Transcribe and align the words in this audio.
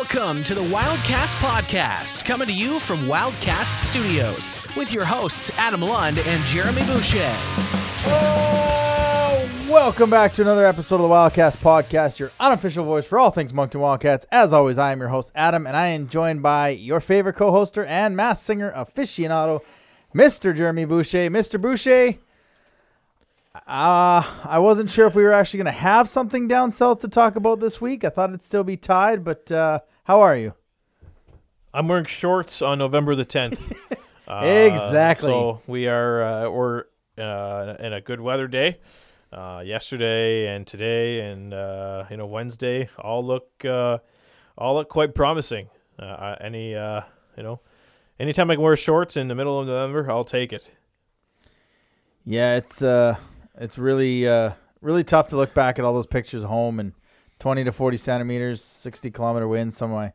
Welcome 0.00 0.42
to 0.44 0.54
the 0.54 0.62
Wildcast 0.62 1.34
Podcast, 1.42 2.24
coming 2.24 2.48
to 2.48 2.54
you 2.54 2.80
from 2.80 3.00
Wildcast 3.00 3.80
Studios 3.80 4.50
with 4.74 4.94
your 4.94 5.04
hosts 5.04 5.50
Adam 5.58 5.82
Lund 5.82 6.18
and 6.18 6.42
Jeremy 6.44 6.80
Boucher. 6.86 7.18
Oh, 8.06 9.66
welcome 9.70 10.08
back 10.08 10.32
to 10.32 10.42
another 10.42 10.64
episode 10.64 10.94
of 10.94 11.02
the 11.02 11.08
Wildcast 11.08 11.58
Podcast, 11.58 12.18
your 12.18 12.30
unofficial 12.40 12.86
voice 12.86 13.04
for 13.04 13.18
all 13.18 13.30
things 13.30 13.52
Moncton 13.52 13.82
Wildcats. 13.82 14.24
As 14.32 14.54
always, 14.54 14.78
I 14.78 14.92
am 14.92 15.00
your 15.00 15.10
host, 15.10 15.32
Adam, 15.34 15.66
and 15.66 15.76
I 15.76 15.88
am 15.88 16.08
joined 16.08 16.42
by 16.42 16.70
your 16.70 17.00
favorite 17.00 17.36
co 17.36 17.52
hoster 17.52 17.86
and 17.86 18.16
Masked 18.16 18.46
Singer 18.46 18.72
aficionado, 18.72 19.60
Mr. 20.14 20.56
Jeremy 20.56 20.86
Boucher. 20.86 21.28
Mr. 21.28 21.60
Boucher, 21.60 22.18
uh, 23.54 24.24
I 24.44 24.58
wasn't 24.60 24.88
sure 24.88 25.06
if 25.06 25.14
we 25.14 25.24
were 25.24 25.34
actually 25.34 25.58
going 25.58 25.74
to 25.74 25.78
have 25.78 26.08
something 26.08 26.48
down 26.48 26.70
south 26.70 27.02
to 27.02 27.08
talk 27.08 27.36
about 27.36 27.60
this 27.60 27.82
week. 27.82 28.02
I 28.02 28.08
thought 28.08 28.30
it'd 28.30 28.42
still 28.42 28.64
be 28.64 28.78
tied, 28.78 29.24
but 29.24 29.52
uh, 29.52 29.80
how 30.04 30.20
are 30.20 30.36
you? 30.36 30.54
I'm 31.72 31.88
wearing 31.88 32.04
shorts 32.04 32.62
on 32.62 32.78
November 32.78 33.14
the 33.14 33.26
10th. 33.26 33.72
Uh, 34.28 34.44
Exactly. 34.44 35.26
So 35.26 35.60
we 35.66 35.88
are 35.88 36.22
uh, 36.22 36.50
we're 36.50 36.84
uh, 37.18 37.74
in 37.80 37.92
a 37.92 38.00
good 38.00 38.20
weather 38.20 38.46
day. 38.46 38.78
Uh, 39.32 39.60
yesterday 39.66 40.46
and 40.54 40.64
today 40.68 41.20
and 41.28 41.52
uh, 41.52 42.04
you 42.08 42.16
know 42.16 42.26
Wednesday 42.26 42.88
all 42.96 43.26
look 43.26 43.48
uh, 43.64 43.98
all 44.56 44.74
look 44.76 44.88
quite 44.88 45.16
promising. 45.16 45.68
Uh, 45.98 46.36
any 46.40 46.76
uh, 46.76 47.00
you 47.36 47.42
know 47.42 47.58
anytime 48.20 48.52
I 48.52 48.54
can 48.54 48.62
wear 48.62 48.76
shorts 48.76 49.16
in 49.16 49.26
the 49.26 49.34
middle 49.34 49.58
of 49.58 49.66
November, 49.66 50.08
I'll 50.08 50.22
take 50.22 50.52
it. 50.52 50.70
Yeah, 52.24 52.54
it's 52.56 52.82
uh, 52.82 53.16
it's 53.58 53.78
really 53.78 54.28
uh, 54.28 54.52
really 54.80 55.02
tough 55.02 55.28
to 55.30 55.36
look 55.36 55.54
back 55.54 55.80
at 55.80 55.84
all 55.84 55.92
those 55.92 56.06
pictures 56.06 56.44
home 56.44 56.78
and 56.78 56.92
twenty 57.40 57.64
to 57.64 57.72
forty 57.72 57.96
centimeters, 57.96 58.62
sixty 58.62 59.10
kilometer 59.10 59.48
winds. 59.48 59.76
Some 59.76 59.90
of 59.90 59.96
my 59.96 60.12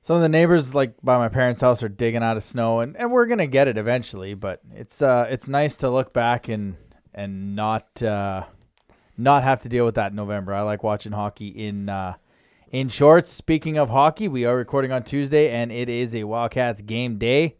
some 0.00 0.16
of 0.16 0.22
the 0.22 0.28
neighbors, 0.28 0.74
like 0.74 0.94
by 1.02 1.18
my 1.18 1.28
parents' 1.28 1.60
house, 1.60 1.82
are 1.82 1.88
digging 1.88 2.22
out 2.22 2.36
of 2.36 2.44
snow, 2.44 2.80
and, 2.80 2.96
and 2.96 3.10
we're 3.10 3.26
gonna 3.26 3.46
get 3.46 3.68
it 3.68 3.76
eventually. 3.76 4.34
But 4.34 4.60
it's 4.74 5.02
uh, 5.02 5.26
it's 5.28 5.48
nice 5.48 5.76
to 5.78 5.90
look 5.90 6.12
back 6.12 6.48
and 6.48 6.76
and 7.12 7.56
not 7.56 8.02
uh, 8.02 8.44
not 9.18 9.42
have 9.42 9.60
to 9.60 9.68
deal 9.68 9.84
with 9.84 9.96
that 9.96 10.12
in 10.12 10.16
November. 10.16 10.54
I 10.54 10.62
like 10.62 10.82
watching 10.82 11.12
hockey 11.12 11.48
in 11.48 11.88
uh, 11.88 12.14
in 12.70 12.88
shorts. 12.88 13.30
Speaking 13.30 13.78
of 13.78 13.90
hockey, 13.90 14.28
we 14.28 14.44
are 14.44 14.56
recording 14.56 14.92
on 14.92 15.02
Tuesday, 15.02 15.50
and 15.50 15.72
it 15.72 15.88
is 15.88 16.14
a 16.14 16.24
Wildcats 16.24 16.82
game 16.82 17.18
day. 17.18 17.56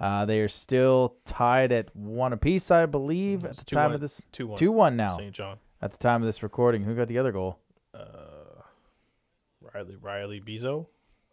Uh, 0.00 0.24
they 0.24 0.40
are 0.40 0.48
still 0.48 1.16
tied 1.26 1.72
at 1.72 1.94
one 1.94 2.32
apiece, 2.32 2.70
I 2.70 2.86
believe, 2.86 3.44
at 3.44 3.58
the 3.58 3.64
time 3.66 3.90
2-1 3.90 3.94
of 3.94 4.00
this. 4.00 4.26
2-1. 4.32 4.56
Two 4.56 4.72
one 4.72 4.96
now. 4.96 5.18
St. 5.18 5.34
John. 5.34 5.58
At 5.82 5.92
the 5.92 5.98
time 5.98 6.22
of 6.22 6.26
this 6.26 6.42
recording, 6.42 6.84
who 6.84 6.94
got 6.94 7.08
the 7.08 7.18
other 7.18 7.32
goal? 7.32 7.58
Riley 9.74 9.96
Riley 10.00 10.40
Bezeau. 10.40 10.86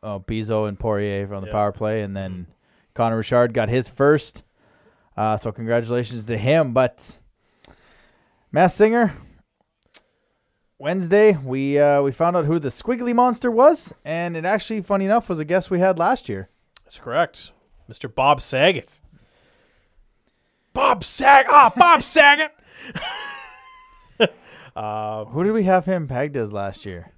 Oh, 0.03 0.19
Bezeau 0.19 0.67
and 0.67 0.77
Poirier 0.79 1.33
on 1.33 1.41
the 1.41 1.47
Yeah. 1.47 1.53
power 1.53 1.71
play, 1.71 2.01
and 2.03 2.15
then 2.15 2.47
Connor 2.93 3.17
Richard 3.17 3.53
got 3.53 3.67
his 3.69 3.87
first. 3.89 4.43
Uh, 5.15 5.37
so 5.37 5.51
congratulations 5.51 6.25
to 6.27 6.37
him. 6.37 6.71
But 6.73 7.17
Masked 8.51 8.77
Singer, 8.77 9.13
Wednesday 10.77 11.35
we 11.35 11.79
uh, 11.79 12.01
we 12.03 12.11
found 12.11 12.35
out 12.37 12.45
who 12.45 12.59
the 12.59 12.69
Squiggly 12.69 13.15
Monster 13.15 13.49
was, 13.49 13.91
and 14.05 14.37
it 14.37 14.45
actually, 14.45 14.81
funny 14.81 15.05
enough, 15.05 15.29
was 15.29 15.39
a 15.39 15.45
guest 15.45 15.71
we 15.71 15.79
had 15.79 15.97
last 15.97 16.29
year. 16.29 16.49
That's 16.83 16.99
correct. 16.99 17.51
Mr. 17.89 18.13
Bob 18.13 18.39
Saget. 18.39 18.99
Bob 20.73 21.03
Saget. 21.03 21.47
Ah, 21.49 21.73
Bob 21.75 22.03
Saget. 22.03 22.51
Uh, 24.77 25.25
Who 25.25 25.43
did 25.43 25.51
we 25.53 25.63
have 25.63 25.85
him 25.85 26.07
pegged 26.07 26.37
as 26.37 26.51
last 26.53 26.85
year? 26.85 27.11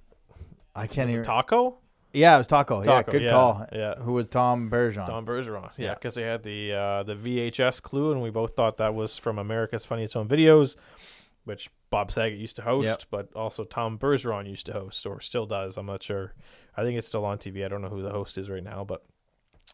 I 0.74 0.86
can't 0.86 1.10
even. 1.10 1.22
it 1.22 1.24
Taco? 1.24 1.78
yeah, 2.12 2.34
it 2.34 2.38
was 2.38 2.46
Taco. 2.48 2.82
yeah, 2.84 3.02
good 3.02 3.22
yeah, 3.22 3.30
call. 3.30 3.66
yeah. 3.72 3.94
Who 3.96 4.12
was 4.14 4.28
Tom 4.28 4.70
Bergeron? 4.70 5.06
Tom 5.06 5.26
Bergeron. 5.26 5.70
Yeah, 5.76 5.86
Yeah. 5.86 5.94
because 5.94 6.14
they 6.14 6.22
had 6.22 6.42
the 6.42 6.72
uh, 6.72 7.02
the 7.02 7.14
VHS 7.14 7.82
clue, 7.82 8.12
and 8.12 8.22
we 8.22 8.30
both 8.30 8.54
thought 8.54 8.76
that 8.78 8.94
was 8.94 9.18
from 9.18 9.38
America's 9.38 9.84
Funniest 9.84 10.14
Home 10.14 10.28
Videos, 10.28 10.76
which 11.44 11.70
Bob 11.90 12.10
Saget 12.10 12.38
used 12.38 12.56
to 12.56 12.62
host, 12.62 12.84
Yep. 12.84 13.02
but 13.10 13.32
also 13.34 13.64
Tom 13.64 13.98
Bergeron 13.98 14.48
used 14.48 14.66
to 14.66 14.72
host, 14.72 15.04
or 15.06 15.20
still 15.20 15.46
does. 15.46 15.76
I'm 15.76 15.86
not 15.86 16.02
sure. 16.02 16.34
I 16.76 16.82
think 16.82 16.96
it's 16.98 17.06
still 17.08 17.24
on 17.24 17.38
TV. 17.38 17.64
I 17.64 17.68
don't 17.68 17.82
know 17.82 17.88
who 17.88 18.02
the 18.02 18.10
host 18.10 18.38
is 18.38 18.48
right 18.48 18.62
now, 18.64 18.84
but 18.84 19.04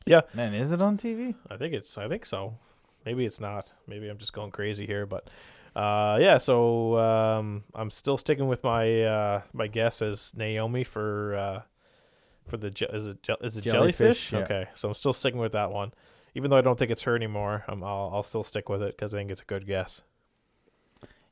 yeah, 0.06 0.22
Man, 0.34 0.54
is 0.54 0.72
it 0.72 0.80
on 0.82 0.96
TV? 0.96 1.34
I 1.50 1.56
think 1.56 1.74
it's. 1.74 1.96
I 1.98 2.08
think 2.08 2.26
so. 2.26 2.58
Maybe 3.04 3.24
it's 3.24 3.38
not. 3.40 3.72
Maybe 3.86 4.08
I'm 4.08 4.18
just 4.18 4.32
going 4.32 4.50
crazy 4.50 4.86
here, 4.86 5.06
but 5.06 5.28
uh, 5.76 6.18
yeah. 6.20 6.38
So 6.38 6.98
um, 6.98 7.64
I'm 7.74 7.90
still 7.90 8.16
sticking 8.16 8.48
with 8.48 8.64
my 8.64 9.02
uh, 9.02 9.42
my 9.52 9.66
guess 9.66 10.00
as 10.00 10.32
Naomi 10.34 10.84
for 10.84 11.34
uh, 11.34 11.62
for 12.48 12.56
the 12.56 12.70
je- 12.70 12.88
is 12.92 13.06
it 13.06 13.22
je- 13.22 13.36
is 13.42 13.58
it 13.58 13.62
Jellyfish, 13.64 14.30
jellyfish? 14.30 14.32
yeah. 14.32 14.38
Okay, 14.40 14.70
so 14.74 14.88
I'm 14.88 14.94
still 14.94 15.12
sticking 15.12 15.38
with 15.38 15.52
that 15.52 15.70
one, 15.70 15.92
even 16.34 16.50
though 16.50 16.56
I 16.56 16.62
don't 16.62 16.78
think 16.78 16.90
it's 16.90 17.02
her 17.02 17.14
anymore. 17.14 17.64
I'm, 17.68 17.84
I'll 17.84 18.10
I'll 18.14 18.22
still 18.22 18.42
stick 18.42 18.68
with 18.70 18.82
it 18.82 18.96
because 18.96 19.12
I 19.12 19.18
think 19.18 19.30
it's 19.30 19.42
a 19.42 19.44
good 19.44 19.66
guess. 19.66 20.00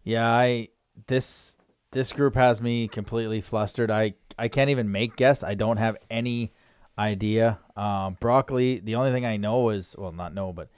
Yeah, 0.03 0.29
I 0.29 0.69
this 1.07 1.57
this 1.93 2.13
group 2.13 2.35
has 2.35 2.61
me 2.61 2.87
completely 2.87 3.41
flustered. 3.41 3.91
I 3.91 4.15
I 4.39 4.49
can't 4.49 4.69
even 4.69 4.93
make 4.93 5.17
guess. 5.17 5.43
I 5.43 5.55
don't 5.55 5.79
have 5.79 5.97
any 6.11 6.53
idea. 6.99 7.61
Um, 7.77 8.19
broccoli. 8.21 8.81
The 8.81 8.97
only 8.97 9.11
thing 9.11 9.25
I 9.25 9.39
know 9.39 9.71
is 9.71 9.95
well, 9.97 10.13
not 10.13 10.35
know, 10.35 10.53
but 10.53 10.69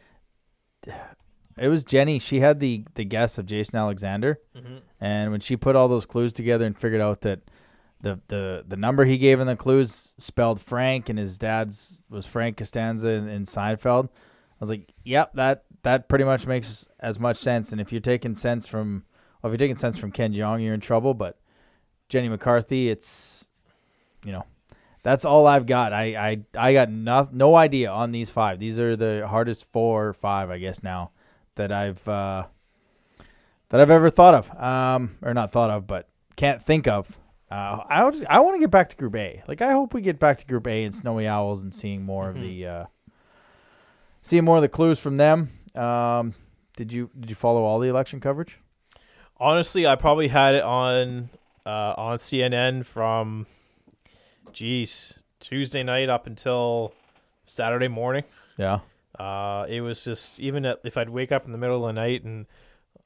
it 1.58 1.68
was 1.68 1.82
Jenny. 1.82 2.18
She 2.18 2.40
had 2.40 2.60
the 2.60 2.84
the 2.94 3.04
guess 3.04 3.38
of 3.38 3.46
Jason 3.46 3.78
Alexander, 3.78 4.40
mm-hmm. 4.56 4.78
and 5.00 5.30
when 5.30 5.40
she 5.40 5.56
put 5.56 5.76
all 5.76 5.88
those 5.88 6.06
clues 6.06 6.32
together 6.32 6.64
and 6.64 6.76
figured 6.76 7.00
out 7.00 7.22
that 7.22 7.40
the 8.00 8.20
the 8.28 8.64
the 8.66 8.76
number 8.76 9.04
he 9.04 9.18
gave 9.18 9.40
in 9.40 9.46
the 9.46 9.56
clues 9.56 10.14
spelled 10.18 10.60
Frank, 10.60 11.08
and 11.08 11.18
his 11.18 11.38
dad's 11.38 12.02
was 12.10 12.26
Frank 12.26 12.58
Costanza 12.58 13.08
in, 13.08 13.28
in 13.28 13.44
Seinfeld. 13.44 14.08
I 14.08 14.60
was 14.60 14.70
like, 14.70 14.92
yep, 15.02 15.32
that 15.34 15.64
that 15.82 16.08
pretty 16.08 16.24
much 16.24 16.46
makes 16.46 16.86
as 17.00 17.18
much 17.18 17.38
sense. 17.38 17.72
And 17.72 17.80
if 17.80 17.90
you're 17.90 18.00
taking 18.00 18.34
sense 18.34 18.66
from, 18.66 19.04
well, 19.40 19.50
if 19.50 19.52
you're 19.52 19.66
taking 19.66 19.76
sense 19.76 19.96
from 19.96 20.12
Ken 20.12 20.34
Jeong, 20.34 20.62
you're 20.62 20.74
in 20.74 20.80
trouble. 20.80 21.14
But 21.14 21.38
Jenny 22.08 22.28
McCarthy, 22.28 22.90
it's, 22.90 23.48
you 24.24 24.32
know, 24.32 24.44
that's 25.02 25.24
all 25.24 25.46
I've 25.46 25.66
got. 25.66 25.94
I 25.94 26.16
I, 26.16 26.40
I 26.54 26.72
got 26.74 26.90
no 26.90 27.28
no 27.32 27.54
idea 27.54 27.90
on 27.90 28.12
these 28.12 28.28
five. 28.28 28.58
These 28.58 28.78
are 28.78 28.94
the 28.94 29.26
hardest 29.26 29.72
four 29.72 30.08
or 30.08 30.12
five, 30.12 30.50
I 30.50 30.58
guess 30.58 30.82
now 30.82 31.12
that 31.56 31.72
I've 31.72 32.06
uh, 32.08 32.44
that 33.68 33.80
I've 33.80 33.90
ever 33.90 34.08
thought 34.08 34.34
of, 34.34 34.56
um, 34.58 35.16
or 35.22 35.34
not 35.34 35.52
thought 35.52 35.70
of, 35.70 35.86
but 35.86 36.08
can't 36.36 36.62
think 36.62 36.86
of. 36.86 37.18
Uh, 37.50 37.80
I 37.88 38.04
would, 38.04 38.26
I 38.26 38.40
want 38.40 38.56
to 38.56 38.60
get 38.60 38.70
back 38.70 38.88
to 38.90 38.96
Group 38.96 39.14
A. 39.16 39.42
Like 39.46 39.60
I 39.60 39.72
hope 39.72 39.94
we 39.94 40.00
get 40.00 40.18
back 40.18 40.38
to 40.38 40.46
Group 40.46 40.66
A 40.66 40.84
and 40.84 40.94
Snowy 40.94 41.26
Owls 41.26 41.62
and 41.62 41.74
seeing 41.74 42.02
more 42.02 42.28
of 42.28 42.40
the 42.40 42.66
uh, 42.66 42.84
seeing 44.22 44.44
more 44.44 44.56
of 44.56 44.62
the 44.62 44.68
clues 44.68 44.98
from 44.98 45.16
them. 45.16 45.50
Um, 45.74 46.34
did 46.76 46.92
you 46.92 47.10
did 47.18 47.30
you 47.30 47.36
follow 47.36 47.62
all 47.62 47.78
the 47.78 47.88
election 47.88 48.20
coverage? 48.20 48.58
Honestly, 49.38 49.86
I 49.86 49.96
probably 49.96 50.28
had 50.28 50.54
it 50.54 50.62
on 50.62 51.30
uh, 51.66 51.94
on 51.96 52.18
CNN 52.18 52.84
from, 52.84 53.46
geez, 54.52 55.18
Tuesday 55.40 55.82
night 55.82 56.08
up 56.08 56.26
until 56.26 56.94
Saturday 57.46 57.88
morning. 57.88 58.24
Yeah. 58.56 58.80
Uh, 59.18 59.66
it 59.68 59.80
was 59.80 60.04
just 60.04 60.38
even 60.40 60.66
at, 60.66 60.80
if 60.84 60.96
I'd 60.96 61.08
wake 61.08 61.32
up 61.32 61.46
in 61.46 61.52
the 61.52 61.58
middle 61.58 61.86
of 61.86 61.94
the 61.94 62.00
night 62.00 62.24
and 62.24 62.46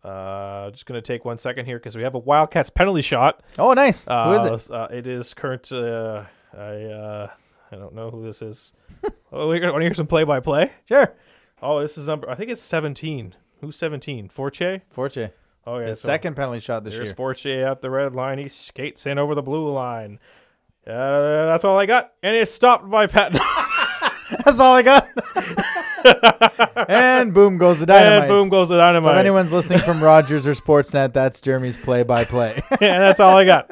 uh, 0.03 0.71
just 0.71 0.87
gonna 0.87 1.03
take 1.03 1.25
one 1.25 1.39
second 1.39 1.67
here 1.67 1.79
because 1.79 1.97
we 1.97 2.03
have 2.03 2.15
a 2.15 2.19
Wildcats 2.19 2.71
penalty 2.71 3.03
shot. 3.03 3.43
Oh, 3.59 3.73
nice. 3.75 4.07
Uh, 4.09 4.25
Who 4.25 4.55
is 4.55 4.67
it? 4.67 4.73
Uh, 4.73 4.89
it 4.91 5.07
is 5.07 5.35
current. 5.35 5.71
Uh, 5.71 6.25
I 6.57 6.85
uh, 6.85 7.31
I 7.71 7.77
don't 7.77 7.95
know 7.95 8.11
who 8.11 8.25
this 8.25 8.43
is. 8.43 8.73
oh, 9.33 9.49
we 9.49 9.61
want 9.61 9.77
to 9.77 9.81
hear 9.81 9.95
some 9.95 10.07
play 10.07 10.25
by 10.25 10.41
play. 10.41 10.73
Sure. 10.89 11.15
Oh, 11.63 11.81
this 11.81 11.97
is 11.97 12.09
number. 12.09 12.29
I 12.29 12.35
think 12.35 12.51
it's 12.51 12.63
seventeen. 12.63 13.35
Who's 13.61 13.77
seventeen? 13.77 14.29
Forche. 14.29 14.81
Fortier. 14.91 15.33
Oh 15.67 15.79
yeah, 15.79 15.89
His 15.89 16.01
so 16.01 16.07
second 16.07 16.35
penalty 16.35 16.61
shot 16.61 16.83
this 16.83 16.95
There's 16.95 17.09
year. 17.09 17.15
Forche 17.15 17.47
at 17.47 17.83
the 17.83 17.91
red 17.91 18.15
line. 18.15 18.39
He 18.39 18.49
skates 18.49 19.07
in 19.07 19.19
over 19.19 19.35
the 19.35 19.43
blue 19.43 19.71
line. 19.71 20.19
Uh, 20.87 21.47
that's 21.47 21.65
all 21.65 21.79
I 21.79 21.85
got, 21.85 22.15
and 22.23 22.35
it's 22.35 22.51
stopped 22.51 22.89
by 22.89 23.07
Pat. 23.07 23.39
That's 24.45 24.61
all 24.61 24.75
I 24.75 24.83
got. 24.83 25.09
And 26.89 27.33
boom 27.35 27.59
goes 27.59 27.79
the 27.79 27.87
dynamite. 27.87 28.23
and 28.23 28.29
boom 28.29 28.49
goes 28.49 28.69
the 28.69 28.75
So 28.75 28.79
dynamite. 28.79 29.15
if 29.15 29.19
anyone's 29.21 29.53
listening 29.53 29.81
from 29.81 30.03
Rogers 30.03 30.47
or 30.47 30.53
Sportsnet, 30.55 31.13
that's 31.13 31.41
Jeremy's 31.41 31.77
play-by-play. 31.77 32.63
yeah, 32.81 32.99
that's 32.99 33.21
all 33.21 33.37
I 33.37 33.45
got. 33.45 33.71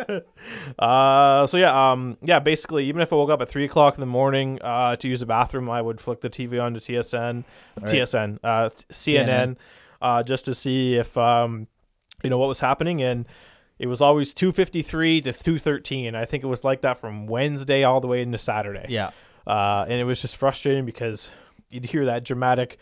Uh, 0.79 1.47
so 1.47 1.57
yeah, 1.57 1.91
um, 1.93 2.17
yeah. 2.23 2.39
Basically, 2.39 2.87
even 2.87 3.03
if 3.03 3.13
I 3.13 3.17
woke 3.17 3.31
up 3.31 3.41
at 3.43 3.49
three 3.49 3.65
o'clock 3.65 3.95
in 3.95 4.01
the 4.01 4.07
morning 4.07 4.59
uh, 4.63 4.97
to 4.97 5.09
use 5.09 5.21
the 5.21 5.27
bathroom, 5.27 5.69
I 5.71 5.83
would 5.83 6.01
flick 6.01 6.21
the 6.21 6.31
TV 6.31 6.63
on 6.63 6.75
to 6.75 6.81
TSN, 6.81 7.45
right. 7.81 7.91
TSN, 7.91 8.39
uh, 8.45 8.69
CNN, 8.93 9.57
Uh, 10.01 10.23
just 10.23 10.45
to 10.45 10.55
see 10.55 10.95
if 10.97 11.17
um, 11.19 11.67
you 12.23 12.31
know 12.31 12.39
what 12.39 12.49
was 12.49 12.61
happening. 12.61 13.03
And 13.03 13.27
it 13.79 13.87
was 13.89 14.01
always 14.01 14.33
two 14.35 14.53
fifty 14.53 14.83
three 14.83 15.21
to 15.23 15.33
two 15.33 15.59
thirteen. 15.59 16.15
I 16.15 16.25
think 16.25 16.45
it 16.45 16.49
was 16.49 16.65
like 16.65 16.81
that 16.83 16.99
from 16.99 17.27
Wednesday 17.27 17.83
all 17.85 18.01
the 18.01 18.09
way 18.09 18.23
into 18.23 18.39
Saturday. 18.39 18.87
yeah. 18.89 19.11
Uh, 19.47 19.85
and 19.89 19.95
it 19.99 20.05
was 20.05 20.21
just 20.21 20.37
frustrating 20.37 20.85
because 20.85 21.31
you'd 21.71 21.87
hear 21.87 22.05
that 22.07 22.25
dramatic, 22.25 22.79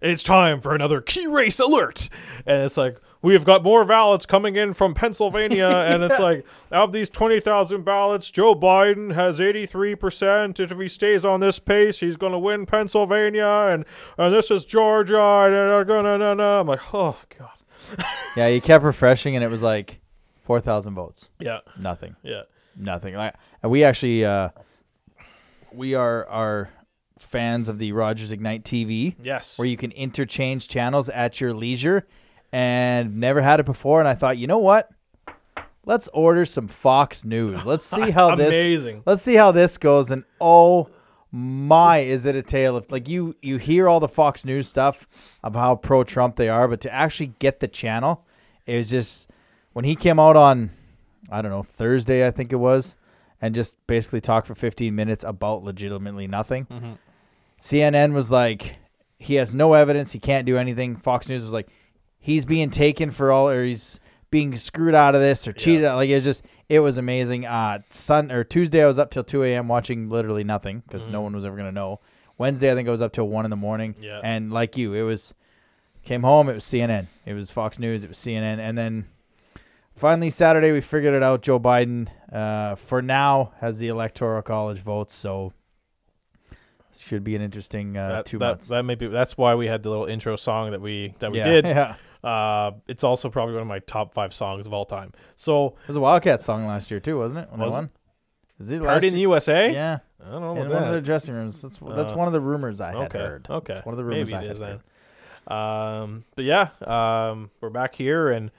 it's 0.00 0.22
time 0.22 0.60
for 0.60 0.74
another 0.74 1.00
key 1.00 1.26
race 1.26 1.58
alert. 1.60 2.08
And 2.46 2.62
it's 2.62 2.76
like, 2.76 2.98
we 3.22 3.32
have 3.34 3.44
got 3.44 3.62
more 3.62 3.84
ballots 3.84 4.24
coming 4.24 4.56
in 4.56 4.72
from 4.72 4.94
Pennsylvania, 4.94 5.66
and 5.88 6.02
it's 6.02 6.18
like 6.18 6.46
out 6.70 6.84
of 6.84 6.92
these 6.92 7.10
twenty 7.10 7.40
thousand 7.40 7.84
ballots, 7.84 8.30
Joe 8.30 8.54
Biden 8.54 9.14
has 9.14 9.40
eighty 9.40 9.66
three 9.66 9.94
percent. 9.94 10.60
If 10.60 10.70
he 10.70 10.86
stays 10.88 11.24
on 11.24 11.40
this 11.40 11.58
pace, 11.58 11.98
he's 12.00 12.16
going 12.16 12.32
to 12.32 12.38
win 12.38 12.66
Pennsylvania, 12.66 13.66
and 13.70 13.84
and 14.16 14.32
this 14.34 14.50
is 14.50 14.64
Georgia, 14.64 15.20
and 15.20 15.52
they're 15.54 15.84
gonna. 15.84 16.18
Na, 16.18 16.34
na. 16.34 16.60
I'm 16.60 16.66
like, 16.68 16.94
oh 16.94 17.16
god, 17.38 18.04
Yeah, 18.36 18.46
you 18.46 18.60
kept 18.60 18.84
refreshing, 18.84 19.34
and 19.34 19.42
it 19.44 19.50
was 19.50 19.62
like 19.62 20.00
four 20.44 20.60
thousand 20.60 20.94
votes. 20.94 21.28
yeah, 21.40 21.58
Nothing. 21.78 22.14
yeah, 22.22 22.42
Nothing. 22.76 23.14
Like 23.16 23.34
and 23.62 23.72
we 23.72 23.82
actually, 23.82 24.24
uh, 24.24 24.50
we 25.72 25.94
are 25.94 26.26
are 26.28 26.70
fans 27.18 27.68
of 27.68 27.78
the 27.78 27.92
Rogers 27.92 28.32
Ignite 28.32 28.64
TV, 28.64 29.14
yes, 29.22 29.58
where 29.58 29.68
you 29.68 29.76
can 29.76 29.92
interchange 29.92 30.68
channels 30.68 31.08
at 31.08 31.40
your 31.40 31.54
leisure, 31.54 32.06
and 32.52 33.16
never 33.16 33.40
had 33.42 33.60
it 33.60 33.66
before. 33.66 34.00
And 34.00 34.08
I 34.08 34.14
thought, 34.14 34.38
you 34.38 34.46
know 34.46 34.58
what? 34.58 34.90
Let's 35.84 36.08
order 36.08 36.44
some 36.44 36.68
Fox 36.68 37.24
News. 37.24 37.64
Let's 37.64 37.84
see 37.86 38.10
how 38.10 38.34
this. 38.34 38.48
amazing. 38.48 39.02
Let's 39.06 39.22
see 39.22 39.34
how 39.34 39.52
this 39.52 39.78
goes. 39.78 40.10
And 40.10 40.24
oh 40.40 40.88
my, 41.30 41.98
is 41.98 42.26
it 42.26 42.34
a 42.34 42.42
tale 42.42 42.76
of 42.76 42.90
like 42.90 43.08
you 43.08 43.36
you 43.42 43.58
hear 43.58 43.88
all 43.88 44.00
the 44.00 44.08
Fox 44.08 44.44
News 44.44 44.68
stuff 44.68 45.06
of 45.42 45.54
how 45.54 45.76
pro 45.76 46.04
Trump 46.04 46.36
they 46.36 46.48
are, 46.48 46.68
but 46.68 46.80
to 46.82 46.92
actually 46.92 47.32
get 47.38 47.60
the 47.60 47.68
channel, 47.68 48.24
it 48.66 48.76
was 48.76 48.90
just 48.90 49.30
when 49.72 49.84
he 49.84 49.94
came 49.96 50.18
out 50.18 50.36
on 50.36 50.70
I 51.30 51.42
don't 51.42 51.50
know 51.50 51.62
Thursday 51.62 52.26
I 52.26 52.30
think 52.30 52.52
it 52.52 52.56
was, 52.56 52.96
and 53.40 53.54
just 53.54 53.84
basically 53.86 54.20
talked 54.20 54.46
for 54.46 54.54
15 54.54 54.94
minutes 54.94 55.24
about 55.24 55.62
legitimately 55.62 56.26
nothing. 56.26 56.66
Mm-hmm. 56.66 56.92
CNN 57.60 58.12
was 58.12 58.30
like, 58.30 58.78
he 59.18 59.34
has 59.36 59.54
no 59.54 59.74
evidence, 59.74 60.12
he 60.12 60.18
can't 60.18 60.46
do 60.46 60.56
anything. 60.58 60.96
Fox 60.96 61.28
News 61.28 61.42
was 61.42 61.52
like, 61.52 61.68
he's 62.18 62.44
being 62.44 62.70
taken 62.70 63.10
for 63.10 63.32
all, 63.32 63.48
or 63.48 63.64
he's 63.64 63.98
being 64.30 64.54
screwed 64.56 64.94
out 64.94 65.14
of 65.14 65.20
this 65.20 65.46
or 65.48 65.52
cheated. 65.52 65.84
out. 65.84 65.96
Like 65.96 66.10
it 66.10 66.14
was 66.16 66.24
just, 66.24 66.44
it 66.68 66.80
was 66.80 66.98
amazing. 66.98 67.46
Uh, 67.46 67.78
Sun 67.90 68.30
or 68.32 68.44
Tuesday, 68.44 68.82
I 68.82 68.86
was 68.86 68.98
up 68.98 69.10
till 69.10 69.24
2 69.24 69.44
a.m. 69.44 69.68
watching 69.68 70.08
literally 70.10 70.44
nothing 70.44 70.82
because 70.86 71.08
no 71.08 71.20
one 71.20 71.34
was 71.34 71.44
ever 71.44 71.56
gonna 71.56 71.72
know. 71.72 72.00
Wednesday, 72.38 72.70
I 72.70 72.74
think 72.74 72.88
I 72.88 72.90
was 72.90 73.02
up 73.02 73.12
till 73.12 73.28
one 73.28 73.44
in 73.46 73.50
the 73.50 73.56
morning. 73.56 73.94
Yeah. 74.00 74.20
And 74.22 74.52
like 74.52 74.76
you, 74.76 74.94
it 74.94 75.02
was 75.02 75.32
came 76.02 76.22
home. 76.22 76.48
It 76.48 76.54
was 76.54 76.64
CNN. 76.64 77.06
It 77.24 77.34
was 77.34 77.50
Fox 77.50 77.78
News. 77.78 78.04
It 78.04 78.08
was 78.08 78.18
CNN. 78.18 78.58
And 78.58 78.76
then 78.76 79.06
finally 79.94 80.30
Saturday, 80.30 80.72
we 80.72 80.80
figured 80.80 81.14
it 81.14 81.22
out. 81.22 81.42
Joe 81.42 81.58
Biden, 81.58 82.08
uh, 82.32 82.74
for 82.74 83.00
now, 83.02 83.52
has 83.60 83.78
the 83.78 83.88
electoral 83.88 84.42
college 84.42 84.80
votes. 84.80 85.14
So 85.14 85.52
should 87.00 87.24
be 87.24 87.34
an 87.36 87.42
interesting 87.42 87.96
uh, 87.96 88.08
that, 88.08 88.26
two 88.26 88.38
that, 88.38 88.46
months. 88.48 88.68
that 88.68 88.82
may 88.84 88.94
be 88.94 89.06
that's 89.08 89.36
why 89.36 89.54
we 89.54 89.66
had 89.66 89.82
the 89.82 89.90
little 89.90 90.06
intro 90.06 90.36
song 90.36 90.70
that 90.72 90.80
we 90.80 91.14
that 91.20 91.32
we 91.32 91.38
yeah, 91.38 91.44
did. 91.44 91.64
Yeah. 91.66 91.94
Uh, 92.24 92.72
it's 92.88 93.04
also 93.04 93.28
probably 93.30 93.54
one 93.54 93.62
of 93.62 93.68
my 93.68 93.78
top 93.80 94.12
five 94.12 94.34
songs 94.34 94.66
of 94.66 94.72
all 94.72 94.84
time. 94.84 95.12
So, 95.36 95.76
It 95.82 95.88
was 95.88 95.96
a 95.96 96.00
Wildcat 96.00 96.42
song 96.42 96.66
last 96.66 96.90
year 96.90 96.98
too, 96.98 97.18
wasn't 97.18 97.40
it? 97.42 97.50
When 97.52 97.60
Was 97.60 97.72
it? 97.72 97.76
won. 97.76 97.90
Is 98.58 98.72
it 98.72 98.82
Party 98.82 99.08
in 99.08 99.14
the? 99.14 99.20
USA. 99.20 99.72
Yeah, 99.72 99.98
I 100.24 100.30
don't 100.30 100.40
know 100.40 100.50
in 100.52 100.56
one 100.58 100.66
of 100.66 100.72
that. 100.72 100.90
their 100.90 101.00
dressing 101.00 101.34
rooms. 101.34 101.62
That's 101.62 101.78
that's 101.78 102.12
Uh, 102.12 102.16
one 102.16 102.26
of 102.26 102.32
the 102.32 102.40
rumors 102.40 102.80
I 102.80 102.88
had 102.88 102.96
okay. 102.96 103.18
heard. 103.18 103.46
Okay. 103.48 103.74
That's 103.74 103.86
one 103.86 103.92
of 103.92 103.98
the 103.98 104.04
rumors 104.04 104.32
Maybe 104.32 104.44
I 104.44 104.48
had 104.48 104.56
then. 104.56 104.80
heard. 105.46 105.52
Um, 105.52 106.24
but 106.34 106.44
yeah, 106.44 106.70
um, 106.84 107.50
we're 107.60 107.70
back 107.70 107.94
here, 107.94 108.30
and 108.30 108.50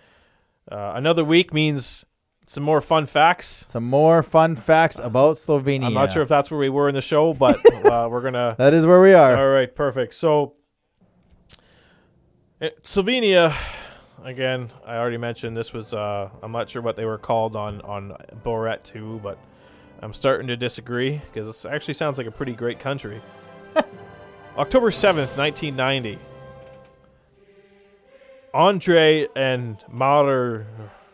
uh, 0.72 0.94
another 0.96 1.26
week 1.26 1.54
means 1.54 2.06
some 2.48 2.64
more 2.64 2.80
fun 2.80 3.06
facts. 3.06 3.66
Some 3.68 3.84
more 3.84 4.24
fun 4.24 4.56
facts 4.56 5.00
about 5.00 5.36
Slovenia. 5.36 5.86
I'm 5.86 5.94
not 5.94 6.14
sure 6.14 6.22
if 6.22 6.30
that's 6.30 6.50
where 6.50 6.60
we 6.60 6.70
were 6.70 6.88
in 6.88 6.96
the 6.96 7.02
show, 7.02 7.34
but 7.34 7.60
uh, 7.86 8.08
we're 8.10 8.22
gonna. 8.22 8.56
that 8.58 8.74
is 8.74 8.86
where 8.86 9.02
we 9.02 9.14
are. 9.14 9.38
All 9.38 9.50
right, 9.50 9.74
perfect. 9.74 10.14
So, 10.14 10.54
eh, 12.62 12.70
Slovenia, 12.82 13.54
again, 14.24 14.72
I 14.86 14.96
already 14.96 15.18
mentioned 15.18 15.58
this 15.58 15.74
was. 15.74 15.94
Uh, 15.94 16.30
I'm 16.42 16.54
not 16.54 16.70
sure 16.70 16.82
what 16.82 16.96
they 16.96 17.04
were 17.04 17.18
called 17.18 17.58
on 17.58 17.82
on 17.82 18.16
Borat 18.46 18.84
2, 18.84 19.20
but 19.22 19.38
I'm 20.02 20.14
starting 20.14 20.48
to 20.48 20.56
disagree 20.56 21.22
because 21.28 21.46
this 21.48 21.66
actually 21.66 21.96
sounds 21.96 22.18
like 22.18 22.28
a 22.28 22.32
pretty 22.32 22.54
great 22.54 22.80
country. 22.80 23.22
October 24.58 24.90
7th, 24.90 25.38
1990. 25.38 26.18
Andre 28.54 29.28
and 29.36 29.78
Maurer 29.92 30.66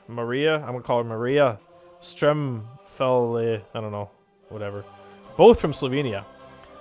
Maria, 0.07 0.57
I'm 0.57 0.67
gonna 0.67 0.81
call 0.81 0.99
her 0.99 1.03
Maria 1.03 1.59
Stremfel. 2.01 3.61
I 3.73 3.81
don't 3.81 3.91
know, 3.91 4.09
whatever. 4.49 4.85
Both 5.37 5.59
from 5.59 5.73
Slovenia. 5.73 6.25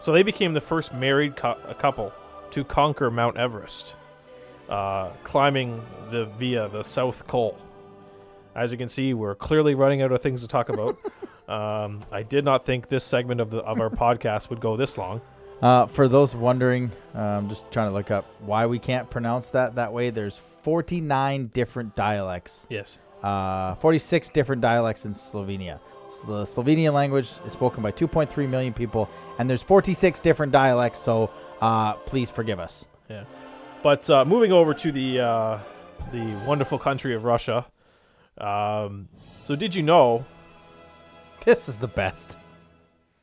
So 0.01 0.13
they 0.13 0.23
became 0.23 0.53
the 0.53 0.61
first 0.61 0.93
married 0.93 1.35
a 1.39 1.75
couple 1.75 2.13
to 2.51 2.65
conquer 2.65 3.11
Mount 3.11 3.37
Everest, 3.37 3.95
uh, 4.69 5.11
climbing 5.23 5.81
the 6.11 6.27
via 6.27 6.69
the 6.69 6.83
South 6.83 7.27
Col. 7.27 7.57
As 8.55 8.73
you 8.73 8.79
can 8.79 8.89
see, 8.89 9.15
we're 9.15 9.35
clearly 9.35 9.75
running 9.75 10.03
out 10.03 10.13
of 10.13 10.21
things 10.21 10.43
to 10.43 10.49
talk 10.49 10.69
about. 10.69 10.99
um, 11.49 12.01
I 12.11 12.23
did 12.23 12.45
not 12.45 12.67
think 12.67 12.89
this 12.89 13.05
segment 13.05 13.41
of 13.41 13.51
the 13.51 13.59
of 13.59 13.81
our 13.81 13.91
podcast 13.91 14.51
would 14.51 14.61
go 14.61 14.77
this 14.77 14.99
long. 14.99 15.21
Uh, 15.63 15.87
for 15.87 16.09
those 16.09 16.35
wondering, 16.35 16.91
I'm 17.15 17.49
just 17.49 17.71
trying 17.71 17.89
to 17.89 17.95
look 17.95 18.11
up 18.11 18.27
why 18.41 18.67
we 18.67 18.81
can't 18.81 19.09
pronounce 19.09 19.51
that 19.51 19.77
that 19.77 19.93
way. 19.93 20.11
There's 20.11 20.37
49 20.37 21.51
different 21.55 21.95
dialects, 21.95 22.67
Yes. 22.69 22.99
Uh, 23.23 23.75
46 23.77 24.31
different 24.31 24.61
dialects 24.63 25.05
in 25.05 25.13
Slovenia. 25.13 25.79
The 26.27 26.43
Slovenian 26.45 26.93
language 26.93 27.31
is 27.47 27.53
spoken 27.53 27.83
by 27.83 27.93
2.3 27.93 28.49
million 28.49 28.73
people, 28.75 29.09
and 29.39 29.49
there's 29.49 29.63
46 29.63 30.21
different 30.21 30.53
dialects. 30.53 31.01
So 31.01 31.31
uh, 31.61 31.95
please 31.95 32.29
forgive 32.31 32.61
us. 32.61 32.87
Yeah. 33.09 33.25
But 33.83 34.09
uh, 34.11 34.25
moving 34.25 34.53
over 34.53 34.75
to 34.75 34.93
the 34.93 35.21
uh, 35.21 35.59
the 36.13 36.23
wonderful 36.47 36.79
country 36.79 37.15
of 37.15 37.25
Russia. 37.25 37.65
Um, 38.39 39.09
so 39.43 39.57
did 39.57 39.75
you 39.75 39.83
know 39.83 40.25
This 41.45 41.69
is 41.69 41.77
the 41.79 41.89
best. 41.89 42.37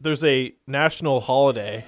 there's 0.01 0.23
a 0.23 0.53
national 0.67 1.19
holiday, 1.21 1.83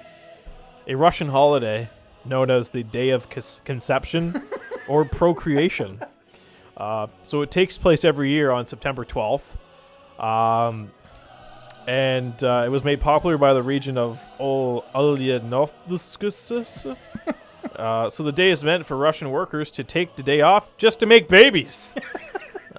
a 0.86 0.94
Russian 0.94 1.28
holiday 1.28 1.88
known 2.24 2.50
as 2.50 2.68
the 2.70 2.82
Day 2.82 3.10
of 3.10 3.28
Conception 3.64 4.42
or 4.88 5.04
Procreation. 5.04 6.00
Uh, 6.82 7.06
so 7.22 7.42
it 7.42 7.50
takes 7.52 7.78
place 7.78 8.04
every 8.04 8.30
year 8.30 8.50
on 8.50 8.66
September 8.66 9.04
12th. 9.04 9.56
Um, 10.18 10.90
and 11.86 12.42
uh, 12.42 12.64
it 12.66 12.70
was 12.70 12.82
made 12.82 13.00
popular 13.00 13.38
by 13.38 13.54
the 13.54 13.62
region 13.62 13.96
of 13.96 14.20
Ol- 14.40 14.84
Ulyanovsk. 14.94 16.96
Uh, 17.76 18.10
so 18.10 18.24
the 18.24 18.32
day 18.32 18.50
is 18.50 18.64
meant 18.64 18.84
for 18.84 18.96
Russian 18.96 19.30
workers 19.30 19.70
to 19.70 19.84
take 19.84 20.16
the 20.16 20.22
day 20.22 20.40
off 20.40 20.76
just 20.76 20.98
to 21.00 21.06
make 21.06 21.28
babies. 21.28 21.94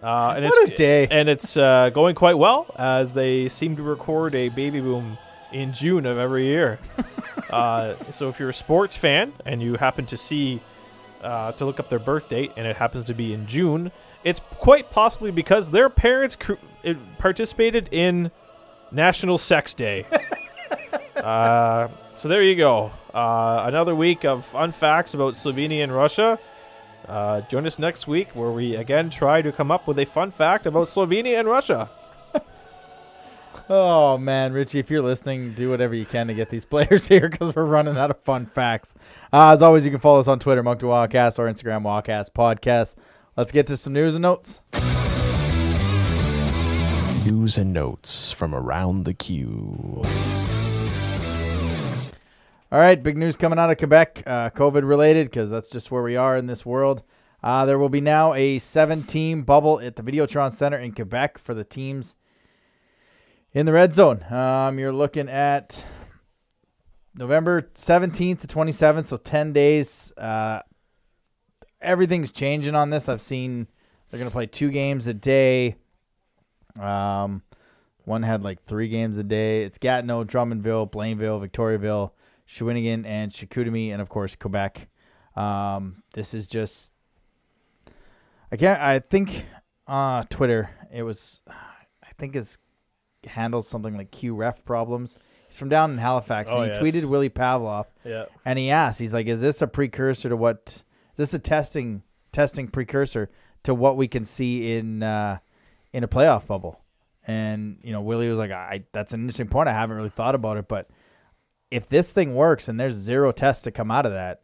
Uh, 0.03 0.33
and 0.36 0.43
What 0.43 0.67
it's, 0.67 0.74
a 0.74 0.75
day. 0.75 1.07
And 1.10 1.29
it's 1.29 1.55
uh, 1.55 1.89
going 1.89 2.13
quite 2.13 2.38
well 2.38 2.69
as 2.77 3.13
they 3.13 3.48
seem 3.48 3.77
to 3.77 3.83
record 3.83 4.36
a 4.36 4.50
baby 4.50 4.81
boom 4.81 5.17
in 5.53 5.72
June 5.72 6.05
of 6.05 6.17
every 6.17 6.45
year. 6.45 6.77
uh, 7.50 7.95
so 8.12 8.27
if 8.27 8.38
you're 8.38 8.50
a 8.50 8.53
sports 8.53 8.98
fan 8.98 9.31
and 9.45 9.63
you 9.63 9.75
happen 9.75 10.05
to 10.07 10.17
see 10.17 10.60
uh, 11.23 11.51
to 11.53 11.65
look 11.65 11.79
up 11.79 11.89
their 11.89 11.99
birth 11.99 12.29
date 12.29 12.51
and 12.55 12.67
it 12.67 12.75
happens 12.75 13.05
to 13.05 13.13
be 13.13 13.33
in 13.33 13.47
June, 13.47 13.91
it's 14.23 14.41
quite 14.59 14.91
possibly 14.91 15.31
because 15.31 15.71
their 15.71 15.89
parents 15.89 16.35
cr- 16.35 16.53
participated 17.17 17.89
in 17.91 18.31
National 18.91 19.37
Sex 19.37 19.73
Day. 19.73 20.05
uh, 21.17 21.87
so 22.13 22.27
there 22.27 22.43
you 22.43 22.55
go. 22.55 22.91
Uh, 23.13 23.63
another 23.65 23.95
week 23.95 24.23
of 24.25 24.45
fun 24.45 24.71
facts 24.71 25.13
about 25.13 25.33
Slovenia 25.33 25.83
and 25.83 25.93
Russia. 25.93 26.39
Uh, 27.07 27.41
join 27.41 27.65
us 27.65 27.77
next 27.77 28.07
week 28.07 28.29
where 28.33 28.51
we 28.51 28.75
again 28.75 29.09
try 29.09 29.41
to 29.41 29.51
come 29.51 29.71
up 29.71 29.87
with 29.87 29.99
a 29.99 30.05
fun 30.05 30.31
fact 30.31 30.65
about 30.65 30.87
Slovenia 30.87 31.39
and 31.39 31.47
Russia. 31.47 31.89
Oh 33.69 34.17
man, 34.17 34.53
Richie, 34.53 34.79
if 34.79 34.89
you're 34.89 35.01
listening, 35.01 35.53
do 35.53 35.69
whatever 35.69 35.95
you 35.95 36.05
can 36.05 36.27
to 36.27 36.33
get 36.33 36.50
these 36.50 36.65
players 36.65 37.07
here 37.10 37.29
because 37.29 37.55
we're 37.55 37.65
running 37.65 37.98
out 37.98 38.12
of 38.12 38.19
fun 38.22 38.45
facts. 38.45 38.93
Uh, 39.31 39.51
as 39.51 39.62
always, 39.62 39.86
you 39.86 39.91
can 39.91 40.00
follow 40.00 40.19
us 40.19 40.27
on 40.27 40.39
Twitter, 40.39 40.62
Moncton 40.63 40.89
Wildcast, 40.89 41.39
or 41.39 41.51
Instagram, 41.51 41.83
Wildcast 41.83 42.31
Podcast. 42.33 42.95
Let's 43.38 43.51
get 43.51 43.67
to 43.67 43.77
some 43.77 43.93
news 43.93 44.15
and 44.15 44.22
notes. 44.22 44.62
News 47.25 47.57
and 47.57 47.72
notes 47.74 48.31
from 48.31 48.53
around 48.53 49.05
the 49.05 49.13
queue. 49.13 50.03
All 52.72 52.79
right, 52.79 53.01
big 53.01 53.17
news 53.17 53.38
coming 53.38 53.60
out 53.60 53.69
of 53.69 53.77
Quebec, 53.77 54.24
uh, 54.25 54.50
COVID 54.50 54.88
related, 54.88 55.27
because 55.27 55.50
that's 55.50 55.69
just 55.69 55.91
where 55.91 56.03
we 56.03 56.15
are 56.15 56.36
in 56.36 56.48
this 56.48 56.65
world. 56.65 57.03
Uh, 57.41 57.65
there 57.65 57.77
will 57.77 57.89
be 57.89 58.01
now 58.01 58.33
a 58.33 58.60
seven-team 58.60 59.43
bubble 59.43 59.79
at 59.79 59.95
the 59.95 60.03
Videotron 60.03 60.51
Center 60.51 60.77
in 60.77 60.91
Quebec 60.91 61.38
for 61.38 61.53
the 61.53 61.63
teams 61.63 62.15
in 63.53 63.65
the 63.65 63.74
red 63.74 63.93
zone. 63.93 64.24
Um, 64.31 64.79
you're 64.79 64.93
looking 64.93 65.29
at 65.29 65.86
November 67.15 67.62
17th 67.75 68.41
to 68.41 68.48
27th, 68.48 69.05
so 69.05 69.17
10 69.17 69.53
days. 69.53 70.12
Uh, 70.17 70.62
everything's 71.81 72.31
changing 72.31 72.75
on 72.75 72.89
this. 72.89 73.07
I've 73.07 73.22
seen 73.22 73.67
they're 74.10 74.19
going 74.19 74.29
to 74.29 74.33
play 74.33 74.48
two 74.48 74.72
games 74.72 75.07
a 75.07 75.13
day. 75.13 75.75
Um, 76.79 77.43
one 78.05 78.24
had 78.24 78.43
like 78.43 78.63
three 78.63 78.89
games 78.89 79.17
a 79.17 79.24
day. 79.24 79.63
It's 79.63 79.77
Gatineau, 79.77 80.24
Drummondville, 80.24 80.91
Blainville, 80.91 81.48
Victoriaville, 81.48 82.12
Shawinigan, 82.48 83.05
and 83.05 83.31
Chicoutimi, 83.31 83.91
and 83.91 84.01
of 84.01 84.10
course 84.10 84.36
Quebec. 84.36 84.88
Um, 85.36 86.03
this 86.13 86.33
is 86.33 86.48
just, 86.48 86.91
I 88.51 88.57
can't. 88.57 88.81
I 88.81 89.00
think 89.00 89.45
uh 89.88 90.24
Twitter. 90.29 90.69
It 90.91 91.03
was. 91.03 91.41
I 91.48 92.12
think 92.17 92.36
his 92.36 92.57
handles 93.25 93.67
something 93.67 93.95
like 93.97 94.11
Q 94.11 94.35
ref 94.35 94.63
problems. 94.65 95.17
He's 95.47 95.57
from 95.57 95.69
down 95.69 95.91
in 95.91 95.97
Halifax, 95.97 96.49
Oh, 96.51 96.61
and 96.61 96.71
he 96.73 96.77
yes. 96.89 96.95
tweeted 97.03 97.09
Willie 97.09 97.29
Pavlov, 97.29 97.85
Yeah. 98.03 98.25
and 98.45 98.57
he 98.57 98.69
asked, 98.71 98.99
he's 98.99 99.13
like, 99.13 99.27
"Is 99.27 99.41
this 99.41 99.61
a 99.61 99.67
precursor 99.67 100.29
to 100.29 100.35
what? 100.37 100.83
Is 101.11 101.17
this 101.17 101.33
a 101.33 101.39
testing 101.39 102.01
testing 102.31 102.67
precursor 102.67 103.29
to 103.63 103.73
what 103.75 103.95
we 103.97 104.07
can 104.07 104.25
see 104.25 104.75
in 104.77 105.03
uh, 105.03 105.37
in 105.91 106.03
a 106.03 106.07
playoff 106.07 106.47
bubble?" 106.47 106.79
And 107.25 107.77
you 107.83 107.93
know, 107.93 108.01
Willie 108.01 108.29
was 108.29 108.39
like, 108.39 108.51
"I 108.51 108.83
that's 108.93 109.13
an 109.13 109.21
interesting 109.21 109.47
point. 109.47 109.69
I 109.69 109.73
haven't 109.73 109.95
really 109.95 110.09
thought 110.09 110.35
about 110.35 110.57
it, 110.57 110.67
but 110.67 110.89
if 111.71 111.87
this 111.89 112.11
thing 112.11 112.35
works 112.35 112.67
and 112.67 112.79
there's 112.79 112.93
zero 112.95 113.31
tests 113.31 113.63
to 113.63 113.71
come 113.71 113.89
out 113.91 114.05
of 114.05 114.11
that, 114.11 114.41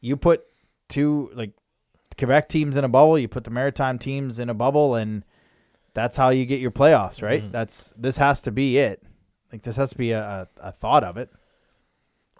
you 0.00 0.16
put 0.16 0.42
two 0.88 1.30
like 1.34 1.52
Quebec 2.16 2.48
teams 2.48 2.76
in 2.76 2.84
a 2.84 2.88
bubble, 2.88 3.18
you 3.18 3.28
put 3.28 3.44
the 3.44 3.50
Maritime 3.50 3.98
teams 3.98 4.38
in 4.38 4.48
a 4.48 4.54
bubble, 4.54 4.94
and 4.94 5.24
that's 5.94 6.16
how 6.16 6.30
you 6.30 6.46
get 6.46 6.60
your 6.60 6.70
playoffs, 6.70 7.22
right? 7.22 7.42
Mhm. 7.42 7.52
That's 7.52 7.92
this 7.96 8.16
has 8.18 8.42
to 8.42 8.50
be 8.52 8.78
it. 8.78 9.02
Like 9.52 9.62
this 9.62 9.76
has 9.76 9.90
to 9.90 9.96
be 9.98 10.12
a, 10.12 10.48
a, 10.60 10.68
a 10.68 10.72
thought 10.72 11.04
of 11.04 11.16
it. 11.16 11.30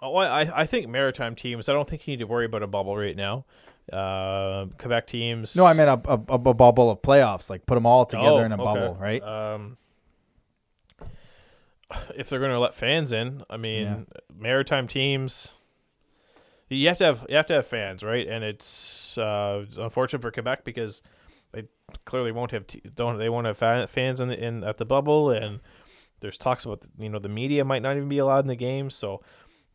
Oh, 0.01 0.15
I 0.15 0.61
I 0.61 0.65
think 0.65 0.87
maritime 0.87 1.35
teams. 1.35 1.67
I 1.69 1.73
don't 1.73 1.87
think 1.89 2.07
you 2.07 2.13
need 2.13 2.19
to 2.19 2.27
worry 2.27 2.45
about 2.45 2.63
a 2.63 2.67
bubble 2.67 2.95
right 2.95 3.15
now. 3.17 3.45
Uh, 3.91 4.67
Quebec 4.77 5.07
teams. 5.07 5.55
No, 5.55 5.65
I 5.65 5.73
meant 5.73 5.89
a, 5.89 6.09
a, 6.11 6.13
a 6.13 6.53
bubble 6.53 6.91
of 6.91 7.01
playoffs. 7.01 7.49
Like 7.49 7.65
put 7.65 7.75
them 7.75 7.85
all 7.87 8.05
together 8.05 8.41
Oh, 8.41 8.45
in 8.45 8.51
a 8.51 8.55
okay. 8.55 8.63
bubble, 8.63 8.95
right? 8.99 9.21
Um, 9.23 9.77
if 12.15 12.29
they're 12.29 12.39
going 12.39 12.51
to 12.51 12.59
let 12.59 12.75
fans 12.75 13.11
in, 13.11 13.43
I 13.49 13.57
mean, 13.57 13.83
Yeah. 13.85 14.19
maritime 14.37 14.87
teams. 14.87 15.55
You 16.69 16.87
have 16.89 16.97
to 16.97 17.03
have 17.05 17.25
you 17.27 17.35
have 17.35 17.47
to 17.47 17.53
have 17.53 17.65
fans, 17.65 18.03
right? 18.03 18.27
And 18.27 18.43
it's 18.43 19.17
uh, 19.17 19.65
unfortunate 19.75 20.21
for 20.21 20.29
Quebec 20.31 20.63
because 20.63 21.01
they 21.51 21.63
clearly 22.05 22.31
won't 22.31 22.51
have 22.51 22.67
t- 22.67 22.81
don't 22.95 23.17
they 23.17 23.29
won't 23.29 23.47
have 23.47 23.89
fans 23.89 24.19
in 24.19 24.29
the, 24.29 24.43
in 24.43 24.63
at 24.63 24.77
the 24.77 24.85
bubble, 24.85 25.29
and 25.29 25.59
there's 26.19 26.37
talks 26.37 26.65
about 26.65 26.85
you 26.97 27.09
know 27.09 27.19
the 27.19 27.29
media 27.29 27.65
might 27.65 27.81
not 27.81 27.95
even 27.95 28.09
be 28.09 28.17
allowed 28.17 28.39
in 28.39 28.47
the 28.47 28.55
game, 28.55 28.89
so 28.89 29.21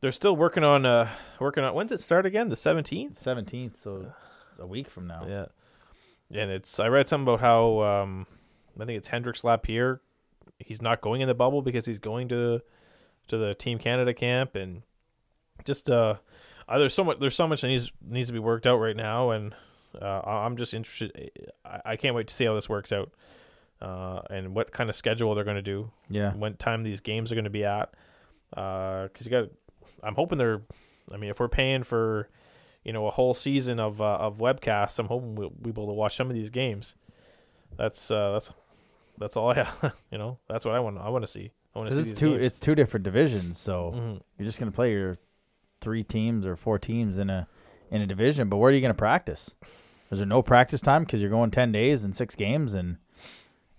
they're 0.00 0.12
still 0.12 0.36
working 0.36 0.64
on 0.64 0.84
uh 0.84 1.08
working 1.40 1.64
on 1.64 1.74
when's 1.74 1.92
it 1.92 2.00
start 2.00 2.26
again? 2.26 2.48
The 2.48 2.56
seventeenth. 2.56 3.16
Seventeenth, 3.16 3.78
so 3.78 4.12
a 4.58 4.66
week 4.66 4.90
from 4.90 5.06
now. 5.06 5.24
Yeah, 5.26 5.46
and 6.30 6.50
it's 6.50 6.78
I 6.78 6.88
read 6.88 7.08
something 7.08 7.26
about 7.26 7.40
how 7.40 7.80
um, 7.80 8.26
I 8.80 8.84
think 8.84 8.98
it's 8.98 9.08
Hendrix 9.08 9.44
Lapierre. 9.44 10.00
He's 10.58 10.82
not 10.82 11.00
going 11.00 11.20
in 11.20 11.28
the 11.28 11.34
bubble 11.34 11.62
because 11.62 11.86
he's 11.86 11.98
going 11.98 12.28
to 12.28 12.60
to 13.28 13.38
the 13.38 13.54
Team 13.54 13.78
Canada 13.78 14.14
camp, 14.14 14.54
and 14.54 14.82
just 15.64 15.90
uh, 15.90 16.16
uh 16.68 16.78
there's 16.78 16.94
so 16.94 17.04
much 17.04 17.18
there's 17.18 17.36
so 17.36 17.48
much 17.48 17.62
that 17.62 17.68
needs 17.68 17.90
needs 18.06 18.28
to 18.28 18.32
be 18.32 18.38
worked 18.38 18.66
out 18.66 18.76
right 18.76 18.96
now, 18.96 19.30
and 19.30 19.54
uh, 20.00 20.20
I'm 20.26 20.56
just 20.56 20.74
interested. 20.74 21.30
I, 21.64 21.80
I 21.84 21.96
can't 21.96 22.14
wait 22.14 22.28
to 22.28 22.34
see 22.34 22.44
how 22.44 22.54
this 22.54 22.68
works 22.68 22.92
out, 22.92 23.12
uh, 23.80 24.20
and 24.30 24.54
what 24.54 24.72
kind 24.72 24.88
of 24.90 24.96
schedule 24.96 25.34
they're 25.34 25.44
going 25.44 25.56
to 25.56 25.62
do, 25.62 25.90
Yeah, 26.08 26.32
when 26.34 26.54
time 26.56 26.82
these 26.82 27.00
games 27.00 27.30
are 27.32 27.34
going 27.34 27.44
to 27.44 27.50
be 27.50 27.64
at, 27.64 27.92
because 28.50 29.10
you 29.26 29.30
got. 29.30 29.48
I'm 30.02 30.14
hoping 30.14 30.38
they're. 30.38 30.62
I 31.12 31.16
mean, 31.18 31.30
if 31.30 31.38
we're 31.40 31.48
paying 31.48 31.82
for 31.82 32.28
you 32.84 32.92
know 32.92 33.06
a 33.06 33.10
whole 33.10 33.34
season 33.34 33.80
of 33.80 34.00
uh, 34.00 34.16
of 34.16 34.38
webcasts. 34.38 34.98
I'm 34.98 35.06
hoping 35.06 35.34
we'll 35.34 35.50
be 35.50 35.70
able 35.70 35.86
to 35.86 35.92
watch 35.92 36.16
some 36.16 36.28
of 36.28 36.34
these 36.34 36.50
games. 36.50 36.94
That's 37.76 38.10
uh, 38.10 38.32
that's 38.32 38.52
that's 39.18 39.36
all 39.36 39.50
I 39.50 39.54
have. 39.54 39.94
you 40.10 40.18
know, 40.18 40.38
that's 40.48 40.64
what 40.64 40.74
I 40.74 40.80
want. 40.80 40.98
I 40.98 41.08
want 41.08 41.24
to 41.24 41.30
see. 41.30 41.50
I 41.74 41.78
want 41.78 41.90
to 41.90 41.96
see 41.96 42.00
it's 42.02 42.10
these 42.10 42.18
two 42.18 42.30
games. 42.34 42.46
it's 42.46 42.60
two 42.60 42.74
different 42.74 43.04
divisions, 43.04 43.58
so 43.58 43.92
Mhm. 43.94 44.20
you're 44.38 44.46
just 44.46 44.58
gonna 44.58 44.70
play 44.70 44.92
your 44.92 45.18
three 45.80 46.04
teams 46.04 46.46
or 46.46 46.56
four 46.56 46.78
teams 46.78 47.18
in 47.18 47.30
a 47.30 47.48
in 47.90 48.00
a 48.00 48.06
division. 48.06 48.48
But 48.48 48.58
where 48.58 48.70
are 48.70 48.74
you 48.74 48.80
gonna 48.80 48.94
practice? 48.94 49.54
Is 50.14 50.20
there 50.20 50.26
no 50.26 50.42
practice 50.42 50.80
time 50.80 51.04
because 51.04 51.20
you're 51.20 51.30
going 51.30 51.50
ten 51.50 51.70
days 51.72 52.04
and 52.04 52.14
six 52.16 52.34
games, 52.34 52.74
and 52.74 52.96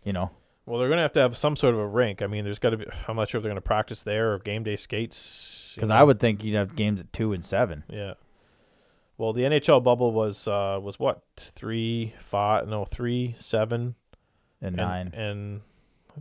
you 0.03 0.13
know 0.13 0.31
Well, 0.65 0.79
they're 0.79 0.89
gonna 0.89 1.01
have 1.01 1.13
to 1.13 1.19
have 1.21 1.35
some 1.35 1.55
sort 1.55 1.73
of 1.73 1.79
a 1.79 1.87
rink. 1.87 2.21
I 2.21 2.27
mean, 2.27 2.43
there's 2.43 2.59
got 2.59 2.69
to 2.71 2.77
be. 2.77 2.85
I'm 3.07 3.15
not 3.15 3.29
sure 3.29 3.39
if 3.39 3.43
they're 3.43 3.49
gonna 3.51 3.61
practice 3.61 4.03
there 4.03 4.33
or 4.33 4.39
game 4.39 4.63
day 4.63 4.75
skates. 4.75 5.71
because. 5.75 5.89
I 5.89 6.03
would 6.03 6.19
think 6.19 6.43
you'd 6.43 6.55
have 6.55 6.75
games 6.75 6.99
at 7.01 7.11
two 7.11 7.33
and 7.33 7.43
seven. 7.43 7.83
Yeah. 7.89 8.13
Well, 9.17 9.31
the 9.33 9.43
NHL 9.43 9.81
bubble 9.83 10.11
was 10.11 10.47
uh 10.47 10.79
was 10.81 10.99
what 10.99 11.21
three 11.37 12.13
five 12.19 12.67
no 12.67 12.83
three 12.85 13.35
seven 13.37 13.95
and 14.61 14.67
and 14.69 14.75
nine. 14.77 15.11
and 15.13 15.61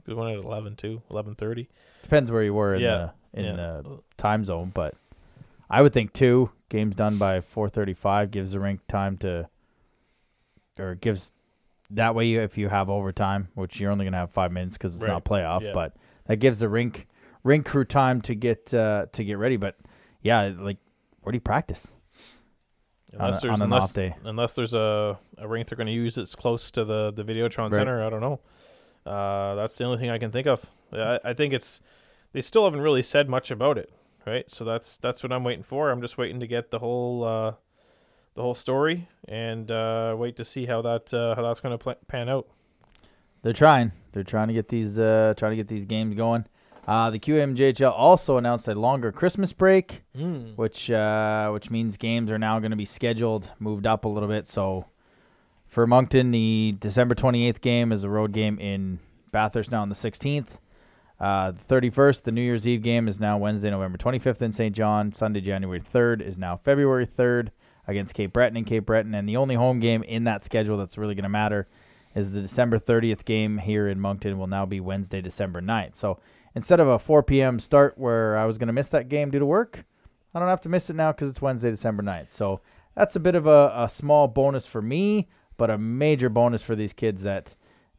we 0.07 0.15
went 0.15 0.37
at 0.39 0.45
eleven 0.45 0.77
too 0.77 1.03
eleven 1.11 1.35
thirty. 1.35 1.69
Depends 2.03 2.31
where 2.31 2.43
you 2.43 2.55
were 2.55 2.75
in 2.75 2.83
Yeah, 2.83 3.11
the 3.33 3.41
in 3.41 3.45
yeah. 3.47 3.53
the 3.83 4.01
time 4.17 4.45
zone, 4.45 4.71
but 4.73 4.95
I 5.69 5.83
would 5.83 5.93
think 5.93 6.13
two 6.13 6.51
games 6.69 6.95
done 6.95 7.19
by 7.19 7.41
four 7.41 7.69
thirty 7.69 7.95
five 7.95 8.31
gives 8.31 8.53
the 8.53 8.61
rink 8.61 8.81
time 8.87 9.17
to, 9.19 9.49
or 10.79 10.95
gives 10.95 11.33
that 11.91 12.15
way 12.15 12.27
you, 12.27 12.41
if 12.41 12.57
you 12.59 12.69
have 12.69 12.89
overtime, 12.91 13.49
which 13.55 13.79
you're 13.79 13.91
only 13.91 14.05
gonna 14.05 14.17
have 14.17 14.31
five 14.31 14.53
minutes 14.53 14.77
because 14.77 14.95
it's 14.97 15.03
Right, 15.03 15.13
not 15.13 15.25
playoff, 15.25 15.63
yeah. 15.63 15.73
but 15.73 15.97
that 16.27 16.37
gives 16.37 16.59
the 16.59 16.69
rink 16.69 17.07
rink 17.43 17.67
crew 17.67 17.85
time 17.85 18.21
to 18.23 18.35
get 18.35 18.73
uh, 18.75 19.07
to 19.13 19.25
get 19.25 19.39
ready. 19.39 19.57
But 19.57 19.77
yeah, 20.23 20.53
like 20.59 20.79
where 21.23 21.33
do 21.33 21.37
you 21.37 21.41
practice 21.41 21.89
Unless 23.13 23.45
a, 23.45 23.47
there's 23.47 23.61
on 23.61 23.73
unless, 23.73 23.93
day? 23.93 24.17
unless 24.25 24.53
there's 24.55 24.75
a, 24.75 25.19
a 25.39 25.47
rink 25.47 25.69
they're 25.69 25.77
going 25.77 25.87
to 25.87 25.93
use 25.93 26.17
that's 26.17 26.35
close 26.35 26.71
to 26.73 26.85
the 26.85 27.13
the 27.13 27.23
Videotron 27.23 27.71
Right. 27.71 27.75
Center. 27.75 28.05
I 28.05 28.11
don't 28.11 28.21
know. 28.21 28.41
Uh, 29.07 29.55
that's 29.55 29.77
the 29.79 29.85
only 29.85 29.99
thing 29.99 30.11
I 30.11 30.19
can 30.19 30.31
think 30.33 30.47
of. 30.47 30.65
I, 30.93 31.21
I 31.25 31.35
think 31.35 31.53
it's 31.53 31.81
they 32.33 32.41
still 32.41 32.65
haven't 32.65 32.81
really 32.81 33.03
said 33.03 33.29
much 33.29 33.51
about 33.51 33.79
it, 33.79 33.93
right? 34.27 34.51
So 34.51 34.65
that's 34.65 34.97
that's 34.97 35.23
what 35.23 35.33
I'm 35.33 35.45
waiting 35.45 35.63
for. 35.63 35.91
I'm 35.91 36.01
just 36.01 36.19
waiting 36.19 36.41
to 36.41 36.47
get 36.47 36.71
the 36.71 36.79
whole 36.81 37.23
uh, 37.25 37.53
the 38.35 38.43
whole 38.43 38.55
story 38.55 39.09
and 39.29 39.71
uh, 39.71 40.15
wait 40.19 40.37
to 40.37 40.45
see 40.45 40.67
how 40.67 40.83
that 40.83 41.13
uh, 41.15 41.35
how 41.35 41.43
that's 41.43 41.61
going 41.61 41.77
to 41.77 41.83
pl- 41.83 41.95
pan 42.09 42.29
out. 42.29 42.49
They're 43.43 43.53
trying. 43.53 43.93
They're 44.13 44.25
trying 44.25 44.49
to 44.49 44.55
get 44.55 44.69
these 44.69 44.99
uh, 44.99 45.35
trying 45.37 45.53
to 45.53 45.57
get 45.57 45.69
these 45.69 45.85
games 45.85 46.15
going. 46.15 46.47
Uh, 46.87 47.09
the 47.11 47.19
QMJHL 47.19 47.93
also 47.93 48.37
announced 48.37 48.69
a 48.69 48.75
longer 48.75 49.11
Christmas 49.11 49.53
break. 49.55 50.03
Mm. 50.17 50.57
which 50.57 50.91
uh, 50.91 51.51
which 51.51 51.71
means 51.71 51.97
games 51.97 52.31
are 52.31 52.39
now 52.39 52.59
going 52.59 52.73
to 52.73 52.77
be 52.77 52.85
scheduled, 52.85 53.51
moved 53.59 53.87
up 53.87 54.05
a 54.05 54.09
little 54.09 54.29
bit. 54.29 54.47
So 54.47 54.87
for 55.67 55.87
Moncton, 55.87 56.31
the 56.31 56.75
December 56.79 57.15
28th 57.15 57.61
game 57.61 57.93
is 57.93 58.05
a 58.05 58.09
road 58.09 58.33
game 58.33 58.59
in 58.59 58.99
Bathurst 59.33 59.71
now 59.71 59.83
on 59.83 59.89
the 59.89 59.95
16th. 59.95 60.59
Uh, 61.19 61.53
the 61.53 61.75
31st, 61.75 62.23
the 62.23 62.33
New 62.33 62.43
Year's 62.43 62.67
Eve 62.67 62.83
game 62.83 63.09
is 63.09 63.19
now 63.19 63.39
Wednesday, 63.39 63.71
November 63.71 63.97
25th 63.97 64.43
in 64.43 64.53
St. 64.53 64.75
John. 64.75 65.13
Sunday, 65.13 65.41
January 65.41 65.81
3rd 65.81 66.21
is 66.21 66.39
now 66.39 66.57
February 66.57 67.07
3rd 67.07 67.49
against 67.87 68.15
Cape 68.15 68.33
Breton 68.33 68.57
and 68.57 68.67
Cape 68.67 68.87
Breton. 68.87 69.15
And 69.15 69.29
the 69.29 69.37
only 69.37 69.55
home 69.55 69.81
game 69.81 70.03
in 70.03 70.25
that 70.25 70.43
schedule 70.45 70.77
that's 70.77 70.99
really 70.99 71.15
going 71.15 71.25
to 71.25 71.29
matter 71.29 71.69
is 72.15 72.31
the 72.31 72.41
December 72.41 72.79
30th 72.79 73.25
game 73.25 73.59
here 73.59 73.89
in 73.89 74.01
Moncton 74.01 74.39
will 74.39 74.47
now 74.47 74.65
be 74.67 74.81
Wednesday, 74.81 75.21
December 75.21 75.61
9th. 75.61 75.97
So 75.97 76.21
instead 76.55 76.81
of 76.81 76.89
a 76.89 76.99
4 76.99 77.23
p.m. 77.23 77.59
start 77.59 77.99
where 77.99 78.37
I 78.37 78.45
was 78.47 78.59
going 78.59 78.69
to 78.69 78.73
miss 78.73 78.89
that 78.91 79.09
game 79.09 79.31
due 79.31 79.41
to 79.41 79.47
work, 79.47 79.85
I 80.35 80.39
don't 80.39 80.49
have 80.49 80.61
to 80.63 80.69
miss 80.69 80.91
it 80.91 80.97
now 80.97 81.13
because 81.13 81.29
it's 81.29 81.43
Wednesday, 81.43 81.71
December 81.71 82.03
9th. 82.03 82.31
So 82.31 82.61
that's 82.95 83.17
a 83.17 83.21
bit 83.21 83.35
of 83.35 83.47
a, 83.47 83.73
a 83.77 83.89
small 83.89 84.29
bonus 84.29 84.67
for 84.67 84.81
me, 84.81 85.29
but 85.57 85.71
a 85.71 85.79
major 85.79 86.29
bonus 86.29 86.63
for 86.63 86.77
these 86.77 86.93
kids 86.93 87.23
that 87.23 87.55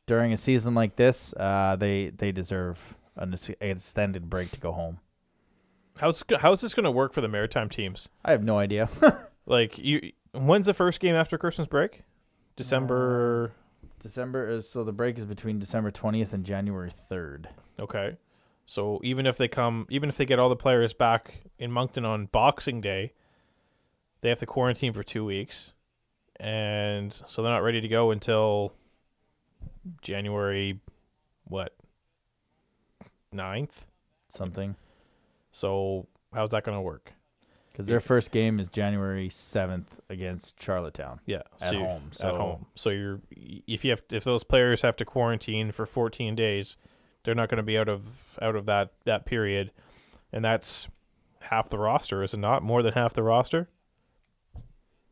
during 0.05 0.33
a 0.33 0.37
season 0.37 0.75
like 0.75 0.95
this, 0.95 1.33
uh, 1.33 1.75
they 1.77 2.11
they 2.15 2.31
deserve 2.31 2.95
an 3.15 3.35
extended 3.61 4.29
break 4.29 4.51
to 4.51 4.59
go 4.59 4.71
home. 4.71 4.99
How's 5.99 6.23
how's 6.39 6.61
this 6.61 6.73
going 6.73 6.83
to 6.83 6.91
work 6.91 7.13
for 7.13 7.21
the 7.21 7.27
maritime 7.27 7.69
teams? 7.69 8.09
I 8.23 8.31
have 8.31 8.43
no 8.43 8.59
idea. 8.59 8.89
Like 9.45 9.77
you, 9.77 10.11
when's 10.33 10.65
the 10.65 10.73
first 10.73 10.99
game 10.99 11.15
after 11.15 11.37
Christmas 11.37 11.67
break? 11.67 12.01
December. 12.55 13.53
Uh, 13.53 13.61
December 14.01 14.47
is 14.47 14.69
so 14.69 14.83
the 14.83 14.91
break 14.91 15.17
is 15.17 15.25
between 15.25 15.57
December 15.57 15.89
20th 15.89 16.31
and 16.31 16.45
January 16.45 16.93
3rd. 17.11 17.47
Okay. 17.79 18.17
So 18.67 18.99
even 19.03 19.25
if 19.25 19.37
they 19.37 19.47
come, 19.47 19.87
even 19.89 20.09
if 20.09 20.17
they 20.17 20.25
get 20.25 20.39
all 20.39 20.49
the 20.49 20.55
players 20.55 20.93
back 20.93 21.41
in 21.57 21.71
Moncton 21.71 22.05
on 22.05 22.27
Boxing 22.27 22.81
Day, 22.81 23.13
they 24.21 24.29
have 24.29 24.39
to 24.39 24.45
quarantine 24.45 24.93
for 24.93 25.03
two 25.03 25.25
weeks, 25.25 25.71
and 26.39 27.13
so 27.27 27.41
they're 27.41 27.51
not 27.51 27.63
ready 27.63 27.81
to 27.81 27.87
go 27.87 28.11
until 28.11 28.73
January, 30.01 30.79
what, 31.43 31.75
9th? 33.33 33.85
Something 34.27 34.75
So 35.51 36.07
how's 36.33 36.49
that 36.49 36.63
going 36.63 36.77
to 36.77 36.81
work? 36.81 37.13
Because 37.75 37.87
their 37.89 37.99
first 37.99 38.31
game 38.31 38.59
is 38.59 38.69
January 38.69 39.27
7th 39.27 39.85
against 40.09 40.61
Charlottetown. 40.61 41.19
Yeah, 41.25 41.41
At 41.61 41.73
you're- 41.73 41.85
home, 41.85 42.03
At 42.11 42.15
so- 42.17 42.37
home. 42.37 42.65
So 42.75 42.89
you're 42.89 43.19
if 43.67 43.83
you 43.83 43.91
have 43.91 44.01
if 44.11 44.23
those 44.23 44.43
players 44.45 44.81
have 44.81 44.95
to 44.97 45.05
quarantine 45.05 45.71
for 45.71 45.85
14 45.85 46.35
days, 46.35 46.77
they're 47.23 47.35
not 47.35 47.49
going 47.49 47.57
to 47.57 47.63
be 47.63 47.77
out 47.77 47.89
of 47.89 48.39
out 48.41 48.55
of 48.55 48.65
that 48.67 48.93
that 49.03 49.25
period, 49.25 49.71
and 50.31 50.43
that's 50.45 50.87
half 51.41 51.69
the 51.69 51.77
roster, 51.77 52.23
is 52.23 52.33
it 52.33 52.37
not? 52.37 52.63
More 52.63 52.81
than 52.81 52.93
half 52.93 53.13
the 53.13 53.23
roster. 53.23 53.67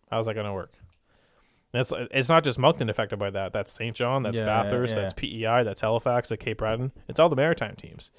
How's 0.10 0.28
that 0.28 0.34
going 0.36 0.46
to 0.46 0.54
work? 0.54 0.74
That's 1.74 1.92
it's 2.12 2.30
not 2.30 2.44
just 2.44 2.60
Moncton 2.60 2.88
affected 2.90 3.18
by 3.18 3.32
that. 3.32 3.52
That's 3.52 3.72
St. 3.72 3.96
John. 3.96 4.22
That's 4.24 4.38
Yeah, 4.38 4.46
Bathurst. 4.46 4.96
yeah. 4.96 5.02
That's 5.02 5.14
PEI. 5.14 5.64
That's 5.64 5.82
Halifax. 5.82 6.30
That's 6.30 6.42
Cape 6.44 6.60
Breton. 6.60 6.92
It's 7.10 7.20
all 7.20 7.30
the 7.30 7.36
maritime 7.36 7.76
teams. 7.76 8.12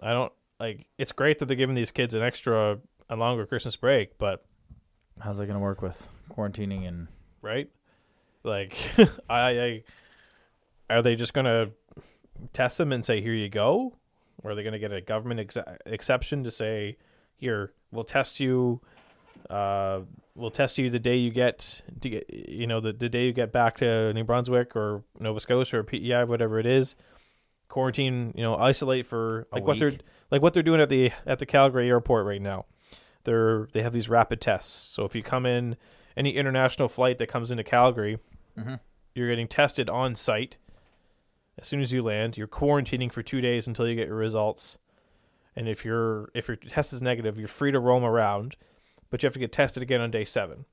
I 0.00 0.12
don't 0.12 0.32
like. 0.60 0.86
It's 0.96 1.10
great 1.12 1.38
that 1.38 1.46
they're 1.46 1.56
giving 1.56 1.74
these 1.74 1.90
kids 1.90 2.14
an 2.14 2.22
extra 2.22 2.78
a 3.08 3.16
longer 3.16 3.46
Christmas 3.46 3.76
break, 3.76 4.18
but 4.18 4.44
How's 5.20 5.38
that 5.38 5.46
going 5.46 5.58
to 5.58 5.62
work 5.62 5.80
with 5.80 6.06
quarantining 6.30 6.88
and 6.88 7.08
right? 7.40 7.70
Like, 8.42 8.76
I, 9.28 9.60
I 9.60 9.82
are 10.90 11.02
they 11.02 11.16
just 11.16 11.32
gonna 11.32 11.70
test 12.52 12.78
them 12.78 12.92
and 12.92 13.04
say 13.04 13.20
here 13.20 13.32
you 13.32 13.48
go, 13.48 13.94
or 14.42 14.50
are 14.50 14.54
they 14.54 14.62
gonna 14.62 14.78
get 14.78 14.92
a 14.92 15.00
government 15.00 15.40
ex- 15.40 15.58
exception 15.86 16.44
to 16.44 16.50
say 16.50 16.98
here 17.36 17.72
we'll 17.90 18.04
test 18.04 18.40
you, 18.40 18.80
uh, 19.48 20.00
we'll 20.34 20.50
test 20.50 20.78
you 20.78 20.90
the 20.90 20.98
day 20.98 21.16
you 21.16 21.30
get 21.30 21.80
to 22.00 22.10
get 22.10 22.28
you 22.28 22.66
know 22.66 22.80
the 22.80 22.92
the 22.92 23.08
day 23.08 23.26
you 23.26 23.32
get 23.32 23.52
back 23.52 23.78
to 23.78 24.12
New 24.12 24.24
Brunswick 24.24 24.76
or 24.76 25.04
Nova 25.18 25.40
Scotia 25.40 25.78
or 25.78 25.84
PEI 25.84 26.24
whatever 26.24 26.58
it 26.58 26.66
is, 26.66 26.96
quarantine 27.68 28.32
you 28.36 28.42
know 28.42 28.56
isolate 28.56 29.06
for 29.06 29.46
like 29.52 29.64
what 29.64 29.78
they're 29.78 29.92
like 30.30 30.42
what 30.42 30.52
they're 30.52 30.62
doing 30.62 30.80
at 30.80 30.88
the 30.88 31.12
at 31.24 31.38
the 31.38 31.46
Calgary 31.46 31.88
airport 31.88 32.26
right 32.26 32.42
now. 32.42 32.66
They're 33.24 33.68
they 33.72 33.82
have 33.82 33.92
these 33.92 34.08
rapid 34.08 34.40
tests. 34.40 34.70
So 34.70 35.04
if 35.04 35.14
you 35.14 35.22
come 35.22 35.44
in 35.46 35.76
any 36.16 36.30
international 36.36 36.88
flight 36.88 37.18
that 37.18 37.28
comes 37.28 37.50
into 37.50 37.64
Calgary, 37.64 38.18
Mhm. 38.56 38.80
you're 39.14 39.28
getting 39.28 39.48
tested 39.48 39.88
on 39.90 40.14
site. 40.14 40.58
As 41.58 41.66
soon 41.66 41.80
as 41.80 41.92
you 41.92 42.02
land, 42.02 42.36
you're 42.36 42.48
quarantining 42.48 43.12
for 43.12 43.22
two 43.22 43.40
days 43.40 43.66
until 43.66 43.88
you 43.88 43.94
get 43.94 44.06
your 44.08 44.16
results. 44.16 44.76
And 45.56 45.68
if 45.68 45.84
your 45.84 46.30
if 46.34 46.48
your 46.48 46.56
test 46.56 46.92
is 46.92 47.00
negative, 47.02 47.38
you're 47.38 47.48
free 47.48 47.70
to 47.72 47.78
roam 47.80 48.04
around, 48.04 48.56
but 49.10 49.22
you 49.22 49.26
have 49.26 49.34
to 49.34 49.38
get 49.38 49.52
tested 49.52 49.82
again 49.82 50.00
on 50.00 50.10
day 50.10 50.24
seven. 50.24 50.64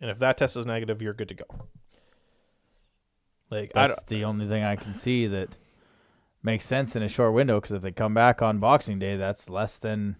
And 0.00 0.10
if 0.10 0.18
that 0.18 0.36
test 0.38 0.56
is 0.56 0.66
negative, 0.66 1.00
you're 1.02 1.14
good 1.14 1.28
to 1.28 1.34
go. 1.34 1.44
Like 3.50 3.72
I 3.74 3.88
That's 3.88 4.02
the 4.04 4.24
only 4.24 4.48
thing 4.48 4.62
I 4.64 4.76
can 4.76 4.94
see 4.94 5.26
that 5.26 5.56
makes 6.42 6.64
sense 6.64 6.96
in 6.96 7.02
a 7.02 7.08
short 7.08 7.34
window. 7.34 7.60
Because 7.60 7.72
if 7.72 7.82
they 7.82 7.92
come 7.92 8.14
back 8.14 8.42
on 8.42 8.58
Boxing 8.58 8.98
Day, 8.98 9.16
that's 9.16 9.48
less 9.48 9.78
than 9.78 10.16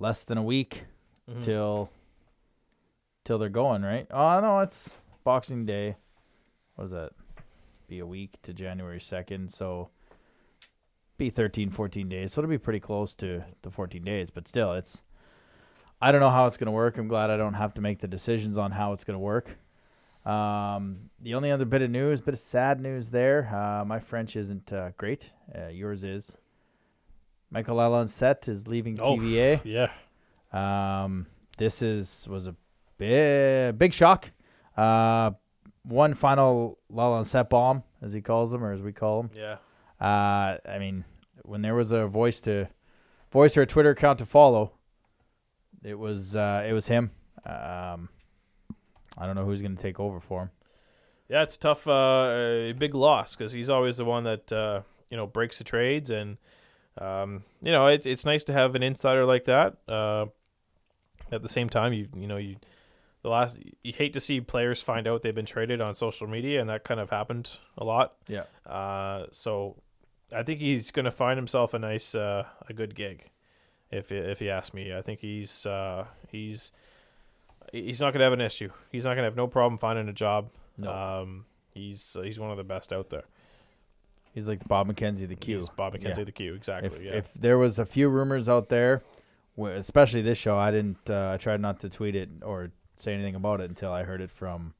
less 0.00 0.24
than 0.24 0.38
a 0.38 0.42
week 0.42 0.84
Mhm. 1.28 1.42
till 1.44 1.90
till 3.24 3.38
they're 3.38 3.48
going, 3.48 3.82
right? 3.82 4.06
Oh 4.10 4.40
no, 4.40 4.60
it's 4.60 4.90
Boxing 5.24 5.66
Day. 5.66 5.96
What 6.74 6.84
does 6.84 6.90
that? 6.92 7.12
Be 7.86 7.98
a 7.98 8.06
week 8.06 8.40
to 8.42 8.52
January 8.54 9.00
second, 9.00 9.52
so 9.52 9.90
be 11.18 11.28
13, 11.28 11.70
14 11.70 12.08
days. 12.08 12.32
So 12.32 12.40
it'll 12.40 12.48
be 12.48 12.56
pretty 12.58 12.80
close 12.80 13.14
to 13.16 13.44
the 13.62 13.70
14 13.70 14.02
days, 14.02 14.30
but 14.30 14.48
still, 14.48 14.72
it's. 14.72 15.02
I 16.00 16.12
don't 16.12 16.22
know 16.22 16.30
how 16.30 16.46
it's 16.46 16.56
going 16.56 16.66
to 16.66 16.72
work. 16.72 16.96
I'm 16.96 17.08
glad 17.08 17.28
I 17.28 17.36
don't 17.36 17.52
have 17.54 17.74
to 17.74 17.82
make 17.82 17.98
the 17.98 18.08
decisions 18.08 18.56
on 18.56 18.70
how 18.70 18.94
it's 18.94 19.04
going 19.04 19.16
to 19.16 19.18
work. 19.18 19.58
Um, 20.24 21.10
the 21.20 21.34
only 21.34 21.50
other 21.50 21.66
bit 21.66 21.82
of 21.82 21.90
news, 21.90 22.22
bit 22.22 22.32
of 22.32 22.40
sad 22.40 22.80
news 22.80 23.10
there. 23.10 23.54
Uh, 23.54 23.84
my 23.84 23.98
French 23.98 24.34
isn't 24.34 24.72
uh, 24.72 24.92
great. 24.96 25.30
Uh, 25.54 25.66
yours 25.68 26.02
is. 26.02 26.38
Mikaël 27.54 27.74
Lalancette 27.76 28.48
is 28.48 28.66
leaving 28.68 28.98
Oh. 29.00 29.16
TVA. 29.16 29.60
yeah. 29.64 29.90
Um, 30.52 31.26
this 31.58 31.82
is 31.82 32.26
was 32.28 32.46
a 32.46 32.54
big 32.98 33.78
big 33.78 33.92
shock. 33.92 34.30
Uh, 34.76 35.32
one 35.82 36.14
final 36.14 36.78
Lalancette 36.92 37.48
bomb, 37.48 37.82
as 38.02 38.12
he 38.12 38.20
calls 38.20 38.50
them, 38.50 38.62
or 38.64 38.72
as 38.72 38.82
we 38.82 38.92
call 38.92 39.22
them. 39.22 39.30
Yeah. 39.34 39.56
Uh, 40.00 40.58
I 40.68 40.78
mean, 40.78 41.04
when 41.42 41.62
there 41.62 41.74
was 41.74 41.92
a 41.92 42.06
voice 42.06 42.40
to 42.42 42.68
voice 43.32 43.56
or 43.56 43.62
a 43.62 43.66
Twitter 43.66 43.90
account 43.90 44.18
to 44.20 44.26
follow, 44.26 44.72
it 45.82 45.98
was 45.98 46.36
uh, 46.36 46.64
it 46.68 46.72
was 46.72 46.86
him. 46.86 47.10
Um, 47.46 48.08
I 49.18 49.26
don't 49.26 49.34
know 49.34 49.44
who's 49.44 49.62
going 49.62 49.76
to 49.76 49.82
take 49.82 49.98
over 49.98 50.20
for 50.20 50.42
him. 50.42 50.50
Yeah, 51.28 51.42
it's 51.42 51.56
a 51.56 51.60
tough, 51.60 51.86
uh, 51.86 52.30
a 52.70 52.72
big 52.72 52.94
loss 52.94 53.36
because 53.36 53.52
he's 53.52 53.70
always 53.70 53.96
the 53.96 54.04
one 54.04 54.24
that 54.24 54.50
uh, 54.52 54.82
you 55.10 55.16
know 55.16 55.26
breaks 55.26 55.58
the 55.58 55.64
trades, 55.64 56.10
and 56.10 56.38
um, 56.98 57.44
you 57.62 57.72
know 57.72 57.86
it, 57.86 58.06
it's 58.06 58.24
nice 58.24 58.44
to 58.44 58.52
have 58.52 58.74
an 58.74 58.82
insider 58.82 59.24
like 59.24 59.44
that. 59.44 59.76
Uh, 59.88 60.26
at 61.32 61.42
the 61.42 61.48
same 61.48 61.68
time, 61.68 61.92
you 61.92 62.08
you 62.16 62.26
know 62.26 62.36
you 62.36 62.56
the 63.22 63.28
last 63.28 63.58
you 63.82 63.92
hate 63.92 64.12
to 64.14 64.20
see 64.20 64.40
players 64.40 64.82
find 64.82 65.06
out 65.06 65.22
they've 65.22 65.34
been 65.34 65.46
traded 65.46 65.80
on 65.80 65.94
social 65.94 66.26
media, 66.26 66.60
and 66.60 66.68
that 66.70 66.84
kind 66.84 67.00
of 67.00 67.10
happened 67.10 67.50
a 67.76 67.84
lot. 67.84 68.14
Yeah. 68.26 68.44
Uh, 68.66 69.26
so 69.30 69.76
I 70.34 70.42
think 70.42 70.60
he's 70.60 70.90
going 70.90 71.04
to 71.04 71.10
find 71.10 71.36
himself 71.36 71.74
a 71.74 71.78
nice, 71.78 72.14
uh, 72.14 72.44
a 72.68 72.72
good 72.72 72.94
gig. 72.94 73.26
If 73.90 74.12
if 74.12 74.40
you 74.40 74.50
ask 74.50 74.72
me, 74.72 74.94
I 74.94 75.02
think 75.02 75.20
he's 75.20 75.66
uh, 75.66 76.06
he's 76.28 76.70
he's 77.72 78.00
not 78.00 78.12
going 78.12 78.20
to 78.20 78.24
have 78.24 78.32
an 78.32 78.40
issue. 78.40 78.70
He's 78.90 79.04
not 79.04 79.10
going 79.10 79.24
to 79.24 79.24
have 79.24 79.36
no 79.36 79.48
problem 79.48 79.78
finding 79.78 80.08
a 80.08 80.12
job. 80.12 80.50
No. 80.78 80.90
Um, 80.92 81.44
he's 81.74 82.16
he's 82.22 82.38
one 82.38 82.50
of 82.50 82.56
the 82.56 82.64
best 82.64 82.92
out 82.92 83.10
there. 83.10 83.24
He's 84.32 84.46
like 84.46 84.60
the 84.60 84.68
Bob 84.68 84.88
McKenzie, 84.88 85.26
the 85.28 85.36
Q. 85.36 85.58
He's 85.58 85.68
Bob 85.68 85.94
McKenzie, 85.94 86.18
Yeah. 86.18 86.24
the 86.24 86.32
Q, 86.32 86.54
exactly. 86.54 86.88
if 86.88 87.04
yeah. 87.04 87.12
if 87.12 87.34
there 87.34 87.58
was 87.58 87.78
a 87.78 87.84
few 87.86 88.08
rumors 88.08 88.48
out 88.48 88.68
there, 88.68 89.02
especially 89.58 90.22
this 90.22 90.38
show, 90.38 90.56
I 90.56 90.70
didn't. 90.70 91.10
Uh, 91.10 91.32
I 91.34 91.36
tried 91.36 91.60
not 91.60 91.80
to 91.80 91.88
tweet 91.90 92.14
it 92.14 92.28
or 92.42 92.70
say 92.96 93.12
anything 93.14 93.34
about 93.34 93.60
it 93.60 93.68
until 93.70 93.92
I 93.92 94.04
heard 94.04 94.20
it 94.20 94.30
from 94.30 94.74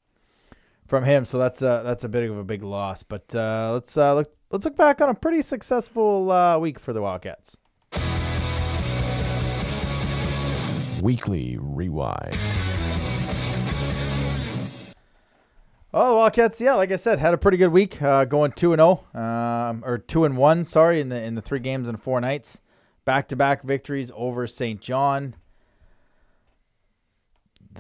from 0.87 1.05
him. 1.05 1.25
So 1.25 1.39
that's 1.39 1.63
uh, 1.63 1.83
that's 1.83 2.05
a 2.05 2.09
bit 2.09 2.31
of 2.31 2.39
a 2.39 2.45
big 2.45 2.63
loss. 2.63 3.03
But 3.03 3.35
uh, 3.35 3.71
let's 3.73 3.97
uh, 3.97 4.15
look 4.15 4.33
let's 4.51 4.65
look 4.65 4.77
back 4.77 5.01
on 5.01 5.09
a 5.09 5.15
pretty 5.15 5.43
successful 5.43 6.31
uh, 6.31 6.59
week 6.59 6.79
for 6.79 6.93
the 6.93 7.03
Wildcats. 7.03 7.57
Weekly 11.03 11.57
Rewind. 11.59 12.37
Oh, 15.93 16.11
the 16.11 16.17
Wildcats, 16.17 16.61
yeah, 16.61 16.75
like 16.75 16.93
I 16.93 16.97
said, 16.97 17.19
had 17.19 17.35
a 17.35 17.39
pretty 17.39 17.57
good 17.57 17.73
week, 17.73 18.01
uh, 18.01 18.25
going 18.25 18.53
two 18.53 18.73
and 18.73 18.79
zero, 18.79 19.05
um, 19.13 19.83
or 19.85 19.99
two 19.99 20.25
and 20.25 20.37
one, 20.37 20.65
sorry, 20.65 21.01
in 21.01 21.09
the 21.09 21.21
in 21.21 21.35
the 21.35 21.43
three 21.43 21.59
games 21.59 21.89
and 21.89 22.01
four 22.01 22.21
nights, 22.21 22.61
back 23.05 23.27
to 23.29 23.37
back 23.37 23.65
victories 23.65 24.13
over 24.15 24.47
St. 24.47 24.81
John. 24.81 25.35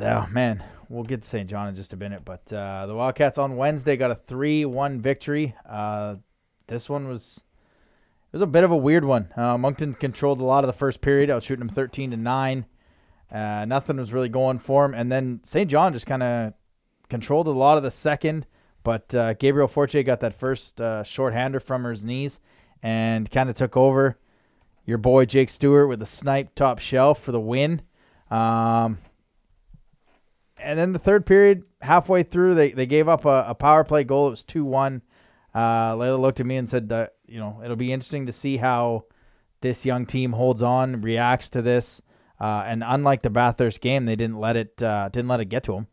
Oh 0.01 0.27
man, 0.29 0.65
we'll 0.89 1.05
get 1.05 1.23
to 1.23 1.29
St. 1.29 1.49
John 1.49 1.69
in 1.69 1.77
just 1.77 1.93
a 1.93 1.97
minute, 1.97 2.25
but 2.25 2.53
uh, 2.53 2.87
the 2.87 2.97
Wildcats 2.97 3.39
on 3.39 3.57
Wednesday 3.57 3.97
got 3.97 4.11
a 4.11 4.17
three 4.17 4.65
one 4.65 5.01
victory. 5.01 5.55
Uh, 5.69 6.17
this 6.67 6.89
one 6.89 7.07
was 7.07 7.45
it 8.33 8.33
was 8.33 8.43
a 8.43 8.47
bit 8.47 8.65
of 8.65 8.73
a 8.73 8.77
weird 8.77 9.05
one. 9.05 9.33
Uh, 9.37 9.57
Moncton 9.57 9.95
controlled 9.95 10.41
a 10.41 10.45
lot 10.45 10.65
of 10.65 10.69
the 10.69 10.73
first 10.77 11.01
period. 11.01 11.31
I 11.31 11.37
was 11.37 11.45
shooting 11.45 11.65
them 11.65 11.73
thirteen 11.73 12.11
to 12.11 12.17
nine. 12.17 12.67
Uh, 13.31 13.65
nothing 13.67 13.99
was 13.99 14.13
really 14.13 14.29
going 14.29 14.59
for 14.59 14.85
him, 14.85 14.95
and 14.95 15.13
then 15.13 15.43
St. 15.45 15.71
John 15.71 15.93
just 15.93 16.07
kind 16.07 16.25
of 16.25 16.55
controlled 17.11 17.49
a 17.49 17.51
lot 17.51 17.77
of 17.77 17.83
the 17.83 17.91
second, 17.91 18.47
but 18.83 19.15
uh, 19.15 19.35
Gabriel 19.35 19.69
Fortier 19.69 20.03
got 20.03 20.21
that 20.21 20.33
first 20.33 20.81
uh, 20.81 21.03
shorthander 21.03 21.61
from 21.61 21.85
his 21.85 22.05
knees 22.07 22.41
and 22.83 23.31
kind 23.31 23.51
of 23.51 23.57
took 23.57 23.77
over. 23.77 24.19
Your 24.87 24.97
boy 24.97 25.27
Jake 25.27 25.51
Stewart 25.51 25.89
with 25.89 26.01
a 26.01 26.07
snipe 26.07 26.55
top 26.55 26.79
shelf 26.79 27.21
for 27.21 27.33
the 27.33 27.41
win. 27.41 27.83
Um, 28.31 28.99
and 30.59 30.79
then 30.79 30.93
the 30.93 30.99
third 30.99 31.27
period, 31.27 31.65
halfway 31.83 32.23
through, 32.23 32.55
they, 32.55 32.73
they 32.73 32.87
gave 32.87 33.09
up 33.09 33.25
a, 33.25 33.47
a 33.49 33.55
power 33.55 33.85
play 33.85 34.05
goal. 34.05 34.29
It 34.29 34.31
was 34.31 34.45
2 34.45 34.65
1. 34.65 35.03
Uh, 35.53 35.95
Layla 35.95 36.21
looked 36.21 36.41
at 36.41 36.47
me 36.47 36.57
and 36.57 36.71
said, 36.71 36.91
you 37.27 37.39
know, 37.39 37.61
it'll 37.63 37.77
be 37.77 37.93
interesting 37.93 38.27
to 38.27 38.33
see 38.33 38.57
how 38.57 39.05
this 39.61 39.85
young 39.85 40.07
team 40.07 40.33
holds 40.33 40.63
on, 40.63 41.03
reacts 41.03 41.51
to 41.51 41.63
this. 41.63 42.01
Uh, 42.41 42.63
and 42.67 42.83
unlike 42.87 43.23
the 43.23 43.31
Bathurst 43.31 43.81
game, 43.81 44.07
they 44.07 44.17
didn't 44.17 44.39
let 44.39 44.57
it 44.57 44.83
uh, 44.83 45.11
didn't 45.11 45.29
let 45.29 45.41
it 45.41 45.47
get 45.47 45.65
to 45.65 45.73
them 45.73 45.87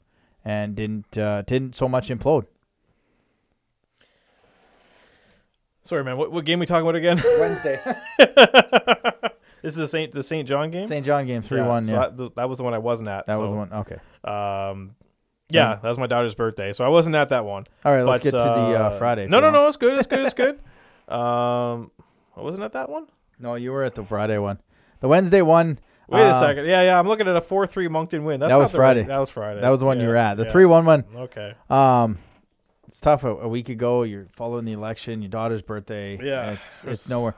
and 0.45 0.76
didn't 0.76 1.17
uh, 1.17 1.41
didn't 1.43 1.76
so 1.76 1.88
much 1.88 2.10
implode. 2.10 2.45
Sorry, 5.86 6.04
man. 6.04 6.17
What, 6.17 6.32
what 6.32 6.43
game 6.45 6.60
we 6.60 6.65
talking 6.65 6.84
about 6.88 6.95
again? 6.95 7.21
Wednesday, 7.39 7.80
this 8.19 9.71
is 9.73 9.76
the 9.76 9.88
Saint 9.88 10.12
the 10.12 10.21
Saint 10.23 10.47
John 10.47 10.69
game. 10.69 10.86
St. 10.88 11.06
John 11.06 11.26
game 11.26 11.41
three 11.41 11.62
one. 11.62 11.86
so 11.86 11.91
Yeah, 11.93 12.10
that, 12.10 12.36
that 12.36 12.50
was 12.50 12.58
the 12.58 12.63
one 12.65 12.73
I 12.73 12.78
wasn't 12.78 13.10
at. 13.10 13.26
that 13.28 13.39
was 13.39 13.52
the 13.52 13.56
one. 13.58 13.71
Okay, 13.71 13.95
Um, 14.26 14.95
yeah, 15.50 15.76
that 15.82 15.88
was 15.88 15.97
my 15.97 16.08
daughter's 16.08 16.36
birthday, 16.36 16.73
so 16.73 16.84
I 16.84 16.89
wasn't 16.89 17.15
at 17.15 17.30
that 17.30 17.45
one. 17.45 17.65
all 17.86 17.93
right. 17.93 18.04
Let's 18.04 18.19
But, 18.19 18.23
get 18.23 18.32
to 18.32 18.38
the 18.38 18.43
uh, 18.45 18.89
uh, 18.89 18.97
Friday. 18.97 19.28
No, 19.28 19.39
no, 19.39 19.50
no. 19.50 19.65
It's 19.67 19.78
good. 19.78 19.97
It's 19.97 20.08
good. 20.08 20.19
It's 20.21 20.34
good. 20.34 20.60
Um, 21.08 21.89
I 22.36 22.41
wasn't 22.41 22.65
at 22.65 22.73
that 22.73 22.89
one. 22.89 23.08
no. 23.39 23.56
You 23.56 23.71
were 23.71 23.86
at 23.86 23.95
the 23.95 24.04
Friday 24.04 24.38
one. 24.39 24.60
The 25.00 25.08
Wednesday 25.08 25.41
one. 25.41 25.80
Wait 26.08 26.22
a 26.22 26.28
uh, 26.28 26.39
second. 26.39 26.65
Yeah, 26.65 26.82
yeah. 26.84 27.00
I'm 27.00 27.08
looking 27.08 27.28
at 27.28 27.36
a 27.36 27.41
four-three 27.41 27.88
Moncton 27.89 28.24
win. 28.24 28.39
That's 28.39 28.52
That 28.52 28.58
was 28.58 28.72
the 28.72 28.80
right- 28.80 28.93
Friday. 28.96 29.04
that 29.04 29.20
was 29.20 29.30
Friday. 29.30 29.62
That 29.62 29.70
was 29.70 29.82
the 29.82 29.86
one 29.86 29.98
you 29.98 30.04
Yeah, 30.04 30.10
were 30.10 30.15
at. 30.15 30.36
The 30.38 30.46
yeah. 30.46 30.52
three 30.52 30.65
one 30.65 30.86
one. 30.86 31.04
Okay. 31.15 31.54
Um, 31.70 32.17
it's 32.88 33.02
tough. 33.02 33.24
A, 33.26 33.30
a 33.30 33.48
week 33.48 33.67
ago, 33.70 34.04
you're 34.04 34.28
following 34.34 34.63
the 34.65 34.72
election, 34.72 35.22
your 35.22 35.30
daughter's 35.30 35.62
birthday. 35.62 36.17
Yeah. 36.22 36.52
it's 36.52 36.86
it's 36.86 37.10
nowhere. 37.10 37.36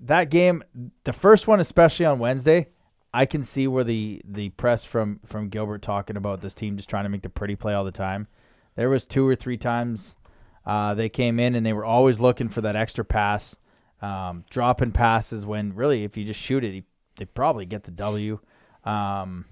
That 0.00 0.30
game, 0.30 0.64
the 1.04 1.12
first 1.12 1.46
one, 1.46 1.60
especially 1.60 2.06
on 2.06 2.18
Wednesday, 2.18 2.68
I 3.12 3.26
can 3.26 3.42
see 3.44 3.66
where 3.68 3.84
the 3.84 4.22
the 4.24 4.48
press 4.50 4.84
from 4.84 5.20
from 5.26 5.48
Gilbert 5.50 5.82
talking 5.82 6.16
about 6.16 6.40
this 6.40 6.54
team 6.54 6.76
just 6.76 6.88
trying 6.88 7.04
to 7.04 7.10
make 7.10 7.22
the 7.22 7.28
pretty 7.28 7.56
play 7.56 7.74
all 7.74 7.84
the 7.84 7.90
time. 7.90 8.28
There 8.76 8.88
was 8.88 9.04
two 9.04 9.26
or 9.26 9.34
three 9.34 9.58
times 9.58 10.16
uh, 10.64 10.94
they 10.94 11.08
came 11.10 11.38
in 11.38 11.54
and 11.54 11.66
they 11.66 11.72
were 11.74 11.84
always 11.84 12.20
looking 12.20 12.48
for 12.48 12.60
that 12.62 12.76
extra 12.76 13.04
pass, 13.04 13.56
um, 14.00 14.44
dropping 14.48 14.92
passes 14.92 15.44
when 15.44 15.74
really 15.74 16.04
if 16.04 16.16
you 16.16 16.24
just 16.24 16.40
shoot 16.40 16.64
it, 16.64 16.84
they 17.20 17.26
probably 17.26 17.66
get 17.66 17.84
the 17.84 17.90
W. 17.90 18.38
Um, 18.82 19.44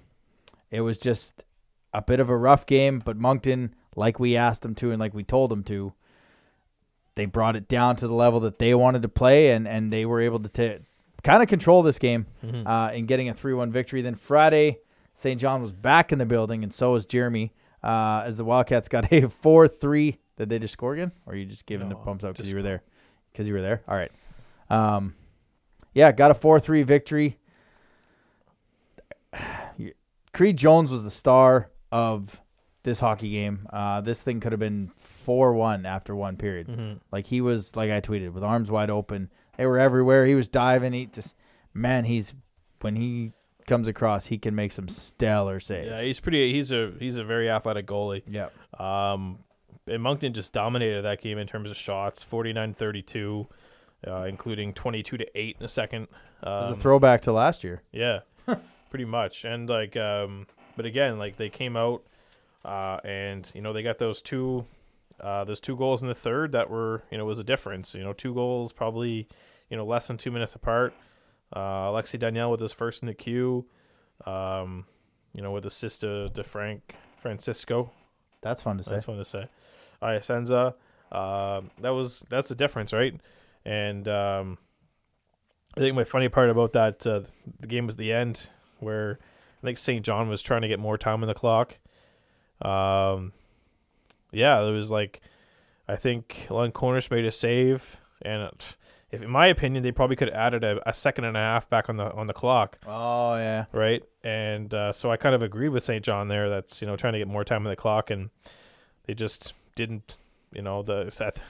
it 0.70 0.80
was 0.80 0.98
just 0.98 1.44
a 1.92 2.00
bit 2.00 2.18
of 2.18 2.30
a 2.30 2.36
rough 2.36 2.64
game, 2.64 2.98
but 2.98 3.18
Moncton, 3.18 3.74
like 3.94 4.18
we 4.18 4.36
asked 4.36 4.62
them 4.62 4.74
to 4.76 4.90
and 4.90 4.98
like 4.98 5.12
we 5.12 5.22
told 5.22 5.50
them 5.50 5.62
to, 5.64 5.92
they 7.14 7.26
brought 7.26 7.56
it 7.56 7.68
down 7.68 7.96
to 7.96 8.08
the 8.08 8.14
level 8.14 8.40
that 8.40 8.58
they 8.58 8.74
wanted 8.74 9.02
to 9.02 9.08
play, 9.08 9.50
and, 9.50 9.68
and 9.68 9.92
they 9.92 10.06
were 10.06 10.22
able 10.22 10.38
to 10.40 10.48
t- 10.48 10.82
kind 11.22 11.42
of 11.42 11.48
control 11.50 11.82
this 11.82 11.98
game 11.98 12.24
uh, 12.64 12.90
in 12.94 13.04
getting 13.04 13.28
a 13.28 13.34
3 13.34 13.52
1 13.52 13.70
victory. 13.70 14.00
Then 14.00 14.14
Friday, 14.14 14.78
St. 15.12 15.38
John 15.38 15.60
was 15.60 15.72
back 15.72 16.10
in 16.10 16.18
the 16.18 16.24
building, 16.26 16.62
and 16.62 16.72
so 16.72 16.92
was 16.92 17.04
Jeremy. 17.04 17.52
Uh, 17.84 18.22
as 18.24 18.38
the 18.38 18.44
Wildcats 18.44 18.88
got 18.88 19.12
a 19.12 19.28
four 19.28 19.68
three. 19.68 20.18
Did 20.38 20.48
they 20.48 20.58
just 20.58 20.72
score 20.72 20.94
again, 20.94 21.12
or 21.26 21.34
are 21.34 21.36
you 21.36 21.44
just 21.44 21.66
giving 21.66 21.88
the 21.90 21.96
No, 21.96 22.00
pumps 22.00 22.24
up 22.24 22.34
because 22.34 22.48
you 22.48 22.56
were 22.56 22.62
there? 22.62 22.82
Because 23.30 23.46
you 23.46 23.52
were 23.52 23.60
there. 23.60 23.82
All 23.86 23.94
right. 23.94 24.10
Um, 24.70 25.14
yeah, 25.94 26.12
got 26.12 26.30
a 26.30 26.34
four 26.34 26.60
three 26.60 26.82
victory. 26.82 27.38
Creed 30.32 30.56
Jones 30.56 30.90
was 30.90 31.04
the 31.04 31.10
star 31.10 31.70
of 31.90 32.40
this 32.82 33.00
hockey 33.00 33.30
game. 33.30 33.66
Uh, 33.72 34.00
this 34.00 34.22
thing 34.22 34.40
could 34.40 34.52
have 34.52 34.58
been 34.60 34.90
four 34.98 35.52
one 35.54 35.84
after 35.86 36.14
one 36.14 36.36
period. 36.36 36.68
Mhm. 36.68 37.00
Like 37.12 37.26
he 37.26 37.40
was, 37.40 37.76
like 37.76 37.90
I 37.90 38.00
tweeted, 38.00 38.32
with 38.32 38.42
arms 38.44 38.70
wide 38.70 38.90
open. 38.90 39.30
They 39.56 39.66
were 39.66 39.78
everywhere. 39.78 40.24
He 40.26 40.34
was 40.34 40.48
diving. 40.48 40.92
He 40.92 41.06
just, 41.06 41.34
man, 41.74 42.04
he's 42.04 42.34
when 42.80 42.94
he 42.96 43.32
comes 43.66 43.88
across, 43.88 44.26
he 44.26 44.38
can 44.38 44.54
make 44.54 44.72
some 44.72 44.88
stellar 44.88 45.60
saves. 45.60 45.88
Yeah, 45.90 46.00
he's 46.02 46.20
pretty. 46.20 46.52
He's 46.52 46.70
a 46.72 46.92
he's 46.98 47.16
a 47.16 47.24
very 47.24 47.50
athletic 47.50 47.86
goalie. 47.86 48.22
Yeah. 48.26 48.48
Um, 48.78 49.40
and 49.86 50.02
Moncton 50.02 50.32
just 50.34 50.52
dominated 50.52 51.02
that 51.02 51.20
game 51.20 51.38
in 51.38 51.46
terms 51.46 51.70
of 51.70 51.76
shots, 51.76 52.22
49-32, 52.24 53.46
uh, 54.06 54.22
including 54.28 54.72
twenty 54.74 55.02
two 55.02 55.16
to 55.16 55.26
eight 55.38 55.56
in 55.58 55.62
the 55.62 55.68
second. 55.68 56.02
It 56.04 56.46
was 56.46 56.66
Um, 56.68 56.72
a 56.74 56.76
throwback 56.76 57.22
to 57.22 57.32
last 57.32 57.64
year. 57.64 57.82
Yeah, 57.92 58.20
pretty 58.90 59.04
much. 59.04 59.44
And 59.44 59.68
like, 59.68 59.96
um, 59.96 60.46
but 60.76 60.86
again, 60.86 61.18
like 61.18 61.36
they 61.36 61.48
came 61.48 61.76
out, 61.76 62.02
uh, 62.64 62.98
and 63.04 63.50
you 63.54 63.60
know 63.60 63.72
they 63.72 63.82
got 63.82 63.98
those 63.98 64.20
two, 64.22 64.64
uh, 65.20 65.44
those 65.44 65.60
two 65.60 65.76
goals 65.76 66.02
in 66.02 66.08
the 66.08 66.14
third 66.14 66.52
that 66.52 66.70
were 66.70 67.02
you 67.10 67.18
know 67.18 67.24
was 67.24 67.38
a 67.38 67.44
difference. 67.44 67.94
You 67.94 68.02
know, 68.02 68.12
two 68.12 68.34
goals 68.34 68.72
probably, 68.72 69.28
you 69.70 69.76
know, 69.76 69.84
less 69.84 70.06
than 70.08 70.16
two 70.16 70.30
minutes 70.30 70.54
apart. 70.54 70.94
Uh, 71.52 71.88
Alexi 71.88 72.18
Danielle 72.18 72.50
with 72.50 72.60
his 72.60 72.72
first 72.72 73.02
in 73.02 73.06
the 73.06 73.14
queue, 73.14 73.64
um, 74.26 74.84
you 75.32 75.42
know, 75.42 75.50
with 75.50 75.64
assist 75.64 76.02
to, 76.02 76.28
to 76.30 76.44
Frank 76.44 76.94
Francisco. 77.20 77.90
That's 78.42 78.62
fun 78.62 78.78
to 78.78 78.84
say. 78.84 78.90
That's 78.92 79.04
fun 79.04 79.16
to 79.16 79.24
say. 79.24 79.48
Iasenza, 80.02 80.74
um, 81.10 81.70
that 81.80 81.90
was 81.90 82.22
that's 82.28 82.48
the 82.48 82.54
difference, 82.54 82.92
right? 82.92 83.18
And 83.64 84.06
um, 84.08 84.58
I 85.76 85.80
think 85.80 85.96
my 85.96 86.04
funny 86.04 86.28
part 86.28 86.50
about 86.50 86.72
that 86.74 87.06
uh, 87.06 87.22
the 87.58 87.66
game 87.66 87.86
was 87.86 87.96
the 87.96 88.12
end 88.12 88.48
where 88.78 89.18
I 89.62 89.66
think 89.66 89.78
St. 89.78 90.04
John 90.04 90.28
was 90.28 90.40
trying 90.42 90.62
to 90.62 90.68
get 90.68 90.78
more 90.78 90.98
time 90.98 91.22
on 91.22 91.28
the 91.28 91.34
clock. 91.34 91.76
Um, 92.62 93.32
yeah, 94.32 94.62
it 94.62 94.70
was 94.72 94.90
like 94.90 95.20
I 95.88 95.96
think 95.96 96.46
Lund 96.50 96.74
Cornish 96.74 97.10
made 97.10 97.24
a 97.24 97.32
save, 97.32 97.96
and 98.22 98.50
if 99.10 99.22
in 99.22 99.30
my 99.30 99.46
opinion 99.46 99.82
they 99.82 99.92
probably 99.92 100.16
could 100.16 100.28
have 100.28 100.36
added 100.36 100.64
a, 100.64 100.86
a 100.88 100.92
second 100.92 101.24
and 101.24 101.36
a 101.36 101.40
half 101.40 101.68
back 101.70 101.88
on 101.88 101.96
the 101.96 102.12
on 102.12 102.26
the 102.26 102.34
clock 102.34 102.78
Oh 102.86 103.36
yeah. 103.36 103.64
right? 103.72 104.02
And 104.22 104.72
uh, 104.74 104.92
so 104.92 105.10
I 105.10 105.16
kind 105.16 105.34
of 105.34 105.42
agree 105.42 105.68
with 105.70 105.82
St. 105.82 106.04
John 106.04 106.28
there. 106.28 106.50
That's 106.50 106.80
you 106.82 106.86
know 106.86 106.96
trying 106.96 107.14
to 107.14 107.18
get 107.18 107.28
more 107.28 107.44
time 107.44 107.66
on 107.66 107.70
the 107.70 107.76
clock, 107.76 108.10
and 108.10 108.30
they 109.06 109.14
just 109.14 109.52
didn't. 109.74 110.16
You 110.52 110.62
know 110.62 110.82
the 110.82 111.12
that 111.18 111.40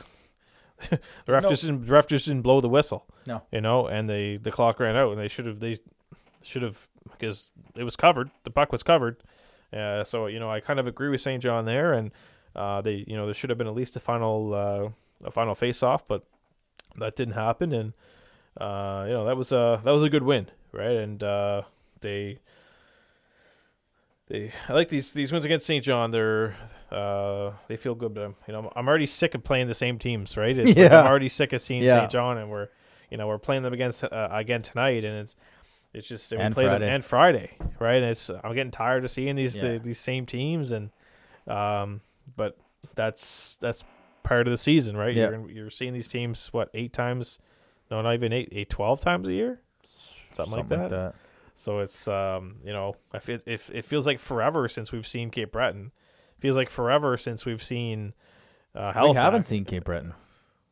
the 0.90 1.32
ref 1.32 1.44
No. 1.44 1.48
just 1.50 1.62
didn't, 1.62 1.86
the 1.86 1.92
ref 1.92 2.06
just 2.08 2.26
didn't 2.26 2.42
blow 2.42 2.60
the 2.60 2.68
whistle. 2.68 3.06
No. 3.26 3.42
you 3.52 3.60
know, 3.60 3.86
and 3.86 4.06
they 4.08 4.36
the 4.36 4.50
clock 4.50 4.78
ran 4.80 4.96
out, 4.96 5.10
and 5.12 5.20
they 5.20 5.28
should 5.28 5.46
have 5.46 5.58
they 5.60 5.78
should 6.42 6.62
have 6.62 6.88
because 7.12 7.50
it 7.76 7.84
was 7.84 7.96
covered. 7.96 8.30
The 8.44 8.50
puck 8.50 8.72
was 8.72 8.82
covered. 8.82 9.16
Uh, 9.72 10.02
so 10.04 10.26
you 10.26 10.38
know 10.40 10.50
I 10.50 10.60
kind 10.60 10.78
of 10.80 10.86
agree 10.86 11.08
with 11.08 11.20
St. 11.20 11.42
John 11.42 11.64
there, 11.64 11.92
and 11.92 12.10
uh, 12.56 12.80
they 12.80 13.04
you 13.06 13.16
know 13.16 13.26
there 13.26 13.34
should 13.34 13.50
have 13.50 13.58
been 13.58 13.66
at 13.66 13.74
least 13.74 13.96
a 13.96 14.00
final 14.00 14.54
uh, 14.54 15.26
a 15.26 15.30
final 15.30 15.54
face 15.54 15.82
off, 15.82 16.06
but 16.08 16.24
that 16.96 17.16
didn't 17.16 17.34
happen, 17.34 17.72
and 17.72 17.92
uh, 18.60 19.04
you 19.06 19.12
know 19.12 19.24
that 19.26 19.36
was 19.36 19.52
a 19.52 19.80
that 19.84 19.90
was 19.90 20.02
a 20.04 20.10
good 20.10 20.22
win, 20.22 20.48
right? 20.72 20.96
And 20.96 21.22
uh, 21.22 21.62
they 22.00 22.38
they 24.28 24.52
I 24.68 24.72
like 24.72 24.88
these 24.88 25.12
these 25.12 25.32
wins 25.32 25.44
against 25.44 25.66
St. 25.66 25.84
John. 25.84 26.10
They're 26.10 26.56
uh, 26.90 27.52
they 27.68 27.76
feel 27.76 27.94
good, 27.94 28.14
but 28.14 28.24
I'm, 28.24 28.34
you 28.46 28.52
know 28.54 28.72
I'm 28.74 28.88
already 28.88 29.06
sick 29.06 29.34
of 29.34 29.44
playing 29.44 29.68
the 29.68 29.74
same 29.74 29.98
teams, 29.98 30.36
right? 30.36 30.56
It's 30.56 30.78
like 30.78 30.90
Yeah. 30.90 31.00
I'm 31.00 31.06
already 31.06 31.28
sick 31.28 31.52
of 31.52 31.60
seeing 31.60 31.82
Yeah. 31.82 32.00
St. 32.00 32.10
John, 32.10 32.38
and 32.38 32.50
we're 32.50 32.68
you 33.10 33.16
know 33.16 33.26
we're 33.26 33.38
playing 33.38 33.62
them 33.62 33.72
against 33.72 34.04
uh, 34.04 34.28
again 34.30 34.62
tonight, 34.62 35.04
and 35.04 35.18
it's 35.18 35.36
it's 35.98 36.08
just 36.08 36.32
and 36.32 36.42
we 36.50 36.54
play 36.54 36.64
Friday. 36.66 36.84
them 36.86 36.94
and 36.94 37.04
Friday, 37.04 37.50
right? 37.78 37.96
And 38.02 38.06
it's 38.06 38.30
I'm 38.30 38.54
getting 38.54 38.70
tired 38.70 39.04
of 39.04 39.10
seeing 39.10 39.36
these 39.36 39.56
Yeah. 39.56 39.72
the, 39.72 39.78
these 39.78 39.98
same 40.00 40.24
teams, 40.26 40.70
and 40.72 40.90
um, 41.46 42.00
but 42.36 42.56
that's 42.94 43.56
that's 43.56 43.84
part 44.22 44.46
of 44.46 44.50
the 44.50 44.58
season, 44.58 44.96
right? 44.96 45.14
Yeah. 45.14 45.30
You're 45.30 45.50
you're 45.50 45.70
seeing 45.70 45.92
these 45.92 46.08
teams 46.08 46.48
what 46.52 46.70
eight 46.74 46.92
times, 46.92 47.38
no, 47.90 48.00
not 48.02 48.14
even 48.14 48.32
eight, 48.32 48.48
eight, 48.52 48.70
twelve 48.70 49.00
times 49.00 49.28
a 49.28 49.32
year, 49.32 49.60
something, 50.32 50.56
like 50.56 50.68
that. 50.68 51.14
So 51.54 51.80
it's 51.80 52.06
um, 52.08 52.56
you 52.64 52.72
know, 52.72 52.94
I 53.12 53.18
feel 53.18 53.40
if 53.46 53.70
it 53.70 53.84
feels 53.84 54.06
like 54.06 54.18
forever 54.20 54.68
since 54.68 54.92
we've 54.92 55.06
seen 55.06 55.30
Cape 55.30 55.52
Breton. 55.52 55.92
Feels 56.38 56.56
like 56.56 56.70
forever 56.70 57.16
since 57.16 57.44
we've 57.44 57.60
seen 57.62 58.12
uh, 58.72 58.92
We 59.02 59.12
haven't 59.14 59.42
seen 59.42 59.64
Cape 59.64 59.82
Breton. 59.82 60.14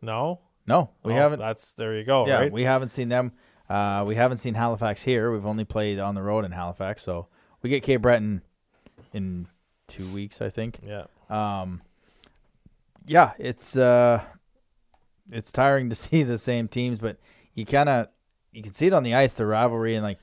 No, 0.01 0.39
No, 0.65 0.91
we 1.03 1.12
Oh, 1.12 1.17
haven't. 1.17 1.41
That's 1.41 1.73
there 1.73 1.97
you 1.97 2.05
go. 2.05 2.25
yeah, 2.25 2.37
right. 2.37 2.53
we 2.53 2.62
haven't 2.62 2.91
seen 2.91 3.09
them. 3.09 3.33
Uh, 3.68 4.05
we 4.07 4.14
haven't 4.14 4.38
seen 4.38 4.55
Halifax 4.55 5.02
here. 5.02 5.33
We've 5.33 5.46
only 5.46 5.64
played 5.64 5.98
on 5.98 6.14
the 6.14 6.22
road 6.22 6.44
in 6.44 6.52
Halifax, 6.52 7.02
so 7.02 7.26
we 7.62 7.70
get 7.70 7.83
Cape 7.83 8.02
Breton 8.02 8.42
in 9.12 9.48
two 9.88 10.07
weeks, 10.12 10.40
I 10.40 10.50
think. 10.50 10.79
yeah. 10.87 11.05
Um, 11.29 11.83
yeah, 13.07 13.33
it's 13.38 13.76
uh, 13.76 14.22
it's 15.31 15.52
tiring 15.52 15.90
to 15.90 15.94
see 15.96 16.22
the 16.22 16.38
same 16.38 16.68
teams, 16.68 16.98
but 16.98 17.18
you 17.55 17.64
kind 17.64 17.88
of 17.88 18.09
you 18.52 18.62
can 18.62 18.72
see 18.72 18.87
it 18.87 18.92
on 18.92 19.02
the 19.02 19.14
ice, 19.14 19.35
the 19.35 19.46
rivalry, 19.46 19.94
and 19.94 20.05
like 20.05 20.18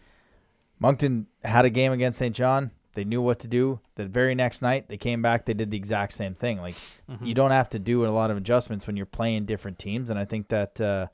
Moncton 0.79 1.27
had 1.43 1.65
a 1.65 1.69
game 1.69 1.91
against 1.91 2.19
St. 2.19 2.36
John. 2.36 2.71
They 2.95 3.03
knew 3.03 3.21
what 3.21 3.39
to 3.39 3.47
do. 3.47 3.79
The 3.95 4.06
very 4.06 4.36
next 4.36 4.62
night, 4.62 4.88
they 4.88 4.97
came 4.97 5.21
back. 5.21 5.45
They 5.45 5.53
did 5.53 5.71
the 5.71 5.77
exact 5.77 6.13
same 6.13 6.36
thing. 6.36 6.60
Like 6.60 6.75
you 7.21 7.34
don't 7.34 7.51
have 7.51 7.69
to 7.69 7.79
do 7.79 8.06
a 8.06 8.10
lot 8.10 8.32
of 8.32 8.38
adjustments 8.38 8.86
when 8.86 8.95
you're 8.95 9.06
playing 9.06 9.45
different 9.45 9.79
teams, 9.79 10.10
and 10.10 10.19
I 10.19 10.25
think 10.25 10.49
that 10.49 10.79
uh, 10.79 11.08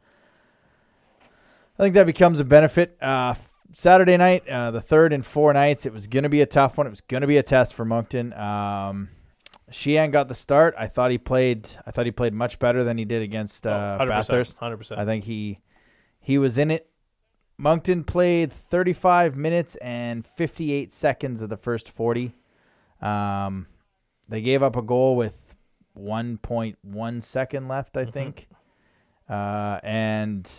I 1.79 1.83
think 1.83 1.95
that 1.95 2.05
becomes 2.05 2.41
a 2.41 2.43
benefit. 2.43 2.97
Uh, 3.01 3.35
Saturday 3.71 4.17
night, 4.17 4.47
uh, 4.49 4.71
the 4.71 4.81
third 4.81 5.13
and 5.13 5.25
four 5.25 5.53
nights, 5.53 5.85
it 5.85 5.93
was 5.93 6.07
going 6.07 6.23
to 6.23 6.29
be 6.29 6.41
a 6.41 6.45
tough 6.45 6.77
one. 6.77 6.85
It 6.85 6.89
was 6.89 7.01
going 7.01 7.21
to 7.21 7.27
be 7.27 7.37
a 7.37 7.43
test 7.43 7.73
for 7.73 7.85
Moncton. 7.85 8.33
Um, 8.33 9.09
Sheehan 9.71 10.11
got 10.11 10.27
the 10.27 10.35
start. 10.35 10.75
I 10.77 10.87
thought 10.87 11.09
he 11.11 11.17
played. 11.17 11.69
I 11.85 11.91
thought 11.91 12.05
he 12.05 12.11
played 12.11 12.33
much 12.33 12.59
better 12.59 12.83
than 12.83 12.97
he 12.97 13.05
did 13.05 13.21
against 13.21 13.65
uh, 13.65 13.97
Oh, 13.99 14.03
100%, 14.03 14.07
Bathurst. 14.09 14.59
100%. 14.59 14.97
I 14.97 15.05
think 15.05 15.23
he 15.23 15.59
he 16.19 16.37
was 16.37 16.57
in 16.57 16.69
it. 16.69 16.89
Moncton 17.57 18.03
played 18.03 18.51
35 18.51 19.35
minutes 19.35 19.75
and 19.77 20.25
58 20.25 20.93
seconds 20.93 21.41
of 21.41 21.49
the 21.49 21.57
first 21.57 21.91
40. 21.91 22.33
Um, 23.01 23.67
they 24.27 24.41
gave 24.41 24.63
up 24.63 24.75
a 24.75 24.81
goal 24.81 25.15
with 25.15 25.55
1.1 25.97 27.23
second 27.23 27.67
left, 27.67 27.97
I 27.97 28.05
think, 28.05 28.47
uh, 29.29 29.79
and 29.83 30.49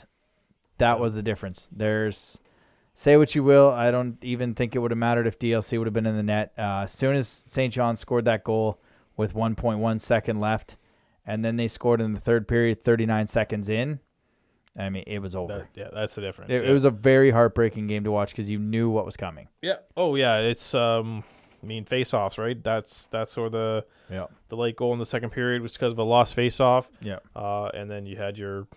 that 0.80 0.98
was 1.00 1.14
the 1.14 1.22
difference. 1.22 1.68
There's 1.72 2.38
say 2.94 3.16
what 3.16 3.34
you 3.34 3.42
will, 3.42 3.70
I 3.70 3.90
don't 3.90 4.22
even 4.22 4.54
think 4.54 4.74
it 4.76 4.78
would 4.80 4.90
have 4.90 4.98
mattered 4.98 5.26
if 5.26 5.38
DLC 5.38 5.78
would 5.78 5.86
have 5.86 5.94
been 5.94 6.06
in 6.06 6.16
the 6.16 6.22
net. 6.22 6.52
Uh, 6.58 6.82
as 6.84 6.92
soon 6.92 7.16
as 7.16 7.28
St. 7.28 7.72
John 7.72 7.96
scored 7.96 8.26
that 8.26 8.44
goal 8.44 8.78
with 9.16 9.32
1.1 9.34 10.00
second 10.00 10.40
left, 10.40 10.76
and 11.26 11.42
then 11.44 11.56
they 11.56 11.68
scored 11.68 12.00
in 12.00 12.12
the 12.12 12.20
third 12.20 12.46
period, 12.48 12.82
39 12.82 13.26
seconds 13.26 13.68
in. 13.70 14.00
I 14.78 14.88
mean, 14.90 15.04
it 15.06 15.20
was 15.20 15.34
over. 15.34 15.68
That- 15.74 15.80
yeah, 15.80 15.88
that's 15.92 16.14
the 16.14 16.20
difference. 16.20 16.52
It, 16.52 16.62
yeah. 16.62 16.70
it 16.70 16.72
was 16.72 16.84
a 16.84 16.90
very 16.90 17.30
heartbreaking 17.30 17.86
game 17.86 18.04
to 18.04 18.10
watch 18.10 18.30
because 18.32 18.50
you 18.50 18.58
knew 18.58 18.90
what 18.90 19.04
was 19.06 19.16
coming. 19.16 19.48
Yeah. 19.62 19.76
Oh 19.96 20.14
yeah, 20.14 20.38
it's 20.38 20.74
um 20.74 21.24
I 21.62 21.66
mean 21.66 21.84
face-offs, 21.84 22.38
right? 22.38 22.62
That's 22.62 23.06
that's 23.08 23.36
where 23.36 23.50
the 23.50 23.84
Yeah. 24.10 24.26
the 24.48 24.56
late 24.56 24.76
goal 24.76 24.92
in 24.92 24.98
the 24.98 25.06
second 25.06 25.30
period 25.30 25.60
was 25.62 25.72
because 25.72 25.92
of 25.92 25.98
a 25.98 26.02
lost 26.04 26.34
face-off. 26.34 26.88
Yeah. 27.00 27.18
Uh 27.34 27.70
and 27.74 27.90
then 27.90 28.06
you 28.06 28.16
had 28.16 28.38
your 28.38 28.68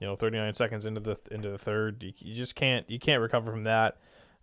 you 0.00 0.06
know 0.06 0.16
39 0.16 0.54
seconds 0.54 0.84
into 0.86 1.00
the 1.00 1.16
into 1.30 1.50
the 1.50 1.58
third. 1.58 2.02
You, 2.02 2.12
you 2.18 2.34
just 2.34 2.54
can't 2.54 2.88
you 2.90 2.98
can't 2.98 3.20
recover 3.22 3.50
from 3.50 3.64
that. 3.64 3.96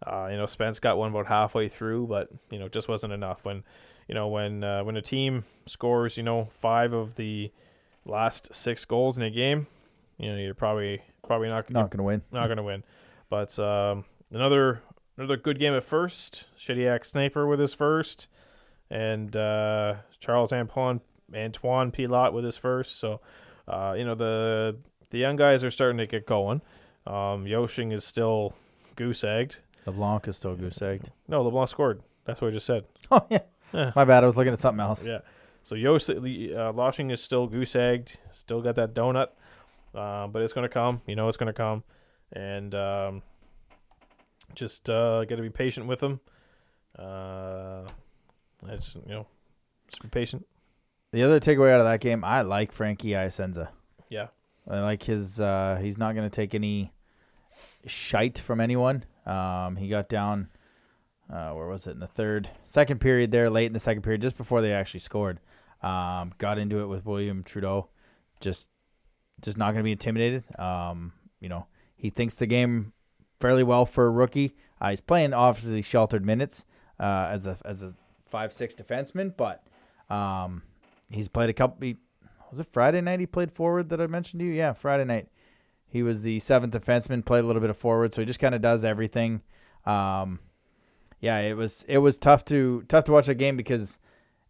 Uh 0.06 0.28
you 0.32 0.38
know 0.38 0.46
Spence 0.46 0.80
got 0.80 0.98
one 0.98 1.10
about 1.10 1.28
halfway 1.28 1.68
through, 1.70 2.08
but 2.08 2.30
you 2.50 2.60
know 2.60 2.68
just 2.68 2.88
wasn't 2.88 3.14
enough 3.14 3.46
when 3.46 3.64
you 4.08 4.14
know 4.16 4.28
when 4.28 4.64
uh, 4.64 4.84
when 4.84 4.98
a 4.98 5.02
team 5.02 5.44
scores, 5.66 6.18
you 6.18 6.24
know, 6.24 6.50
5 6.52 6.94
of 6.94 7.16
the 7.16 7.52
last 8.06 8.54
6 8.54 8.86
goals 8.86 9.18
in 9.18 9.24
a 9.24 9.32
game, 9.32 9.66
you 10.18 10.32
know, 10.32 10.38
you're 10.38 10.54
probably 10.54 11.02
probably 11.26 11.48
not 11.48 11.70
Not 11.72 11.90
going 11.90 11.98
to 11.98 12.04
win. 12.04 12.22
not 12.32 12.46
going 12.46 12.58
to 12.58 12.64
win. 12.64 12.84
But 13.30 13.58
um, 13.58 14.06
another 14.32 14.82
another 15.18 15.38
good 15.38 15.58
game 15.60 15.74
at 15.74 15.84
first. 15.84 16.46
Shediac 16.60 17.06
Sniper 17.06 17.48
with 17.48 17.60
his 17.60 17.74
first, 17.74 18.28
and 18.92 19.36
uh, 19.36 19.96
Charles 20.20 20.54
Antoine 20.54 21.02
Antoine 21.36 21.92
Pilot 21.92 22.34
with 22.34 22.44
his 22.46 22.58
first. 22.58 23.00
So 23.00 23.22
uh, 23.68 23.96
you 23.98 24.06
know 24.06 24.14
the 24.14 24.78
the 25.16 25.22
young 25.22 25.38
guys 25.38 25.64
are 25.64 25.72
starting 25.72 25.98
to 25.98 26.06
get 26.06 26.26
going. 26.26 26.62
Um, 27.08 27.46
Yoshing 27.46 27.94
is 27.94 28.04
still 28.04 28.54
goose 28.98 29.24
egged. 29.24 29.60
LeBlanc 29.86 30.28
is 30.28 30.36
still 30.36 30.58
goose 30.58 30.82
egged. 30.82 31.10
No, 31.30 31.42
LeBlanc 31.42 31.70
scored. 31.70 32.02
That's 32.26 32.42
what 32.42 32.50
I 32.50 32.52
just 32.52 32.66
said. 32.66 32.84
Oh, 33.12 33.26
yeah. 33.30 33.40
Yeah. 33.74 33.94
My 33.96 34.04
bad. 34.04 34.24
I 34.24 34.26
was 34.26 34.36
looking 34.36 34.52
at 34.52 34.60
something 34.60 34.82
else. 34.82 35.08
Yeah. 35.08 35.20
So 35.64 35.76
Yost, 35.76 36.10
uh, 36.10 36.16
Loshing 36.16 37.14
is 37.14 37.22
still 37.22 37.48
goose 37.48 37.78
egged. 37.78 38.20
Still 38.34 38.62
got 38.62 38.76
that 38.76 38.94
donut, 38.94 39.28
uh, 39.94 40.28
but 40.28 40.42
it's 40.42 40.52
gonna 40.52 40.68
come. 40.68 41.02
You 41.08 41.16
know 41.16 41.30
it's 41.30 41.38
gonna 41.38 41.54
come, 41.54 41.84
and 42.34 42.76
um, 42.76 43.22
just 44.54 44.90
uh, 44.90 45.24
got 45.24 45.38
to 45.38 45.42
be 45.42 45.50
patient 45.50 45.88
with 45.88 46.02
them. 46.02 46.20
Uh, 46.98 47.88
it's 48.68 48.96
you 48.96 49.14
know 49.14 49.28
Just 49.88 50.02
be 50.02 50.10
patient. 50.10 50.46
The 51.14 51.24
other 51.24 51.40
takeaway 51.40 51.74
out 51.74 51.80
of 51.80 51.86
that 51.86 52.02
game, 52.02 52.24
I 52.24 52.42
like 52.42 52.72
Frankie 52.72 53.10
Iasenza. 53.10 53.70
I 54.70 54.80
like 54.80 55.04
his. 55.04 55.40
Uh, 55.40 55.80
he's 55.82 55.98
not 55.98 56.16
going 56.16 56.30
to 56.30 56.36
take 56.36 56.56
any 56.56 56.92
shite 57.86 58.38
from 58.38 58.60
anyone. 58.60 59.04
Um, 59.26 59.76
he 59.76 59.90
got 59.90 60.10
down. 60.10 60.50
Uh, 61.32 61.52
where 61.54 61.66
was 61.66 61.88
it 61.88 61.92
in 61.92 62.00
the 62.00 62.08
third, 62.08 62.48
second 62.68 63.02
period 63.02 63.32
there, 63.32 63.50
late 63.50 63.66
in 63.66 63.74
the 63.74 63.80
second 63.80 64.04
period, 64.04 64.22
just 64.22 64.38
before 64.38 64.62
they 64.62 64.72
actually 64.72 65.00
scored. 65.00 65.40
Um, 65.82 66.34
got 66.38 66.60
into 66.60 66.82
it 66.82 66.86
with 66.86 67.04
William 67.04 67.42
Trudeau. 67.42 67.90
Just, 68.40 68.70
just 69.42 69.58
not 69.58 69.68
going 69.68 69.78
to 69.78 69.84
be 69.84 69.92
intimidated. 69.92 70.44
Um, 70.60 71.14
you 71.40 71.50
know, 71.50 71.66
he 71.96 72.12
thinks 72.12 72.36
the 72.36 72.46
game 72.46 72.94
fairly 73.40 73.64
well 73.64 73.86
for 73.86 74.06
a 74.06 74.10
rookie. 74.12 74.56
Uh, 74.80 74.92
he's 74.92 75.02
playing 75.02 75.34
obviously 75.34 75.82
sheltered 75.82 76.26
minutes 76.26 76.66
uh, 77.00 77.30
as 77.32 77.48
a 77.48 77.58
as 77.66 77.82
a 77.84 77.94
five 78.28 78.54
six 78.54 78.76
defenseman, 78.76 79.34
but 79.36 79.64
um, 80.14 80.62
he's 81.10 81.28
played 81.28 81.50
a 81.50 81.54
couple. 81.54 81.94
Was 82.52 82.60
it 82.60 82.68
Friday 82.68 83.02
night 83.02 83.20
he 83.20 83.26
played 83.26 83.52
forward 83.52 83.90
that 83.90 84.02
I 84.02 84.08
mentioned 84.08 84.40
to 84.40 84.46
you? 84.46 84.54
Yeah, 84.54 84.74
Friday 84.74 85.06
night. 85.06 85.28
He 85.88 86.04
was 86.04 86.22
the 86.22 86.40
seventh 86.40 86.74
defenseman, 86.74 87.24
played 87.24 87.44
a 87.44 87.48
little 87.48 87.62
bit 87.62 87.70
of 87.70 87.78
forward, 87.78 88.14
so 88.14 88.22
he 88.22 88.26
just 88.26 88.40
kind 88.40 88.56
of 88.56 88.62
does 88.62 88.84
everything. 88.84 89.42
Um, 89.86 90.40
yeah, 91.20 91.40
it 91.40 91.56
was 91.56 91.86
it 91.88 92.00
was 92.00 92.18
tough 92.18 92.46
to 92.46 92.84
tough 92.88 93.06
to 93.06 93.12
watch 93.12 93.28
that 93.28 93.36
game 93.36 93.56
because 93.56 94.00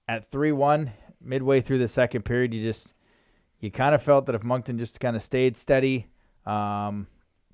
at 0.08 0.32
three 0.32 0.52
one 0.52 0.92
midway 1.22 1.62
through 1.62 1.78
the 1.78 1.88
second 1.88 2.24
period, 2.24 2.54
you 2.54 2.64
just 2.64 2.94
you 3.60 3.72
kind 3.72 3.96
of 3.96 4.02
felt 4.02 4.26
that 4.26 4.36
if 4.36 4.44
Moncton 4.44 4.78
just 4.78 5.00
kind 5.00 5.16
of 5.16 5.24
stayed 5.24 5.58
steady, 5.58 6.08
um, 6.46 7.08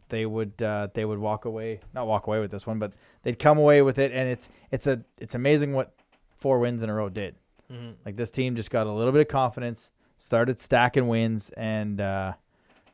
they 0.09 0.25
would 0.25 0.61
uh, 0.61 0.89
they 0.93 1.05
would 1.05 1.19
walk 1.19 1.45
away, 1.45 1.79
not 1.93 2.07
walk 2.07 2.27
away 2.27 2.39
with 2.39 2.51
this 2.51 2.67
one, 2.67 2.79
but 2.79 2.93
they'd 3.23 3.39
come 3.39 3.57
away 3.57 3.81
with 3.81 3.97
it. 3.99 4.11
And 4.11 4.29
it's 4.29 4.49
it's 4.71 4.87
a 4.87 5.03
it's 5.19 5.35
amazing 5.35 5.73
what 5.73 5.93
four 6.37 6.59
wins 6.59 6.83
in 6.83 6.89
a 6.89 6.93
row 6.93 7.09
did. 7.09 7.35
Mm-hmm. 7.71 7.91
Like 8.05 8.15
this 8.15 8.31
team 8.31 8.55
just 8.55 8.69
got 8.69 8.87
a 8.87 8.91
little 8.91 9.11
bit 9.11 9.21
of 9.21 9.27
confidence, 9.27 9.91
started 10.21 10.59
stacking 10.59 11.07
wins, 11.07 11.49
and 11.57 11.99
uh, 11.99 12.33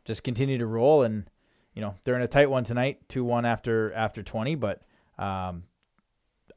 just 0.06 0.24
continued 0.24 0.60
to 0.60 0.66
roll. 0.66 1.04
And 1.04 1.30
you 1.74 1.82
know 1.82 1.96
they're 2.04 2.16
in 2.16 2.22
a 2.22 2.28
tight 2.28 2.50
one 2.50 2.64
tonight, 2.64 3.00
two 3.10 3.24
one 3.24 3.46
after 3.46 3.94
after 3.94 4.24
twenty, 4.24 4.56
but 4.56 4.82
um, 5.20 5.64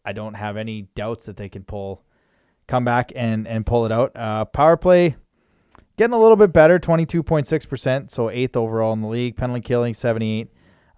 I 0.04 0.12
don't 0.12 0.34
have 0.34 0.56
any 0.56 0.82
doubts 0.94 1.26
that 1.26 1.36
they 1.36 1.48
can 1.48 1.64
pull, 1.64 2.02
come 2.66 2.84
back 2.84 3.12
and 3.14 3.46
and 3.46 3.66
pull 3.66 3.84
it 3.84 3.92
out. 3.92 4.14
Uh, 4.14 4.44
power 4.44 4.76
play 4.76 5.16
getting 5.96 6.14
a 6.14 6.18
little 6.18 6.36
bit 6.36 6.52
better, 6.52 6.78
twenty 6.78 7.04
two 7.04 7.22
point 7.22 7.46
six 7.46 7.66
percent, 7.66 8.10
so 8.10 8.30
eighth 8.30 8.56
overall 8.56 8.92
in 8.92 9.02
the 9.02 9.08
league. 9.08 9.36
Penalty 9.36 9.60
killing 9.60 9.94
seventy 9.94 10.40
eight. 10.40 10.48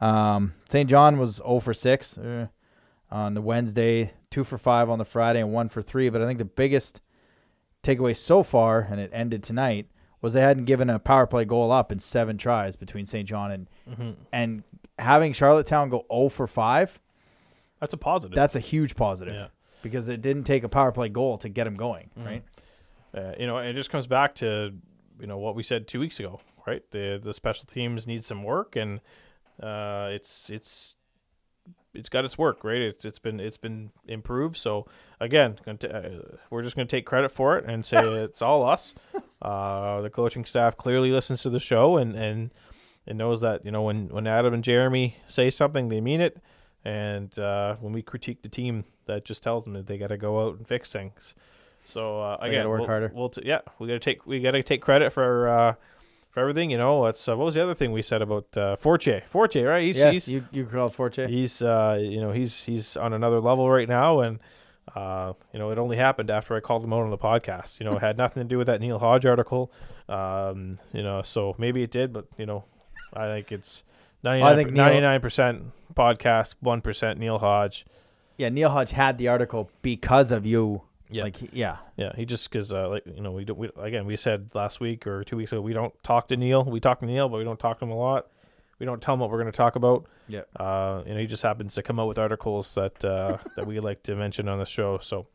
Um, 0.00 0.54
St. 0.68 0.90
John 0.90 1.18
was 1.18 1.36
zero 1.36 1.60
for 1.60 1.72
six 1.72 2.18
uh, 2.18 2.48
on 3.10 3.34
the 3.34 3.40
Wednesday, 3.40 4.12
two 4.30 4.44
for 4.44 4.58
five 4.58 4.90
on 4.90 4.98
the 4.98 5.04
Friday, 5.04 5.40
and 5.40 5.52
one 5.52 5.68
for 5.68 5.80
three. 5.80 6.08
But 6.10 6.20
I 6.22 6.26
think 6.26 6.38
the 6.38 6.44
biggest 6.44 7.00
takeaway 7.82 8.16
so 8.16 8.42
far, 8.42 8.80
and 8.90 9.00
it 9.00 9.10
ended 9.12 9.42
tonight, 9.42 9.86
was 10.20 10.32
they 10.32 10.40
hadn't 10.40 10.66
given 10.66 10.88
a 10.88 10.98
power 10.98 11.26
play 11.26 11.44
goal 11.44 11.72
up 11.72 11.90
in 11.90 11.98
seven 11.98 12.38
tries 12.38 12.76
between 12.76 13.06
St. 13.06 13.26
John 13.28 13.50
and 13.50 13.68
Mm-hmm. 13.90 14.10
and 14.32 14.62
having 14.98 15.32
Charlottetown 15.32 15.88
go 15.88 16.04
0 16.12 16.28
for 16.28 16.46
5, 16.46 17.00
That's 17.80 17.92
a 17.94 17.96
positive. 17.96 18.36
that's 18.36 18.54
a 18.54 18.60
huge 18.60 18.94
positive 18.94 19.34
Yeah. 19.34 19.46
because 19.82 20.06
it 20.06 20.22
didn't 20.22 20.44
take 20.44 20.62
a 20.62 20.68
power 20.68 20.92
play 20.92 21.08
goal 21.08 21.38
to 21.38 21.48
get 21.48 21.64
them 21.64 21.74
going, 21.74 22.10
Mhm. 22.18 22.24
right? 22.26 22.42
Uh, 23.14 23.34
you 23.38 23.46
know, 23.46 23.58
and 23.58 23.68
it 23.68 23.74
just 23.74 23.90
comes 23.90 24.06
back 24.06 24.34
to 24.36 24.72
you 25.20 25.26
know 25.26 25.38
what 25.38 25.54
we 25.54 25.62
said 25.62 25.86
two 25.88 25.98
weeks 26.00 26.18
ago, 26.20 26.40
right? 26.66 26.82
The 26.92 27.18
the 27.22 27.34
special 27.34 27.66
teams 27.66 28.06
need 28.06 28.22
some 28.24 28.42
work, 28.44 28.76
and 28.76 29.00
uh, 29.62 30.08
it's 30.12 30.48
it's 30.50 30.96
it's 31.94 32.08
got 32.08 32.24
its 32.24 32.38
work, 32.38 32.64
right? 32.64 32.80
It's 32.80 33.04
it's 33.04 33.18
been 33.18 33.40
it's 33.40 33.56
been 33.56 33.90
improved. 34.06 34.56
So 34.56 34.86
again, 35.20 35.58
gonna 35.64 35.78
t- 35.78 35.88
uh, 35.88 36.36
we're 36.50 36.62
just 36.62 36.76
going 36.76 36.88
to 36.88 36.96
take 36.96 37.06
credit 37.06 37.30
for 37.30 37.56
it 37.56 37.64
and 37.66 37.84
say 37.84 37.98
it's 37.98 38.42
all 38.42 38.68
us. 38.68 38.94
Uh, 39.42 40.00
the 40.02 40.08
coaching 40.08 40.44
staff 40.44 40.76
clearly 40.76 41.10
listens 41.10 41.42
to 41.42 41.50
the 41.50 41.58
show 41.58 41.96
and 41.96 42.14
and 42.14 42.52
and 43.08 43.18
knows 43.18 43.40
that 43.40 43.64
you 43.64 43.72
know 43.72 43.82
when 43.82 44.06
when 44.08 44.24
Adam 44.24 44.54
and 44.54 44.62
Jeremy 44.62 45.16
say 45.26 45.50
something, 45.50 45.88
they 45.88 46.00
mean 46.00 46.20
it. 46.20 46.38
And 46.84 47.36
uh, 47.36 47.74
when 47.80 47.92
we 47.92 48.02
critique 48.02 48.42
the 48.42 48.48
team, 48.48 48.84
that 49.06 49.24
just 49.24 49.42
tells 49.42 49.64
them 49.64 49.72
that 49.72 49.88
they 49.88 49.98
got 49.98 50.10
to 50.10 50.16
go 50.16 50.46
out 50.46 50.58
and 50.58 50.68
fix 50.68 50.92
things. 50.92 51.34
So 51.84 52.20
uh, 52.20 52.38
again, 52.40 52.68
work 52.68 52.80
we'll, 52.80 52.86
harder. 52.86 53.10
We'll 53.12 53.28
t- 53.30 53.42
yeah, 53.44 53.62
we 53.80 53.88
got 53.88 53.94
to 53.94 53.98
take 53.98 54.26
we 54.26 54.40
got 54.40 54.52
to 54.52 54.62
take 54.62 54.80
credit 54.80 55.12
for 55.12 55.48
uh, 55.48 55.74
for 56.32 56.40
everything. 56.40 56.70
You 56.70 56.78
know, 56.78 57.04
that's 57.04 57.28
uh, 57.28 57.36
what 57.36 57.44
was 57.44 57.54
the 57.54 57.62
other 57.62 57.74
thing 57.74 57.92
we 57.92 58.02
said 58.02 58.22
about 58.22 58.56
uh, 58.56 58.76
Fortier? 58.76 59.22
Fortier, 59.28 59.68
right? 59.68 59.82
He's 59.82 59.98
yes, 59.98 60.12
he's 60.12 60.28
you 60.28 60.44
you 60.50 60.64
called 60.66 60.94
Fortier. 60.94 61.28
he's 61.28 61.62
uh, 61.62 61.98
you 62.00 62.20
know 62.20 62.32
he's 62.32 62.64
he's 62.64 62.96
on 62.96 63.12
another 63.12 63.38
level 63.40 63.70
right 63.70 63.88
now, 63.88 64.20
and 64.20 64.40
uh, 64.96 65.34
you 65.52 65.58
know 65.58 65.70
it 65.70 65.78
only 65.78 65.96
happened 65.96 66.30
after 66.30 66.56
I 66.56 66.60
called 66.60 66.82
him 66.82 66.92
out 66.92 67.02
on 67.02 67.10
the 67.10 67.18
podcast. 67.18 67.78
You 67.78 67.86
know, 67.86 67.92
it 67.92 68.00
had 68.00 68.16
nothing 68.16 68.42
to 68.42 68.48
do 68.48 68.58
with 68.58 68.66
that 68.66 68.80
Neil 68.80 68.98
Hodge 68.98 69.26
article. 69.26 69.70
Um, 70.08 70.78
you 70.92 71.02
know, 71.02 71.22
so 71.22 71.54
maybe 71.58 71.82
it 71.82 71.90
did, 71.90 72.12
but 72.12 72.26
you 72.36 72.46
know, 72.46 72.64
I 73.14 73.26
think 73.28 73.52
it's 73.52 73.84
I 74.24 74.54
think 74.54 74.72
99 74.72 75.20
percent 75.20 75.62
podcast, 75.94 76.54
one 76.60 76.80
percent 76.80 77.18
Neil 77.18 77.38
Hodge. 77.38 77.84
yeah, 78.38 78.48
Neil 78.48 78.70
Hodge 78.70 78.90
had 78.90 79.18
the 79.18 79.28
article 79.28 79.70
because 79.82 80.32
of 80.32 80.46
you. 80.46 80.82
Yeah. 81.12 81.22
Like 81.24 81.36
he- 81.36 81.50
yeah. 81.52 81.76
Yeah, 81.96 82.12
he 82.16 82.24
just 82.24 82.50
because 82.50 82.72
uh, 82.72 82.88
like 82.88 83.04
you 83.06 83.20
know 83.22 83.32
we 83.32 83.44
don't 83.44 83.58
we, 83.58 83.70
again 83.80 84.06
we 84.06 84.16
said 84.16 84.50
last 84.54 84.80
week 84.80 85.06
or 85.06 85.24
two 85.24 85.36
weeks 85.36 85.52
ago 85.52 85.60
we 85.60 85.72
don't 85.72 85.94
talk 86.02 86.28
to 86.28 86.36
Neil. 86.36 86.64
We 86.64 86.80
talk 86.80 87.00
to 87.00 87.06
Neil, 87.06 87.28
but 87.28 87.38
we 87.38 87.44
don't 87.44 87.58
talk 87.60 87.78
to 87.80 87.84
him 87.84 87.90
a 87.90 87.96
lot. 87.96 88.28
We 88.78 88.86
don't 88.86 89.00
tell 89.00 89.14
him 89.14 89.20
what 89.20 89.30
we're 89.30 89.38
going 89.40 89.52
to 89.52 89.56
talk 89.56 89.76
about. 89.76 90.06
Yeah. 90.26 90.40
Uh, 90.56 91.02
you 91.06 91.14
know, 91.14 91.20
he 91.20 91.26
just 91.26 91.42
happens 91.44 91.74
to 91.74 91.82
come 91.84 92.00
out 92.00 92.08
with 92.08 92.18
articles 92.18 92.74
that 92.74 93.04
uh, 93.04 93.38
that 93.56 93.66
we 93.66 93.78
like 93.78 94.02
to 94.04 94.16
mention 94.16 94.48
on 94.48 94.58
the 94.58 94.64
show. 94.66 94.98
So, 94.98 95.26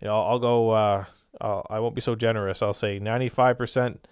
you 0.00 0.06
know, 0.06 0.14
I'll, 0.14 0.26
I'll 0.32 0.38
go. 0.38 0.70
Uh, 0.70 1.04
I'll, 1.40 1.66
I 1.68 1.80
won't 1.80 1.94
be 1.96 2.00
so 2.00 2.14
generous. 2.14 2.62
I'll 2.62 2.72
say 2.74 2.98
ninety 3.00 3.28
five 3.28 3.58
percent. 3.58 4.06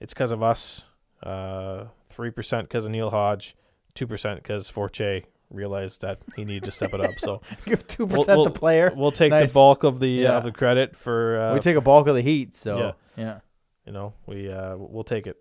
It's 0.00 0.12
because 0.12 0.32
of 0.32 0.42
us. 0.42 0.82
uh, 1.22 1.84
Three 2.10 2.30
percent 2.30 2.68
because 2.68 2.84
of 2.84 2.90
Neil 2.90 3.10
Hodge. 3.10 3.56
Two 3.94 4.06
percent 4.06 4.42
because 4.42 4.68
Fortier 4.68 5.22
realized 5.54 6.02
that 6.02 6.18
he 6.36 6.44
needed 6.44 6.64
to 6.64 6.70
step 6.70 6.92
it 6.94 7.00
up. 7.00 7.18
So 7.18 7.40
Give 7.64 7.86
two 7.86 8.06
We'll- 8.06 8.22
percent 8.22 8.36
we'll- 8.38 8.44
the 8.44 8.50
player. 8.58 8.92
we'll 8.94 9.12
take 9.12 9.30
Nice. 9.30 9.50
the 9.50 9.54
bulk 9.54 9.84
of 9.84 10.00
the 10.00 10.08
Yeah. 10.08 10.34
uh, 10.34 10.38
of 10.38 10.44
the 10.44 10.52
credit 10.52 10.96
for. 10.96 11.38
Uh, 11.40 11.54
we 11.54 11.60
take 11.60 11.76
a 11.76 11.80
bulk 11.80 12.06
of 12.08 12.14
the 12.14 12.22
heat, 12.22 12.54
so 12.54 12.76
Yeah. 12.78 12.92
yeah. 13.16 13.38
you 13.86 13.92
know, 13.92 14.12
we 14.26 14.50
uh, 14.50 14.76
we'll 14.76 15.04
take 15.04 15.26
it. 15.26 15.40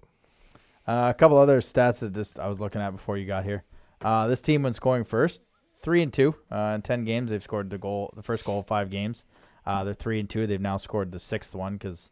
Uh, 0.88 1.08
a 1.10 1.14
couple 1.18 1.38
other 1.38 1.62
stats 1.62 2.00
that 2.00 2.14
just 2.14 2.40
I 2.40 2.48
was 2.48 2.60
looking 2.60 2.82
at 2.82 2.92
before 2.92 3.18
you 3.18 3.26
got 3.26 3.44
here. 3.46 3.64
Uh, 4.02 4.28
this 4.28 4.42
team 4.42 4.64
when 4.64 4.74
scoring 4.74 5.06
first, 5.06 5.42
three 5.82 6.02
and 6.04 6.12
two 6.12 6.36
uh, 6.52 6.74
in 6.76 6.82
ten 6.82 7.06
games. 7.06 7.32
They've 7.32 7.42
scored 7.42 7.70
the 7.70 7.78
goal, 7.78 8.12
the 8.16 8.24
first 8.24 8.44
goal, 8.44 8.60
of 8.60 8.68
five 8.68 8.90
games. 8.90 9.26
Uh, 9.66 9.86
they're 9.86 9.94
three 9.94 10.20
and 10.20 10.30
two. 10.30 10.46
They've 10.46 10.60
now 10.60 10.76
scored 10.78 11.12
the 11.14 11.20
sixth 11.20 11.56
one 11.56 11.74
because 11.78 12.12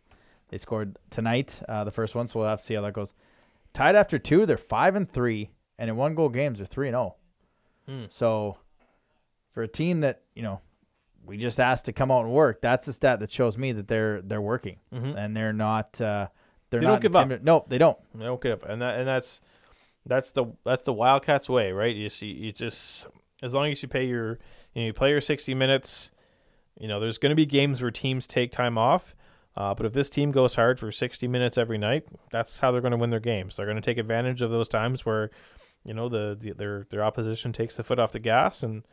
they 0.49 0.57
scored 0.57 0.97
tonight, 1.09 1.61
uh, 1.67 1.83
the 1.83 1.91
first 1.91 2.15
one. 2.15 2.27
So 2.29 2.39
we'll 2.39 2.47
have 2.47 2.59
to 2.59 2.65
see 2.65 2.75
how 2.75 2.81
that 2.81 2.93
goes. 2.93 3.13
Tied 3.73 3.95
after 3.97 4.17
two, 4.17 4.45
they're 4.45 4.55
five 4.57 4.95
and 4.95 5.11
three, 5.11 5.51
and 5.77 5.89
in 5.89 5.97
one 5.97 6.15
goal 6.15 6.29
games, 6.29 6.59
they're 6.59 6.65
three 6.65 6.87
and 6.87 6.93
zero. 6.93 7.15
Hmm. 7.87 8.05
So 8.09 8.57
for 9.53 9.63
a 9.63 9.67
team 9.67 10.01
that 10.01 10.21
you 10.35 10.43
know 10.43 10.61
we 11.25 11.37
just 11.37 11.59
asked 11.59 11.85
to 11.85 11.93
come 11.93 12.11
out 12.11 12.23
and 12.25 12.33
work, 12.33 12.61
that's 12.61 12.87
a 12.87 12.93
stat 12.93 13.19
that 13.19 13.31
shows 13.31 13.57
me 13.57 13.71
that 13.73 13.87
they're 13.87 14.21
they're 14.21 14.41
working 14.41 14.77
Mhm. 14.93 15.15
and 15.17 15.35
they're 15.35 15.53
not 15.53 15.99
uh, 16.01 16.27
they're 16.69 16.79
They 16.79 16.85
not 16.85 17.01
don't 17.01 17.01
give 17.01 17.15
up. 17.15 17.41
Nope, 17.43 17.69
they 17.69 17.77
don't. 17.77 17.97
They 18.15 18.25
don't 18.25 18.41
give 18.41 18.63
up, 18.63 18.69
and 18.69 18.81
that 18.81 18.99
and 18.99 19.07
that's 19.07 19.41
that's 20.05 20.31
the 20.31 20.45
that's 20.65 20.83
the 20.83 20.93
Wildcats 20.93 21.49
way, 21.49 21.71
right? 21.71 21.95
You 21.95 22.09
see, 22.09 22.27
you 22.31 22.51
just 22.51 23.05
as 23.43 23.53
long 23.53 23.71
as 23.71 23.81
you 23.83 23.87
pay 23.89 24.05
your 24.05 24.39
you 24.73 24.81
know 24.81 24.85
you 24.87 24.93
play 24.93 25.09
your 25.11 25.21
sixty 25.21 25.53
minutes. 25.53 26.11
You 26.79 26.87
know, 26.87 26.99
there's 26.99 27.17
going 27.19 27.29
to 27.31 27.35
be 27.35 27.45
games 27.45 27.81
where 27.81 27.91
teams 27.91 28.25
take 28.25 28.51
time 28.51 28.75
off, 28.77 29.13
uh, 29.55 29.75
but 29.75 29.85
if 29.85 29.93
this 29.93 30.09
team 30.09 30.31
goes 30.31 30.55
hard 30.55 30.79
for 30.79 30.91
sixty 30.91 31.27
minutes 31.27 31.55
every 31.57 31.77
night, 31.77 32.05
that's 32.31 32.59
how 32.59 32.71
they're 32.71 32.81
going 32.81 32.91
to 32.93 32.97
win 32.97 33.11
their 33.11 33.19
games. 33.19 33.57
They're 33.57 33.65
going 33.67 33.75
to 33.75 33.81
take 33.81 33.97
advantage 33.99 34.41
of 34.41 34.49
those 34.49 34.67
times 34.69 35.05
where, 35.05 35.29
you 35.85 35.93
know, 35.93 36.09
the, 36.09 36.37
the 36.39 36.51
their 36.51 36.85
their 36.89 37.03
opposition 37.03 37.53
takes 37.53 37.75
the 37.75 37.83
foot 37.83 37.99
off 37.99 38.11
the 38.11 38.19
gas, 38.19 38.63
and 38.63 38.83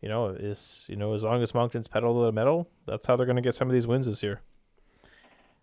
you 0.00 0.08
know 0.08 0.28
is 0.28 0.84
you 0.88 0.96
know 0.96 1.12
as 1.12 1.24
long 1.24 1.42
as 1.42 1.54
Moncton's 1.54 1.88
pedal 1.88 2.18
to 2.18 2.24
the 2.26 2.32
metal, 2.32 2.68
that's 2.86 3.06
how 3.06 3.16
they're 3.16 3.26
going 3.26 3.36
to 3.36 3.42
get 3.42 3.54
some 3.54 3.68
of 3.68 3.74
these 3.74 3.86
wins 3.86 4.06
this 4.06 4.22
year. 4.22 4.40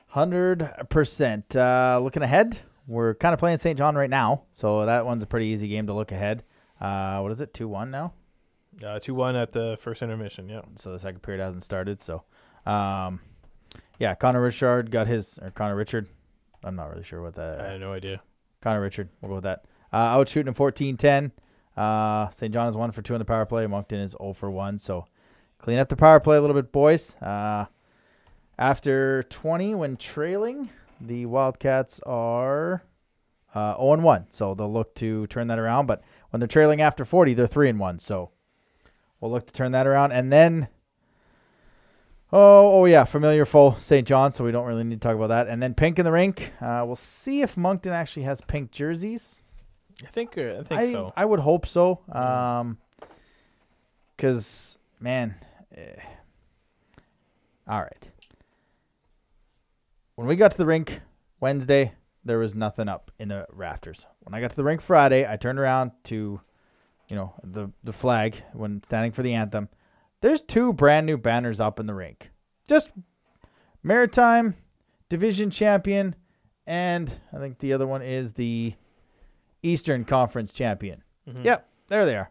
Hundred 0.08 0.70
percent. 0.90 1.56
Uh, 1.56 2.00
looking 2.04 2.22
ahead, 2.22 2.60
we're 2.88 3.16
kind 3.16 3.34
of 3.34 3.40
playing 3.40 3.58
St. 3.58 3.78
John 3.78 3.96
right 3.96 4.10
now, 4.10 4.44
so 4.54 4.86
that 4.86 5.06
one's 5.06 5.24
a 5.24 5.28
pretty 5.28 5.48
easy 5.48 5.68
game 5.68 5.88
to 5.88 5.94
look 5.94 6.12
ahead. 6.12 6.44
Uh, 6.80 7.20
what 7.20 7.32
is 7.32 7.42
it? 7.42 7.54
Two 7.54 7.68
one 7.68 7.90
now. 7.90 8.14
Uh, 8.86 9.00
two 9.00 9.16
one 9.16 9.36
at 9.36 9.52
the 9.52 9.78
first 9.80 10.02
intermission. 10.02 10.50
Yeah. 10.50 10.62
So 10.76 10.92
the 10.92 11.00
second 11.00 11.22
period 11.22 11.42
hasn't 11.42 11.64
started. 11.64 12.02
So, 12.02 12.24
um, 12.66 13.22
yeah, 14.00 14.16
Connor 14.16 14.42
Richard 14.42 14.92
got 14.92 15.08
his 15.08 15.40
or 15.42 15.50
Connor 15.52 15.76
Richard. 15.76 16.08
I'm 16.64 16.76
not 16.76 16.90
really 16.92 17.04
sure 17.04 17.22
what 17.22 17.36
that. 17.36 17.62
I 17.62 17.72
had 17.72 17.82
no 17.82 17.94
idea. 17.94 18.22
Connor 18.62 18.82
Richard. 18.82 19.10
We'll 19.22 19.30
go 19.30 19.36
with 19.36 19.44
that. 19.46 19.66
Uh, 19.94 20.18
out 20.18 20.28
shooting 20.28 20.52
at 20.52 20.58
14-10. 20.58 21.32
Uh, 21.78 22.30
St. 22.32 22.52
John 22.52 22.68
is 22.68 22.76
one 22.76 22.92
for 22.92 23.04
two 23.04 23.14
on 23.14 23.20
the 23.20 23.26
power 23.26 23.46
play. 23.46 23.68
Moncton 23.68 24.00
is 24.00 24.16
0 24.20 24.34
for 24.34 24.50
one. 24.50 24.80
So 24.80 25.06
clean 25.60 25.78
up 25.78 25.90
the 25.90 25.96
power 25.96 26.20
play 26.20 26.38
a 26.38 26.42
little 26.42 26.56
bit, 26.56 26.72
boys. 26.72 27.16
Uh, 27.18 27.66
after 28.58 29.24
20, 29.24 29.76
when 29.76 29.98
trailing, 29.98 30.70
the 31.00 31.26
Wildcats 31.26 32.00
are 32.06 32.84
uh, 33.54 33.76
0 33.76 33.94
and 33.94 34.04
1. 34.04 34.26
So 34.32 34.56
they'll 34.56 34.72
look 34.72 34.96
to 34.96 35.28
turn 35.28 35.48
that 35.48 35.60
around. 35.60 35.86
But 35.86 36.04
when 36.32 36.40
they're 36.40 36.48
trailing 36.48 36.82
after 36.82 37.06
40, 37.06 37.36
they're 37.36 37.48
3 37.48 37.70
and 37.70 37.80
1. 37.80 38.00
So 38.00 38.32
we'll 39.20 39.32
look 39.32 39.46
to 39.46 39.54
turn 39.54 39.74
that 39.74 39.86
around. 39.86 40.12
And 40.12 40.32
then, 40.32 40.70
Oh, 42.36 42.82
oh 42.82 42.86
yeah, 42.86 43.04
familiar 43.04 43.46
foe, 43.46 43.76
St. 43.76 44.08
John. 44.08 44.32
So 44.32 44.44
we 44.44 44.52
don't 44.52 44.66
really 44.66 44.84
need 44.84 45.00
to 45.00 45.08
talk 45.08 45.16
about 45.16 45.28
that. 45.28 45.48
And 45.48 45.62
then 45.62 45.76
pink 45.76 46.00
in 46.00 46.06
the 46.06 46.12
rink. 46.12 46.52
Uh, 46.60 46.82
we'll 46.84 46.96
see 46.96 47.44
if 47.44 47.56
Moncton 47.56 47.94
actually 47.94 48.24
has 48.24 48.42
pink 48.42 48.72
jerseys. 48.72 49.43
I 50.02 50.08
think 50.08 50.38
uh, 50.38 50.60
I 50.60 50.64
think 50.64 50.82
I, 50.82 50.92
so. 50.92 51.14
I 51.16 51.26
would 51.26 51.40
hope 51.40 51.68
so. 51.68 52.00
Um, 52.12 52.78
cause 54.18 54.78
man, 55.00 55.36
eh. 55.76 56.02
all 57.68 57.82
right. 57.82 58.12
When 60.16 60.28
we 60.28 60.36
got 60.36 60.52
to 60.52 60.58
the 60.58 60.66
rink 60.66 61.02
Wednesday, 61.40 61.94
there 62.24 62.38
was 62.38 62.56
nothing 62.56 62.88
up 62.88 63.12
in 63.20 63.30
the 63.30 63.46
rafters. 63.52 64.06
When 64.22 64.34
I 64.34 64.42
got 64.42 64.52
to 64.52 64.56
the 64.56 64.64
rink 64.64 64.82
Friday, 64.82 65.30
I 65.30 65.38
turned 65.38 65.60
around 65.60 65.92
to, 66.06 66.40
you 67.10 67.16
know, 67.16 67.34
the 67.44 67.70
the 67.84 67.94
flag 67.94 68.42
when 68.54 68.82
standing 68.84 69.12
for 69.12 69.24
the 69.24 69.34
anthem. 69.34 69.70
There's 70.22 70.42
two 70.42 70.72
brand 70.74 71.06
new 71.06 71.18
banners 71.18 71.60
up 71.60 71.80
in 71.80 71.86
the 71.86 71.94
rink. 71.94 72.32
Just 72.68 72.94
Maritime 73.84 74.56
Division 75.10 75.52
Champion, 75.52 76.16
and 76.66 77.20
I 77.34 77.38
think 77.40 77.60
the 77.60 77.74
other 77.74 77.86
one 77.86 78.02
is 78.02 78.34
the 78.34 78.74
Eastern 79.64 80.06
Conference 80.06 80.54
Champion. 80.54 81.02
Yep, 81.42 81.68
there 81.88 82.06
they 82.06 82.16
are. 82.16 82.30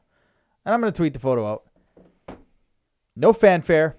And 0.64 0.74
I'm 0.74 0.80
going 0.80 0.92
to 0.92 0.96
tweet 0.96 1.14
the 1.14 1.18
photo 1.18 1.50
out. 1.50 1.64
No 3.16 3.32
fanfare, 3.32 3.96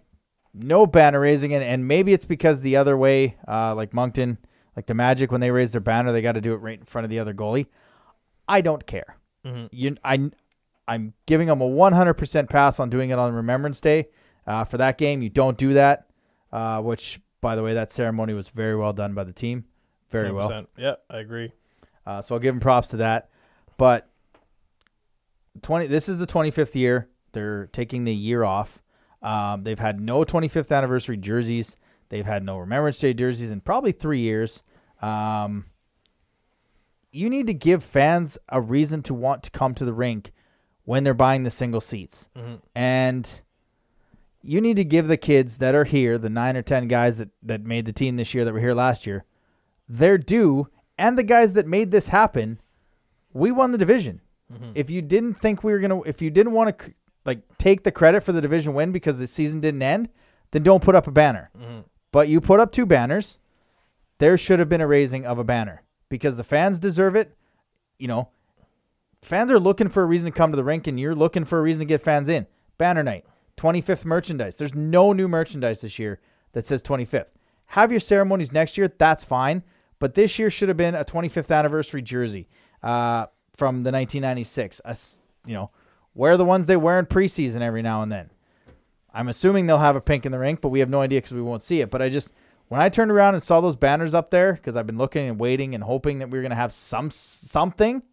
no 0.54 0.88
banner 0.88 1.20
raising, 1.20 1.54
and, 1.54 1.64
and 1.64 1.88
maybe 1.88 2.14
it's 2.14 2.26
because 2.26 2.62
the 2.62 2.78
other 2.78 2.96
way, 2.98 3.38
uh, 3.48 3.76
like 3.76 3.94
Moncton, 3.94 4.38
like 4.76 4.86
the 4.88 4.94
Magic, 4.94 5.32
when 5.32 5.42
they 5.42 5.52
raise 5.52 5.72
their 5.72 5.82
banner, 5.82 6.12
they 6.12 6.22
got 6.22 6.32
to 6.34 6.42
do 6.42 6.54
it 6.54 6.58
right 6.58 6.80
in 6.80 6.86
front 6.86 7.04
of 7.06 7.12
the 7.12 7.20
other 7.20 7.34
goalie. 7.34 7.68
I 8.48 8.62
don't 8.62 8.86
care. 8.86 9.18
You, 9.72 9.98
I, 10.04 10.32
I'm 10.88 11.14
giving 11.26 11.48
them 11.48 11.62
a 11.62 11.68
100% 11.68 12.50
pass 12.50 12.80
on 12.80 12.90
doing 12.90 13.10
it 13.10 13.20
on 13.20 13.34
Remembrance 13.34 13.82
Day. 13.82 14.08
Uh, 14.48 14.64
for 14.64 14.78
that 14.78 14.98
game, 14.98 15.22
you 15.22 15.30
don't 15.30 15.58
do 15.58 15.74
that, 15.74 16.10
uh, 16.52 16.82
which, 16.82 17.20
by 17.42 17.56
the 17.56 17.64
way, 17.64 17.74
that 17.74 17.92
ceremony 17.92 18.34
was 18.34 18.50
very 18.50 18.76
well 18.76 18.94
done 18.94 19.14
by 19.14 19.24
the 19.24 19.34
team. 19.34 19.66
Very 20.10 20.32
well. 20.32 20.50
100%. 20.50 20.68
Yeah, 20.78 20.96
I 21.10 21.20
agree. 21.20 21.52
Uh, 22.06 22.22
so 22.22 22.36
I'll 22.36 22.42
give 22.42 22.54
them 22.54 22.60
props 22.60 22.90
to 22.90 22.98
that. 22.98 23.30
But 23.78 24.10
twenty, 25.62 25.88
this 25.88 26.10
is 26.10 26.18
the 26.18 26.26
twenty 26.26 26.52
fifth 26.52 26.76
year. 26.76 27.10
They're 27.32 27.68
taking 27.68 28.04
the 28.04 28.14
year 28.14 28.44
off. 28.44 28.80
Um, 29.22 29.64
they've 29.64 29.80
had 29.80 30.00
no 30.00 30.24
25th 30.24 30.76
anniversary 30.76 31.18
jerseys. 31.18 31.78
They've 32.10 32.26
had 32.26 32.44
no 32.44 32.58
Remembrance 32.58 33.00
Day 33.00 33.14
jerseys 33.14 33.52
in 33.52 33.62
probably 33.62 33.92
three 33.94 34.20
years. 34.20 34.62
Um, 35.02 35.66
you 37.12 37.30
need 37.30 37.48
to 37.48 37.54
give 37.54 37.84
fans 37.84 38.38
a 38.50 38.60
reason 38.62 39.02
to 39.04 39.14
want 39.14 39.44
to 39.44 39.52
come 39.52 39.74
to 39.76 39.86
the 39.86 39.94
rink 39.94 40.32
when 40.84 41.04
they're 41.04 41.14
buying 41.14 41.44
the 41.44 41.50
single 41.50 41.82
seats. 41.82 42.28
And 42.76 43.42
you 44.42 44.60
need 44.60 44.76
to 44.76 44.84
give 44.84 45.08
the 45.08 45.18
kids 45.18 45.58
that 45.60 45.74
are 45.74 45.86
here, 45.86 46.18
the 46.18 46.30
nine 46.30 46.58
or 46.58 46.62
10 46.62 46.88
guys 46.90 47.18
that, 47.18 47.30
that 47.44 47.64
made 47.64 47.86
the 47.86 47.94
team 47.94 48.18
this 48.18 48.34
year 48.34 48.44
that 48.44 48.54
were 48.54 48.60
here 48.60 48.74
last 48.74 49.08
year, 49.08 49.24
their 49.88 50.18
due. 50.18 50.68
And 50.98 51.18
the 51.18 51.24
guys 51.24 51.54
that 51.54 51.68
made 51.68 51.92
this 51.92 52.08
happen, 52.08 52.60
we 53.34 53.52
won 53.52 53.72
the 53.72 53.78
division. 53.78 54.22
Mm-hmm. 54.52 54.72
If 54.76 54.90
you 54.90 55.02
didn't 55.02 55.36
think 55.36 55.64
we 55.64 55.72
were 55.72 55.80
going 55.80 56.04
to, 56.04 56.08
if 56.08 56.22
you 56.22 56.30
didn't 56.30 56.54
want 56.54 56.78
to 56.78 56.94
like 57.26 57.42
take 57.58 57.84
the 57.84 57.92
credit 57.92 58.22
for 58.22 58.32
the 58.32 58.42
division 58.42 58.74
win 58.74 58.92
because 58.92 59.18
the 59.18 59.28
season 59.28 59.62
didn't 59.62 59.82
end, 59.82 60.10
then 60.52 60.64
don't 60.64 60.84
put 60.84 60.96
up 60.96 61.08
a 61.08 61.12
banner. 61.12 61.50
Mm-hmm. 61.58 61.80
But 62.12 62.28
you 62.28 62.42
put 62.42 62.60
up 62.60 62.72
two 62.72 62.86
banners. 62.86 63.40
There 64.20 64.38
should 64.38 64.60
have 64.60 64.70
been 64.70 64.82
a 64.82 64.88
raising 64.88 65.26
of 65.26 65.40
a 65.40 65.44
banner 65.44 65.82
because 66.10 66.38
the 66.38 66.44
fans 66.44 66.80
deserve 66.80 67.16
it. 67.16 67.36
You 67.98 68.08
know, 68.08 68.30
fans 69.22 69.52
are 69.52 69.60
looking 69.60 69.90
for 69.90 70.04
a 70.04 70.06
reason 70.06 70.32
to 70.32 70.38
come 70.38 70.52
to 70.52 70.56
the 70.56 70.64
rink, 70.64 70.88
and 70.88 71.00
you're 71.00 71.16
looking 71.16 71.46
for 71.46 71.58
a 71.60 71.62
reason 71.62 71.80
to 71.80 71.86
get 71.86 72.02
fans 72.02 72.30
in. 72.30 72.46
Banner 72.78 73.04
night, 73.04 73.26
25th 73.58 74.06
merchandise. 74.06 74.58
There's 74.58 74.76
no 74.76 75.14
new 75.14 75.28
merchandise 75.28 75.82
this 75.82 75.98
year 75.98 76.20
that 76.52 76.66
says 76.66 76.84
25th. 76.84 77.30
Have 77.68 77.92
your 77.92 78.00
ceremonies 78.00 78.52
next 78.52 78.78
year. 78.78 78.94
That's 78.98 79.24
fine. 79.24 79.64
But 80.04 80.16
this 80.16 80.38
year 80.38 80.50
should 80.50 80.68
have 80.68 80.76
been 80.76 80.96
a 80.96 81.06
25th 81.06 81.50
anniversary 81.50 82.02
jersey 82.02 82.50
uh, 82.84 83.28
from 83.56 83.84
the 83.84 83.92
1996. 83.92 84.82
A 84.84 84.98
you 85.48 85.54
know, 85.54 85.72
wear 86.14 86.36
the 86.36 86.44
ones 86.44 86.66
they 86.66 86.76
wear 86.76 87.00
in 87.00 87.06
preseason 87.06 87.62
every 87.62 87.82
now 87.82 88.02
and 88.02 88.12
then. 88.12 88.30
I'm 89.14 89.30
assuming 89.30 89.66
they'll 89.66 89.78
have 89.78 89.96
a 89.96 90.02
pink 90.02 90.26
in 90.26 90.34
the 90.34 90.40
rink, 90.40 90.60
but 90.60 90.68
we 90.68 90.82
have 90.82 90.90
no 90.90 91.00
idea 91.00 91.20
because 91.22 91.32
we 91.32 91.42
won't 91.42 91.64
see 91.64 91.80
it. 91.80 91.90
But 91.90 92.02
I 92.02 92.10
just, 92.10 92.34
when 92.68 92.82
I 92.82 92.90
turned 92.90 93.12
around 93.12 93.36
and 93.36 93.42
saw 93.42 93.62
those 93.62 93.78
banners 93.78 94.14
up 94.14 94.30
there, 94.30 94.52
because 94.52 94.76
I've 94.76 94.86
been 94.86 94.98
looking 94.98 95.30
and 95.30 95.40
waiting 95.40 95.74
and 95.74 95.82
hoping 95.82 96.20
that 96.20 96.30
we 96.30 96.38
are 96.38 96.42
going 96.42 96.50
to 96.50 96.58
have 96.58 96.74
some 96.74 97.10
something, 97.10 98.04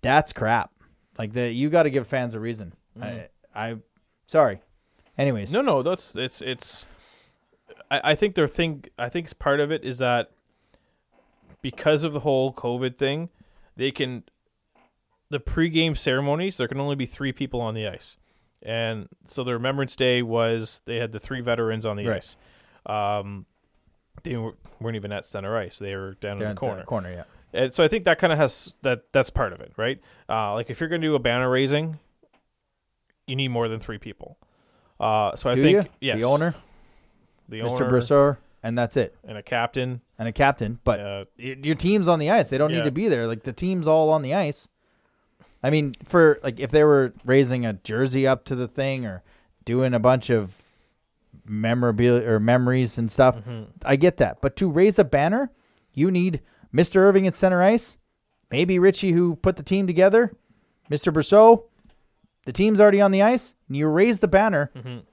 that's 0.00 0.32
crap. 0.32 0.70
Like 1.18 1.34
the 1.34 1.52
you 1.52 1.68
got 1.68 1.82
to 1.82 1.90
give 1.90 2.06
fans 2.06 2.34
a 2.34 2.40
reason. 2.40 2.72
I, 2.98 3.28
I, 3.54 3.76
sorry. 4.26 4.62
Anyways, 5.18 5.52
No, 5.52 5.60
no, 5.60 5.82
that's 5.82 6.16
it's 6.16 6.40
it's. 6.40 6.86
I, 7.90 8.12
I 8.12 8.14
think 8.14 8.36
their 8.36 8.48
thing. 8.48 8.86
I 8.98 9.10
think 9.10 9.38
part 9.38 9.60
of 9.60 9.70
it 9.70 9.84
is 9.84 9.98
that 9.98 10.30
because 11.62 12.04
of 12.04 12.12
the 12.12 12.20
whole 12.20 12.52
COVID 12.52 12.96
thing, 12.96 13.28
they 13.76 13.90
can 13.90 14.24
the 15.30 15.38
pregame 15.40 15.96
ceremonies. 15.96 16.56
There 16.56 16.68
can 16.68 16.80
only 16.80 16.96
be 16.96 17.06
three 17.06 17.32
people 17.32 17.60
on 17.60 17.74
the 17.74 17.86
ice, 17.86 18.16
and 18.62 19.08
so 19.26 19.44
the 19.44 19.52
Remembrance 19.52 19.94
Day 19.96 20.22
was 20.22 20.80
they 20.86 20.96
had 20.96 21.12
the 21.12 21.20
three 21.20 21.40
veterans 21.40 21.84
on 21.86 21.96
the 21.96 22.06
Right. 22.06 22.16
ice. 22.16 22.36
Um, 22.86 23.44
they 24.22 24.36
were, 24.36 24.54
weren't 24.80 24.96
even 24.96 25.12
at 25.12 25.26
center 25.26 25.56
ice; 25.56 25.78
they 25.78 25.94
were 25.94 26.14
down 26.14 26.40
in 26.42 26.48
the 26.48 26.54
corner. 26.54 26.82
corner, 26.84 27.12
yeah. 27.12 27.24
And 27.52 27.72
so 27.72 27.82
I 27.84 27.88
think 27.88 28.04
that 28.04 28.18
kind 28.18 28.32
of 28.32 28.38
has 28.38 28.74
that. 28.82 29.12
That's 29.12 29.30
part 29.30 29.52
of 29.52 29.60
it, 29.60 29.72
right? 29.76 30.00
Uh, 30.28 30.54
like 30.54 30.70
if 30.70 30.80
you're 30.80 30.88
going 30.88 31.00
to 31.02 31.06
do 31.06 31.14
a 31.14 31.18
banner 31.18 31.48
raising, 31.50 31.98
you 33.26 33.36
need 33.36 33.48
more 33.48 33.68
than 33.68 33.78
three 33.80 33.98
people. 33.98 34.38
Uh, 34.98 35.36
so 35.36 35.48
I 35.50 35.54
think 35.54 35.84
you? 35.84 35.84
yes, 36.00 36.16
The 36.18 36.24
owner, 36.24 36.54
the 37.48 37.60
Mr. 37.60 37.70
owner, 37.82 37.90
Brasseur, 37.92 38.36
and 38.62 38.76
that's 38.76 38.96
it, 38.96 39.14
and 39.24 39.38
a 39.38 39.42
captain. 39.42 40.00
and 40.18 40.26
a 40.28 40.32
captain. 40.32 40.78
But 40.84 41.00
Uh, 41.00 41.24
your 41.36 41.76
team's 41.76 42.08
on 42.08 42.18
the 42.18 42.30
ice. 42.30 42.50
They 42.50 42.58
don't 42.58 42.70
Yeah. 42.70 42.78
need 42.78 42.84
to 42.84 42.90
be 42.90 43.06
there. 43.08 43.26
Like 43.28 43.44
the 43.44 43.52
team's 43.52 43.86
all 43.86 44.10
on 44.10 44.22
the 44.22 44.34
ice. 44.34 44.68
I 45.62 45.70
mean, 45.70 45.94
for 46.04 46.38
like 46.42 46.58
if 46.60 46.70
they 46.72 46.82
were 46.84 47.12
raising 47.24 47.64
a 47.66 47.74
jersey 47.74 48.26
up 48.26 48.44
to 48.46 48.54
the 48.56 48.66
thing 48.68 49.06
or 49.06 49.22
doing 49.64 49.94
a 49.94 49.98
bunch 50.00 50.28
of 50.30 50.62
memorabilia 51.46 52.28
or 52.28 52.38
memories 52.40 52.98
and 52.98 53.10
stuff, 53.10 53.36
I 53.84 53.96
get 53.96 54.16
that. 54.18 54.40
But 54.40 54.56
to 54.56 54.70
raise 54.70 54.98
a 54.98 55.04
banner, 55.04 55.50
you 55.94 56.10
need 56.10 56.40
Mr. 56.74 56.96
Irving 56.96 57.26
at 57.26 57.34
center 57.34 57.62
ice, 57.62 57.96
maybe 58.50 58.78
Richie 58.78 59.12
who 59.12 59.36
put 59.36 59.56
the 59.56 59.62
team 59.62 59.86
together, 59.86 60.34
Mr. 60.90 61.12
Brousseau. 61.12 61.64
The 62.44 62.52
team's 62.52 62.80
already 62.80 63.00
on 63.00 63.10
the 63.10 63.22
ice, 63.22 63.54
and 63.68 63.76
you 63.76 63.86
raise 63.88 64.20
the 64.20 64.28
banner 64.28 64.70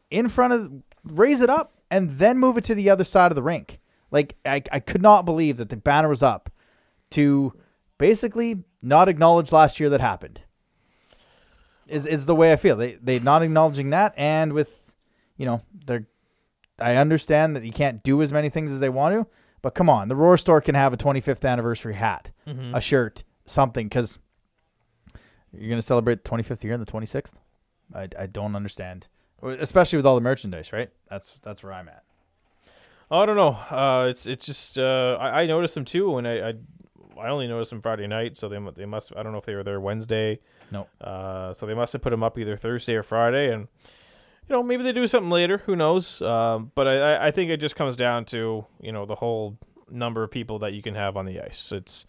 in 0.09 0.29
front 0.29 0.53
of, 0.53 0.71
raise 1.03 1.41
it 1.41 1.49
up, 1.49 1.73
and 1.89 2.11
then 2.11 2.37
move 2.37 2.57
it 2.57 2.63
to 2.65 2.75
the 2.75 2.89
other 2.89 3.03
side 3.03 3.31
of 3.31 3.35
the 3.35 3.43
rink. 3.43 3.79
Like 4.11 4.35
I, 4.45 4.61
I 4.71 4.79
could 4.79 5.01
not 5.01 5.25
believe 5.25 5.57
that 5.57 5.69
the 5.69 5.77
banner 5.77 6.09
was 6.09 6.23
up 6.23 6.49
to 7.11 7.53
basically 7.97 8.63
not 8.81 9.09
acknowledge 9.09 9.51
last 9.51 9.79
year 9.79 9.89
that 9.89 10.01
happened. 10.01 10.41
Is 11.87 12.05
is 12.05 12.25
the 12.25 12.35
way 12.35 12.51
I 12.51 12.55
feel. 12.55 12.75
They 12.75 12.93
they 12.95 13.19
not 13.19 13.43
acknowledging 13.43 13.91
that, 13.91 14.13
and 14.17 14.53
with, 14.53 14.81
you 15.37 15.45
know, 15.45 15.61
they're. 15.85 16.07
I 16.79 16.95
understand 16.95 17.55
that 17.55 17.63
you 17.63 17.71
can't 17.71 18.03
do 18.03 18.21
as 18.21 18.33
many 18.33 18.49
things 18.49 18.71
as 18.73 18.79
they 18.79 18.89
want 18.89 19.15
to, 19.15 19.27
but 19.61 19.75
come 19.75 19.89
on, 19.89 20.09
the 20.09 20.15
Roar 20.15 20.35
Store 20.35 20.59
can 20.61 20.75
have 20.75 20.93
a 20.93 20.97
25th 20.97 21.47
anniversary 21.49 21.93
hat, 21.93 22.31
mm-hmm. 22.45 22.75
a 22.75 22.81
shirt, 22.81 23.23
something, 23.45 23.87
because 23.87 24.19
you're 25.53 25.69
gonna 25.69 25.81
celebrate 25.81 26.23
25th 26.23 26.63
year 26.63 26.73
on 26.73 26.79
the 26.79 26.85
26th. 26.85 27.33
I, 27.93 28.09
I 28.17 28.25
don't 28.25 28.55
understand, 28.55 29.07
especially 29.41 29.97
with 29.97 30.05
all 30.05 30.15
the 30.15 30.21
merchandise, 30.21 30.71
right? 30.73 30.89
That's 31.09 31.31
that's 31.43 31.63
where 31.63 31.73
I'm 31.73 31.87
at. 31.89 32.03
I 33.11 33.25
don't 33.25 33.35
know. 33.35 33.49
Uh, 33.69 34.07
it's 34.09 34.25
it's 34.25 34.45
just 34.45 34.77
uh, 34.79 35.17
I, 35.19 35.43
I 35.43 35.45
noticed 35.45 35.75
them 35.75 35.85
too, 35.85 36.17
and 36.17 36.27
I, 36.27 36.49
I 36.49 36.53
I 37.21 37.29
only 37.29 37.47
noticed 37.47 37.69
them 37.69 37.81
Friday 37.81 38.07
night, 38.07 38.35
so 38.37 38.49
they 38.49 38.59
they 38.75 38.85
must 38.85 39.11
I 39.15 39.23
don't 39.23 39.31
know 39.31 39.37
if 39.37 39.45
they 39.45 39.55
were 39.55 39.63
there 39.63 39.79
Wednesday. 39.79 40.39
No. 40.71 40.87
Uh, 40.99 41.53
so 41.53 41.65
they 41.67 41.75
must 41.75 41.93
have 41.93 42.01
put 42.01 42.09
them 42.09 42.23
up 42.23 42.37
either 42.39 42.57
Thursday 42.57 42.95
or 42.95 43.03
Friday, 43.03 43.51
and 43.53 43.67
you 44.49 44.55
know 44.55 44.63
maybe 44.63 44.83
they 44.83 44.91
do 44.91 45.05
something 45.05 45.29
later. 45.29 45.59
Who 45.59 45.75
knows? 45.75 46.21
Um, 46.21 46.71
but 46.73 46.87
I- 46.87 47.13
I 47.15 47.27
I 47.27 47.31
think 47.31 47.51
it 47.51 47.57
just 47.57 47.75
comes 47.75 47.95
down 47.95 48.25
to 48.25 48.65
you 48.81 48.91
know 48.91 49.05
the 49.05 49.15
whole 49.15 49.57
number 49.89 50.23
of 50.23 50.31
people 50.31 50.57
that 50.59 50.73
you 50.73 50.81
can 50.81 50.95
have 50.95 51.15
on 51.15 51.25
the 51.27 51.39
ice. 51.39 51.71
It's 51.71 52.05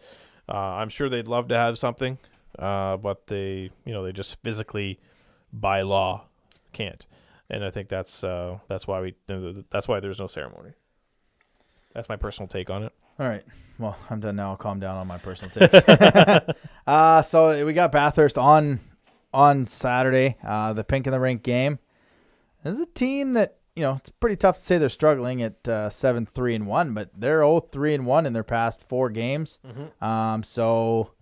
uh, 0.49 0.53
I'm 0.57 0.89
sure 0.89 1.11
they'd 1.11 1.29
love 1.29 1.49
to 1.49 1.57
have 1.57 1.79
something, 1.79 2.17
uh, 2.59 2.97
but 2.97 3.27
they 3.27 3.71
you 3.85 3.93
know 3.93 4.03
they 4.03 4.13
just 4.13 4.41
physically 4.43 4.99
by 5.53 5.83
law 5.83 6.25
can't. 6.73 7.07
And 7.49 7.65
I 7.65 7.71
think 7.71 7.89
that's 7.89 8.25
uh, 8.25 8.59
that's 8.69 8.87
why 8.87 9.01
we 9.01 9.15
that's 9.71 9.87
why 9.87 10.01
there's 10.01 10.19
no 10.19 10.27
ceremony. 10.27 10.71
That's 11.95 12.09
my 12.09 12.17
personal 12.17 12.49
take 12.49 12.71
on 12.71 12.83
it. 12.83 12.93
All 13.19 13.29
right. 13.29 13.45
Well, 13.79 13.97
I'm 14.11 14.21
done 14.21 14.37
now. 14.37 14.51
I'll 14.51 14.57
calm 14.57 14.81
down 14.81 14.97
on 14.97 15.07
my 15.07 15.19
personal 15.19 15.51
take. 15.51 16.57
uh, 16.87 17.23
so 17.23 17.65
we 17.65 17.73
got 17.73 17.93
Bathurst 17.93 18.37
on 18.37 18.81
on 19.33 19.67
Saturday, 19.67 20.37
uh, 20.47 20.73
the 20.73 20.85
Pink 20.85 21.07
in 21.07 21.13
the 21.13 21.21
Rink 21.21 21.43
game. 21.43 21.79
This 22.65 22.75
is 22.75 22.81
a 22.81 22.87
team 22.87 23.35
that 23.35 23.59
you 23.75 23.83
know 23.83 23.95
it's 23.95 24.11
pretty 24.11 24.37
tough 24.37 24.59
to 24.59 24.65
say 24.65 24.79
they're 24.79 24.89
struggling 24.89 25.43
at 25.43 25.69
uh, 25.69 25.89
seven 25.89 26.27
three 26.27 26.55
and 26.55 26.67
one, 26.67 26.95
but 26.95 27.11
they're 27.17 27.41
0 27.41 27.61
3 27.61 27.95
and 27.95 28.07
one 28.07 28.27
in 28.27 28.33
their 28.33 28.45
past 28.45 28.83
four 28.89 29.09
games. 29.09 29.59
Um, 30.05 30.43
so 30.43 31.13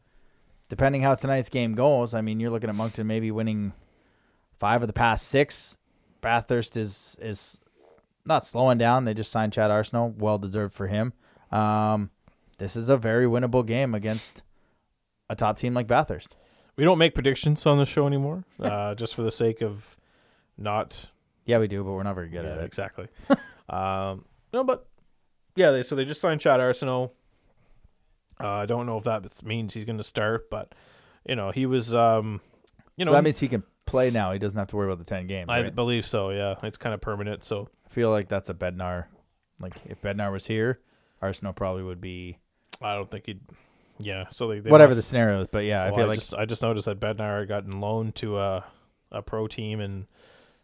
depending 0.68 1.03
how 1.03 1.14
tonight's 1.14 1.49
game 1.49 1.75
goes, 1.75 2.14
I 2.14 2.20
mean, 2.22 2.41
you're 2.41 2.51
looking 2.51 2.70
at 2.70 2.77
Moncton 2.77 3.07
maybe 3.07 3.31
winning 3.31 3.72
five 4.59 4.83
of 4.83 4.89
the 4.89 4.95
past 4.95 5.29
six. 5.29 5.77
Bathurst 6.25 6.77
is 6.79 7.16
is 7.20 7.61
not 8.25 8.47
slowing 8.47 8.79
down. 8.79 9.05
They 9.05 9.12
just 9.14 9.31
signed 9.31 9.53
Chad 9.53 9.70
Arsenault, 9.70 10.16
well 10.16 10.39
deserved 10.39 10.75
for 10.75 10.87
him. 10.87 11.12
Um, 11.53 12.11
this 12.59 12.77
is 12.77 12.89
a 12.89 12.97
very 12.97 13.27
winnable 13.27 13.64
game 13.64 13.95
against 13.95 14.43
a 15.29 15.37
top 15.37 15.59
team 15.59 15.75
like 15.75 15.87
Bathurst. 15.87 16.35
We 16.77 16.85
don't 16.85 16.97
make 16.97 17.14
predictions 17.14 17.66
on 17.66 17.79
the 17.79 17.85
show 17.85 18.07
anymore, 18.07 18.45
uh, 18.59 18.95
just 18.97 19.14
for 19.14 19.22
the 19.22 19.31
sake 19.31 19.61
of 19.62 19.97
not. 20.57 21.07
Yeah, 21.45 21.59
we 21.59 21.68
do, 21.68 21.85
but 21.85 21.93
we're 21.93 22.03
not 22.03 22.14
very 22.14 22.31
good 22.31 22.45
yeah, 22.45 22.53
at 22.53 22.59
it. 22.59 22.64
exactly. 22.64 23.09
um, 23.68 24.25
no, 24.53 24.64
but 24.64 24.89
yeah, 25.57 25.72
they 25.72 25.83
so 25.83 25.95
they 25.95 26.07
just 26.07 26.22
signed 26.22 26.41
Chad 26.41 26.59
Arsenault. 26.59 27.11
Uh, 28.43 28.49
I 28.49 28.66
don't 28.66 28.87
know 28.87 28.97
if 28.97 29.05
that 29.05 29.45
means 29.45 29.75
he's 29.75 29.85
going 29.85 29.99
to 29.99 30.05
start, 30.05 30.49
but 30.51 30.75
you 31.29 31.37
know 31.37 31.51
he 31.51 31.66
was. 31.66 31.95
Um, 31.95 32.41
you 32.97 33.05
so 33.05 33.11
know 33.11 33.14
that 33.14 33.25
means 33.25 33.39
he 33.41 33.49
can 33.49 33.62
play 33.95 34.11
now. 34.11 34.32
He 34.32 34.38
doesn't 34.38 34.59
have 34.59 34.68
to 34.68 34.76
worry 34.76 34.92
about 34.92 34.99
the 34.99 35.09
ten 35.09 35.26
games. 35.26 35.47
I 35.49 35.62
right? 35.62 35.74
believe 35.74 36.07
so. 36.07 36.30
Yeah, 36.30 36.55
it's 36.62 36.78
kind 36.78 36.95
of 36.95 37.01
permanent. 37.01 37.45
So 37.45 37.68
I 37.86 37.88
feel 37.88 38.11
like 38.11 38.28
that's 38.28 38.49
a 38.49 38.55
Bednar. 38.55 39.07
Like 39.61 39.74
if 39.86 40.01
Bednar 40.03 40.32
was 40.32 40.47
here, 40.47 40.80
Arsenault 41.22 41.57
probably 41.57 41.82
would 41.82 42.01
be 42.01 42.38
I 42.82 42.95
don't 42.95 43.11
think 43.11 43.26
he'd. 43.26 43.40
Yeah, 43.99 44.24
so 44.30 44.49
they, 44.49 44.59
they 44.59 44.70
whatever 44.70 44.92
the 44.95 44.99
must- 44.99 45.09
scenario 45.09 45.42
is. 45.42 45.49
But 45.51 45.64
yeah, 45.64 45.82
I 45.82 45.86
well, 45.86 45.97
feel 45.97 46.07
like 46.09 46.18
just, 46.18 46.34
I 46.34 46.45
just 46.45 46.62
noticed 46.62 46.86
that 46.86 46.99
Bednar 46.99 47.40
had 47.40 47.49
gotten 47.49 47.80
loaned 47.80 48.16
to 48.16 48.38
a 48.38 48.64
a 49.12 49.22
pro 49.22 49.47
team 49.47 49.80
in 49.80 50.07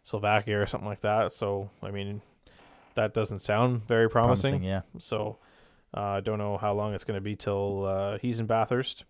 Slovakia 0.03 0.59
or 0.61 0.67
something 0.67 0.89
like 0.89 1.01
that. 1.01 1.31
So 1.31 1.69
I 1.81 1.91
mean, 1.91 2.21
that 2.95 3.13
doesn't 3.13 3.39
sound 3.39 3.87
very 3.87 4.09
promising. 4.09 4.59
promising. 4.59 4.69
Yeah, 4.69 4.81
So 4.99 5.37
uh, 5.95 6.01
I 6.01 6.19
don't 6.19 6.37
know 6.37 6.57
how 6.57 6.73
long 6.73 6.93
it's 6.93 7.05
going 7.05 7.17
to 7.17 7.21
be 7.21 7.35
till 7.35 7.85
uh, 7.85 8.17
he's 8.21 8.39
in 8.39 8.45
Bathurst. 8.47 9.05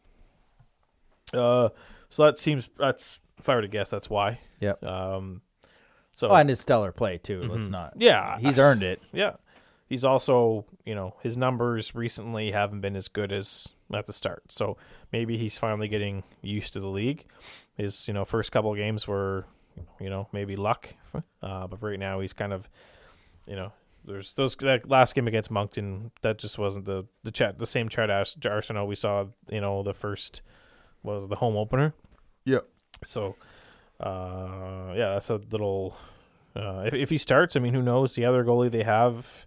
Uh, 1.33 1.69
so 2.09 2.25
that 2.25 2.37
seems 2.37 2.69
that's 2.77 3.19
if 3.41 3.49
I 3.49 3.55
were 3.55 3.61
to 3.61 3.67
guess, 3.67 3.89
that's 3.89 4.09
why. 4.09 4.39
Yep. 4.59 4.83
Um, 4.83 5.41
so 6.13 6.29
oh, 6.29 6.35
and 6.35 6.49
his 6.49 6.59
stellar 6.59 6.91
play 6.91 7.17
too. 7.17 7.43
Let's 7.43 7.67
Mhm. 7.67 7.71
not. 7.71 7.93
yeah, 7.97 8.37
He's 8.39 8.57
I- 8.59 8.63
earned 8.63 8.83
it. 8.83 9.01
Yeah, 9.11 9.33
he's 9.87 10.05
also 10.05 10.65
you 10.85 10.95
know 10.95 11.15
his 11.21 11.37
numbers 11.37 11.93
recently 11.95 12.51
haven't 12.51 12.81
been 12.81 12.95
as 12.95 13.07
good 13.07 13.31
as 13.31 13.67
at 13.93 14.05
the 14.05 14.13
start. 14.13 14.51
So 14.51 14.77
maybe 15.11 15.37
he's 15.37 15.57
finally 15.57 15.87
getting 15.89 16.23
used 16.41 16.73
to 16.73 16.79
the 16.79 16.87
league. 16.87 17.25
His 17.75 18.07
you 18.07 18.13
know 18.13 18.23
first 18.25 18.51
couple 18.51 18.73
games 18.75 19.07
were 19.07 19.45
you 19.99 20.09
know 20.09 20.27
maybe 20.31 20.55
luck, 20.55 20.93
uh, 21.41 21.67
but 21.67 21.81
right 21.81 21.99
now 21.99 22.19
he's 22.19 22.33
kind 22.33 22.53
of 22.53 22.69
you 23.47 23.55
know 23.55 23.71
there's 24.03 24.33
those 24.33 24.55
that 24.57 24.89
last 24.89 25.13
game 25.15 25.27
against 25.27 25.49
Moncton 25.51 26.11
that 26.23 26.37
just 26.39 26.57
wasn't 26.57 26.85
the 26.85 27.05
the 27.23 27.31
chat 27.31 27.57
the 27.59 27.65
same 27.67 27.87
chart 27.87 28.09
as 28.09 28.35
Arsenault 28.35 28.87
we 28.87 28.95
saw 28.95 29.25
you 29.49 29.61
know 29.61 29.81
the 29.83 29.93
first 29.93 30.41
was 31.03 31.27
the 31.29 31.35
home 31.37 31.55
opener. 31.55 31.93
Yep. 32.45 32.67
So 33.03 33.35
uh, 34.01 34.93
yeah, 34.95 35.13
that's 35.13 35.29
a 35.29 35.35
little. 35.35 35.95
Uh, 36.55 36.83
if, 36.85 36.93
if 36.93 37.09
he 37.09 37.17
starts, 37.17 37.55
I 37.55 37.59
mean, 37.59 37.73
who 37.73 37.81
knows? 37.81 38.15
The 38.15 38.25
other 38.25 38.43
goalie 38.43 38.71
they 38.71 38.83
have, 38.83 39.45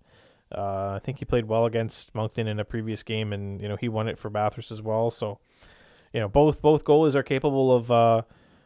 uh, 0.56 0.92
I 0.94 1.00
think 1.02 1.18
he 1.18 1.24
played 1.24 1.46
well 1.46 1.66
against 1.66 2.14
Moncton 2.14 2.46
in 2.46 2.60
a 2.60 2.64
previous 2.64 3.02
game, 3.02 3.32
and 3.32 3.60
you 3.60 3.68
know 3.68 3.76
he 3.76 3.88
won 3.88 4.08
it 4.08 4.18
for 4.18 4.30
Bathurst 4.30 4.70
as 4.70 4.80
well. 4.80 5.10
So, 5.10 5.38
you 6.12 6.20
know, 6.20 6.28
both 6.28 6.62
both 6.62 6.84
goalies 6.84 7.14
are 7.14 7.22
capable 7.22 7.74
of 7.74 7.90
uh, 7.90 8.22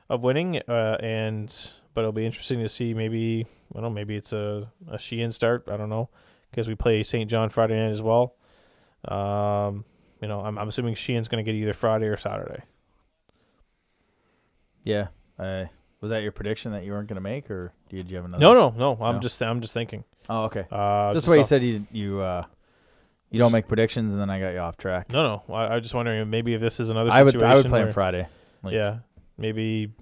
of 0.08 0.22
winning, 0.22 0.60
uh, 0.68 0.98
and 1.00 1.54
but 1.94 2.02
it'll 2.02 2.12
be 2.12 2.26
interesting 2.26 2.60
to 2.60 2.68
see. 2.68 2.92
Maybe 2.94 3.46
I 3.72 3.74
don't 3.74 3.82
know. 3.84 3.90
Maybe 3.90 4.14
it's 4.14 4.32
a 4.32 4.70
a 4.90 4.98
Sheehan 4.98 5.32
start. 5.32 5.64
I 5.70 5.76
don't 5.76 5.88
know 5.90 6.10
because 6.50 6.68
we 6.68 6.74
play 6.74 7.02
Saint 7.02 7.30
John 7.30 7.48
Friday 7.48 7.76
night 7.76 7.90
as 7.90 8.02
well. 8.02 8.34
Um, 9.04 9.84
you 10.20 10.28
know, 10.28 10.40
I'm 10.40 10.58
I'm 10.58 10.68
assuming 10.68 10.94
Sheehan's 10.94 11.28
going 11.28 11.44
to 11.44 11.50
get 11.50 11.58
either 11.58 11.72
Friday 11.72 12.06
or 12.06 12.16
Saturday. 12.16 12.62
Yeah. 14.84 15.08
Uh, 15.38 15.64
was 16.00 16.10
that 16.10 16.22
your 16.22 16.32
prediction 16.32 16.72
that 16.72 16.84
you 16.84 16.92
weren't 16.92 17.08
going 17.08 17.16
to 17.16 17.20
make, 17.20 17.50
or 17.50 17.72
did 17.88 18.10
you 18.10 18.16
have 18.16 18.24
another? 18.26 18.40
No, 18.40 18.54
no, 18.54 18.70
no. 18.76 19.04
I'm 19.04 19.16
No. 19.16 19.20
just 19.20 19.42
I'm 19.42 19.60
just 19.60 19.74
thinking. 19.74 20.04
Oh, 20.30 20.44
okay. 20.44 20.66
Uh, 20.70 21.14
Just 21.14 21.24
the 21.26 21.30
way 21.32 21.36
you 21.38 21.42
off- 21.42 21.48
said 21.48 21.62
you 21.62 21.84
you 21.90 22.20
uh, 22.20 22.44
you 23.30 23.38
don't 23.38 23.52
make 23.52 23.66
predictions, 23.66 24.12
and 24.12 24.20
then 24.20 24.30
I 24.30 24.38
got 24.40 24.50
you 24.50 24.58
off 24.58 24.76
track. 24.76 25.10
No, 25.10 25.42
no. 25.48 25.54
I, 25.54 25.64
I 25.66 25.74
was 25.74 25.82
just 25.82 25.94
wondering 25.94 26.20
if 26.20 26.28
maybe 26.28 26.54
if 26.54 26.60
this 26.60 26.80
is 26.80 26.90
another 26.90 27.10
I 27.10 27.22
would 27.22 27.32
situation. 27.32 27.50
I 27.52 27.56
would 27.56 27.66
play 27.66 27.80
him 27.80 27.86
where- 27.86 27.92
Friday. 27.92 28.28
Like, 28.62 28.74
yeah, 28.74 28.98
maybe 29.36 29.92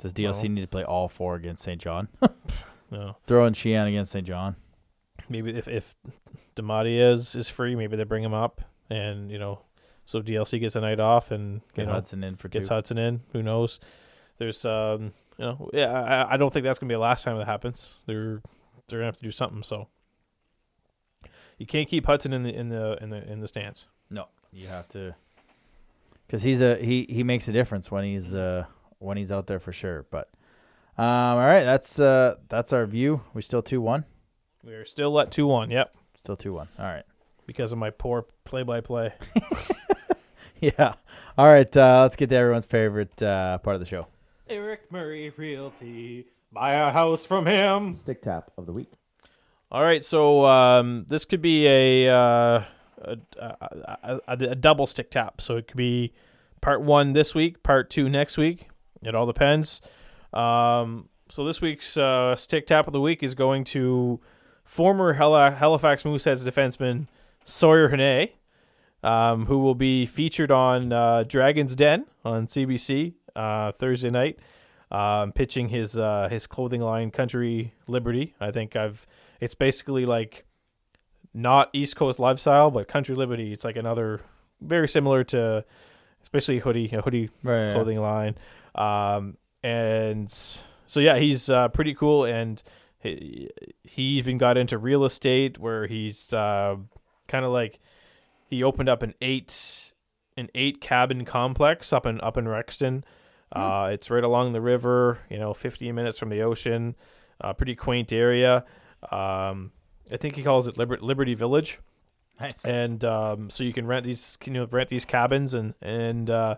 Does 0.00 0.12
DLC 0.12 0.48
need 0.48 0.60
to 0.62 0.66
play 0.68 0.84
all 0.84 1.08
four 1.08 1.34
against 1.36 1.62
Saint 1.62 1.80
John? 1.80 2.08
no. 2.90 3.16
Throw 3.26 3.44
in 3.46 3.54
Sheehan 3.54 3.86
against 3.88 4.12
Saint 4.12 4.26
John. 4.26 4.56
Maybe 5.28 5.50
if 5.56 5.68
if 5.68 5.94
Demadias 6.54 7.34
is 7.34 7.48
free, 7.48 7.74
maybe 7.74 7.96
they 7.96 8.04
bring 8.04 8.22
him 8.24 8.34
up, 8.34 8.60
and 8.90 9.30
you 9.30 9.38
know, 9.38 9.60
so 10.06 10.20
DLC 10.20 10.60
gets 10.60 10.76
a 10.76 10.80
night 10.80 11.00
off, 11.00 11.30
and 11.30 11.60
Get 11.74 11.82
you 11.82 11.86
know 11.86 11.92
Hudson 11.92 12.24
in 12.24 12.36
for 12.36 12.48
two. 12.48 12.58
gets 12.58 12.68
Hudson 12.68 12.98
in. 12.98 13.20
Who 13.32 13.42
knows? 13.42 13.80
There's 14.38 14.64
um, 14.64 15.12
you 15.38 15.44
know, 15.44 15.70
yeah. 15.72 15.92
I, 15.92 16.34
I 16.34 16.36
don't 16.36 16.52
think 16.52 16.64
that's 16.64 16.78
gonna 16.78 16.88
be 16.88 16.94
the 16.94 16.98
last 17.00 17.22
time 17.24 17.38
that 17.38 17.46
happens. 17.46 17.90
They're 18.06 18.42
they're 18.88 18.98
gonna 18.98 19.06
have 19.06 19.16
to 19.18 19.22
do 19.22 19.30
something. 19.30 19.62
So 19.62 19.88
you 21.58 21.66
can't 21.66 21.88
keep 21.88 22.06
Hudson 22.06 22.32
in 22.32 22.42
the 22.42 22.54
in 22.54 22.68
the 22.68 22.98
in 23.02 23.10
the 23.10 23.30
in 23.30 23.40
the 23.40 23.48
stands. 23.48 23.86
No, 24.10 24.26
you 24.52 24.66
have 24.68 24.88
to, 24.90 25.14
because 26.26 26.42
he's 26.42 26.60
a 26.60 26.76
he 26.76 27.06
he 27.08 27.22
makes 27.22 27.46
a 27.48 27.52
difference 27.52 27.90
when 27.90 28.04
he's 28.04 28.34
uh 28.34 28.64
when 28.98 29.16
he's 29.16 29.30
out 29.32 29.46
there 29.46 29.60
for 29.60 29.72
sure. 29.72 30.04
But 30.10 30.28
um, 30.98 31.04
all 31.06 31.38
right, 31.38 31.64
that's 31.64 31.98
uh 32.00 32.36
that's 32.48 32.72
our 32.72 32.86
view. 32.86 33.20
We 33.34 33.42
still 33.42 33.62
two 33.62 33.80
one. 33.80 34.04
We 34.64 34.72
are 34.74 34.84
still 34.84 35.18
at 35.20 35.30
two 35.30 35.46
one. 35.46 35.70
Yep, 35.70 35.94
Still 36.16 36.36
two 36.36 36.52
one. 36.54 36.68
All 36.78 36.84
right. 36.84 37.04
because 37.46 37.72
of 37.72 37.78
my 37.78 37.90
poor 37.90 38.26
play 38.44 38.62
by 38.64 38.80
play. 38.80 39.12
Yeah. 40.78 40.94
All 41.36 41.46
right. 41.46 41.76
Uh, 41.76 42.02
let's 42.02 42.14
get 42.14 42.30
to 42.30 42.36
everyone's 42.36 42.66
favorite 42.66 43.20
uh, 43.20 43.58
part 43.58 43.74
of 43.74 43.80
the 43.80 43.86
show. 43.86 44.06
Eric 44.48 44.92
Murray 44.92 45.32
Realty. 45.36 46.26
Buy 46.52 46.74
a 46.74 46.92
house 46.92 47.24
from 47.26 47.46
him. 47.46 47.94
Stick 47.94 48.22
tap 48.22 48.52
of 48.56 48.66
the 48.66 48.72
week. 48.72 48.92
All 49.72 49.82
right, 49.82 50.04
so 50.04 50.44
um, 50.44 51.06
this 51.08 51.24
could 51.24 51.40
be 51.40 51.66
a, 51.66 52.08
uh, 52.14 52.62
a, 53.00 53.16
a, 53.40 54.20
a, 54.28 54.36
a 54.50 54.54
double 54.54 54.86
stick 54.86 55.10
tap. 55.10 55.40
So 55.40 55.56
it 55.56 55.66
could 55.66 55.78
be 55.78 56.12
part 56.60 56.82
one 56.82 57.14
this 57.14 57.34
week, 57.34 57.62
part 57.62 57.88
two 57.88 58.08
next 58.08 58.36
week. 58.36 58.68
It 59.02 59.14
all 59.14 59.26
depends. 59.26 59.80
Um, 60.32 61.08
so 61.30 61.44
this 61.44 61.60
week's 61.62 61.96
uh, 61.96 62.36
stick 62.36 62.66
tap 62.66 62.86
of 62.86 62.92
the 62.92 63.00
week 63.00 63.22
is 63.22 63.34
going 63.34 63.64
to 63.64 64.20
former 64.62 65.14
Hal- 65.14 65.52
Halifax 65.52 66.02
Mooseheads 66.02 66.44
defenseman 66.44 67.08
Sawyer 67.46 67.88
Hannay, 67.88 68.32
um, 69.02 69.46
who 69.46 69.58
will 69.58 69.74
be 69.74 70.06
featured 70.06 70.50
on 70.50 70.92
uh, 70.92 71.24
Dragon's 71.24 71.74
Den 71.76 72.06
on 72.24 72.46
CBC 72.46 73.14
uh, 73.34 73.72
Thursday 73.72 74.10
night, 74.10 74.38
um, 74.90 75.32
pitching 75.32 75.68
his 75.68 75.96
uh, 75.96 76.28
his 76.30 76.46
clothing 76.46 76.80
line 76.80 77.10
Country 77.10 77.74
Liberty. 77.86 78.34
I 78.40 78.50
think 78.50 78.76
I've 78.76 79.06
it's 79.40 79.54
basically 79.54 80.04
like 80.06 80.44
not 81.34 81.70
East 81.72 81.96
Coast 81.96 82.18
lifestyle, 82.18 82.70
but 82.70 82.88
Country 82.88 83.14
Liberty. 83.14 83.52
It's 83.52 83.64
like 83.64 83.76
another 83.76 84.20
very 84.60 84.86
similar 84.88 85.24
to, 85.24 85.64
especially 86.22 86.58
hoodie, 86.60 86.90
a 86.92 87.00
hoodie 87.02 87.30
Right. 87.42 87.72
clothing 87.72 87.98
line. 88.00 88.36
Um, 88.74 89.36
and 89.62 90.30
so 90.30 91.00
yeah, 91.00 91.16
he's 91.18 91.48
uh, 91.48 91.68
pretty 91.68 91.94
cool, 91.94 92.24
and 92.24 92.62
he, 93.00 93.48
he 93.82 94.02
even 94.18 94.36
got 94.36 94.56
into 94.56 94.76
real 94.78 95.04
estate 95.04 95.58
where 95.58 95.86
he's 95.86 96.32
uh, 96.34 96.76
kind 97.28 97.44
of 97.44 97.50
like 97.52 97.80
he 98.52 98.62
opened 98.62 98.88
up 98.88 99.02
an 99.02 99.14
eight 99.22 99.92
an 100.36 100.48
eight 100.54 100.80
cabin 100.80 101.24
complex 101.24 101.92
up 101.92 102.06
in 102.06 102.20
up 102.20 102.36
in 102.36 102.44
Rexton. 102.44 103.02
Uh, 103.50 103.90
it's 103.92 104.10
right 104.10 104.24
along 104.24 104.52
the 104.52 104.60
river, 104.62 105.18
you 105.28 105.38
know, 105.38 105.52
15 105.52 105.94
minutes 105.94 106.18
from 106.18 106.30
the 106.30 106.40
ocean. 106.40 106.94
Uh, 107.40 107.52
pretty 107.52 107.74
quaint 107.74 108.12
area. 108.12 108.64
Um, 109.10 109.72
I 110.10 110.16
think 110.16 110.36
he 110.36 110.42
calls 110.42 110.66
it 110.66 110.78
Liber- 110.78 111.00
Liberty 111.00 111.34
Village 111.34 111.78
Nice. 112.40 112.64
and 112.64 113.04
um, 113.04 113.50
so 113.50 113.62
you 113.64 113.72
can 113.72 113.86
rent 113.86 114.04
these 114.06 114.38
you 114.44 114.52
know 114.52 114.66
rent 114.70 114.88
these 114.88 115.04
cabins 115.04 115.54
and 115.54 115.74
and 115.82 116.30
uh, 116.30 116.56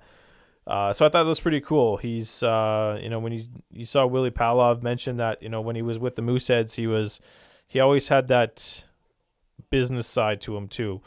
uh, 0.66 0.92
so 0.92 1.04
I 1.04 1.08
thought 1.08 1.24
that 1.24 1.28
was 1.28 1.40
pretty 1.40 1.60
cool. 1.60 1.96
He's 1.98 2.42
uh, 2.42 2.98
you 3.02 3.08
know 3.08 3.18
when 3.18 3.32
you 3.32 3.44
you 3.72 3.84
saw 3.84 4.06
Willie 4.06 4.30
Palov 4.30 4.82
mention 4.82 5.16
that 5.18 5.42
you 5.42 5.48
know 5.48 5.60
when 5.60 5.76
he 5.76 5.82
was 5.82 5.98
with 5.98 6.16
the 6.16 6.22
Mooseheads 6.22 6.74
he 6.74 6.86
was 6.86 7.20
he 7.66 7.80
always 7.80 8.08
had 8.08 8.28
that 8.28 8.84
business 9.70 10.06
side 10.06 10.40
to 10.42 10.56
him 10.56 10.68
too, 10.68 11.00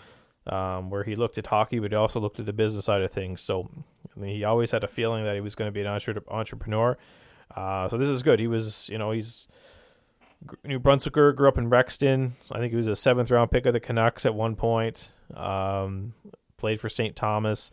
um, 0.48 0.89
where 0.89 1.04
he 1.04 1.16
looked 1.16 1.38
at 1.38 1.48
hockey 1.48 1.80
but 1.80 1.91
he 1.91 1.95
also 1.95 2.20
looked 2.20 2.39
at 2.39 2.45
the 2.45 2.54
business 2.54 2.86
side 2.86 3.02
of 3.02 3.12
things. 3.12 3.41
So 3.41 3.70
I 4.16 4.20
mean, 4.20 4.36
he 4.36 4.43
always 4.43 4.72
had 4.72 4.84
a 4.84 4.88
feeling 4.88 5.24
that 5.24 5.36
he 5.36 5.41
was 5.41 5.56
going 5.56 5.68
to 5.68 5.72
be 5.72 5.82
an 5.82 5.88
entre- 5.88 6.24
entrepreneur. 6.30 6.98
Uh, 7.56 7.88
so 7.88 7.98
this 7.98 8.10
is 8.10 8.24
good. 8.24 8.39
He 8.39 8.48
was 8.48 8.89
you 8.89 8.98
know 8.98 9.12
he's 9.12 9.48
New 10.64 10.80
Brunswicker, 10.80 11.36
grew 11.36 11.48
up 11.48 11.58
in 11.58 11.70
Rexton. 11.70 12.32
I 12.52 12.60
think 12.60 12.72
he 12.72 12.78
was 12.78 12.88
a 12.88 12.95
seventh 12.95 13.32
round 13.32 13.52
pick 13.52 13.66
of 13.66 13.74
the 13.74 13.80
Canucks 13.80 14.26
at 14.26 14.36
one 14.36 14.56
point. 14.56 15.12
Um, 15.34 16.14
played 16.58 16.80
for 16.80 16.89
St. 16.89 17.16
Thomas. 17.16 17.72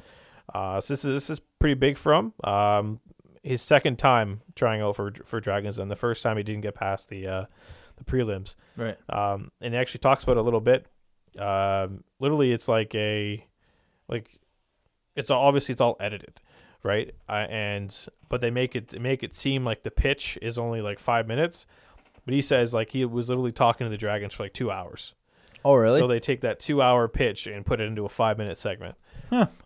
Uh, 0.52 0.80
so 0.80 0.92
this 0.92 1.04
is 1.04 1.10
this 1.10 1.30
is 1.30 1.40
pretty 1.58 1.74
big 1.74 1.96
for 1.96 2.14
him. 2.14 2.32
Um, 2.42 3.00
his 3.42 3.62
second 3.62 3.98
time 3.98 4.40
trying 4.54 4.80
out 4.80 4.96
for 4.96 5.12
for 5.24 5.40
Dragons, 5.40 5.78
and 5.78 5.90
the 5.90 5.96
first 5.96 6.22
time 6.22 6.36
he 6.36 6.42
didn't 6.42 6.62
get 6.62 6.74
past 6.74 7.08
the 7.08 7.26
uh, 7.26 7.44
the 7.96 8.04
prelims. 8.04 8.56
Right. 8.76 8.96
Um, 9.08 9.50
and 9.60 9.74
he 9.74 9.80
actually 9.80 10.00
talks 10.00 10.24
about 10.24 10.36
it 10.36 10.40
a 10.40 10.42
little 10.42 10.60
bit. 10.60 10.86
Um, 11.38 12.04
literally, 12.20 12.52
it's 12.52 12.68
like 12.68 12.94
a 12.94 13.46
like 14.08 14.40
it's 15.16 15.30
all, 15.30 15.46
obviously 15.46 15.72
it's 15.72 15.80
all 15.80 15.96
edited, 16.00 16.40
right? 16.82 17.14
Uh, 17.28 17.46
and 17.48 18.06
but 18.28 18.40
they 18.40 18.50
make 18.50 18.74
it 18.74 19.00
make 19.00 19.22
it 19.22 19.34
seem 19.34 19.64
like 19.64 19.82
the 19.82 19.90
pitch 19.90 20.38
is 20.42 20.58
only 20.58 20.80
like 20.80 20.98
five 20.98 21.26
minutes, 21.26 21.66
But 22.24 22.34
he 22.34 22.42
says 22.42 22.74
like 22.74 22.90
he 22.90 23.04
was 23.04 23.28
literally 23.28 23.52
talking 23.52 23.86
to 23.86 23.90
the 23.90 23.96
Dragons 23.96 24.34
for 24.34 24.44
like 24.44 24.54
two 24.54 24.70
hours. 24.70 25.14
Oh, 25.64 25.74
really? 25.74 25.98
So 25.98 26.06
they 26.06 26.20
take 26.20 26.42
that 26.42 26.60
two 26.60 26.82
hour 26.82 27.08
pitch 27.08 27.46
and 27.46 27.64
put 27.64 27.80
it 27.80 27.84
into 27.84 28.04
a 28.04 28.08
five 28.08 28.36
minute 28.38 28.58
segment. 28.58 28.96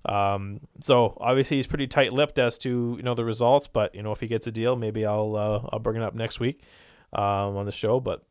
Um, 0.06 0.60
so 0.80 1.18
obviously 1.20 1.56
he's 1.58 1.66
pretty 1.66 1.86
tight 1.88 2.12
lipped 2.12 2.38
as 2.38 2.56
to 2.58 2.94
you 2.96 3.02
know 3.02 3.14
the 3.14 3.24
results, 3.24 3.66
but 3.66 3.94
you 3.94 4.02
know 4.02 4.12
if 4.12 4.20
he 4.20 4.26
gets 4.28 4.46
a 4.46 4.52
deal, 4.52 4.76
maybe 4.76 5.04
I'll 5.04 5.34
uh, 5.36 5.68
I'll 5.72 5.80
bring 5.80 5.96
it 5.96 6.02
up 6.02 6.14
next 6.14 6.40
week 6.40 6.62
um, 7.12 7.56
on 7.56 7.66
the 7.66 7.72
show. 7.72 8.00
But 8.00 8.24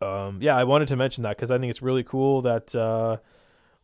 um, 0.00 0.38
yeah, 0.40 0.56
I 0.56 0.64
wanted 0.64 0.88
to 0.88 0.96
mention 0.96 1.22
that 1.24 1.36
because 1.36 1.50
I 1.50 1.58
think 1.58 1.70
it's 1.70 1.82
really 1.82 2.02
cool 2.04 2.42
that 2.42 2.74
uh, 2.74 3.18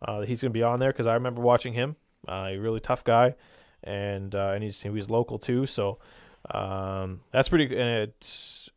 uh, 0.02 0.20
he's 0.22 0.40
going 0.40 0.50
to 0.52 0.58
be 0.58 0.62
on 0.62 0.78
there 0.80 0.90
because 0.92 1.06
I 1.06 1.14
remember 1.14 1.40
watching 1.42 1.72
him. 1.74 1.96
Uh, 2.26 2.48
a 2.50 2.58
really 2.58 2.80
tough 2.80 3.04
guy, 3.04 3.34
and 3.84 4.34
uh, 4.34 4.50
and 4.54 4.62
he's 4.64 4.80
he 4.82 4.90
was 4.90 5.08
local 5.08 5.38
too. 5.38 5.66
So 5.66 5.98
um, 6.52 7.20
that's 7.30 7.48
pretty. 7.48 7.66
And 7.66 8.08
it's 8.10 8.68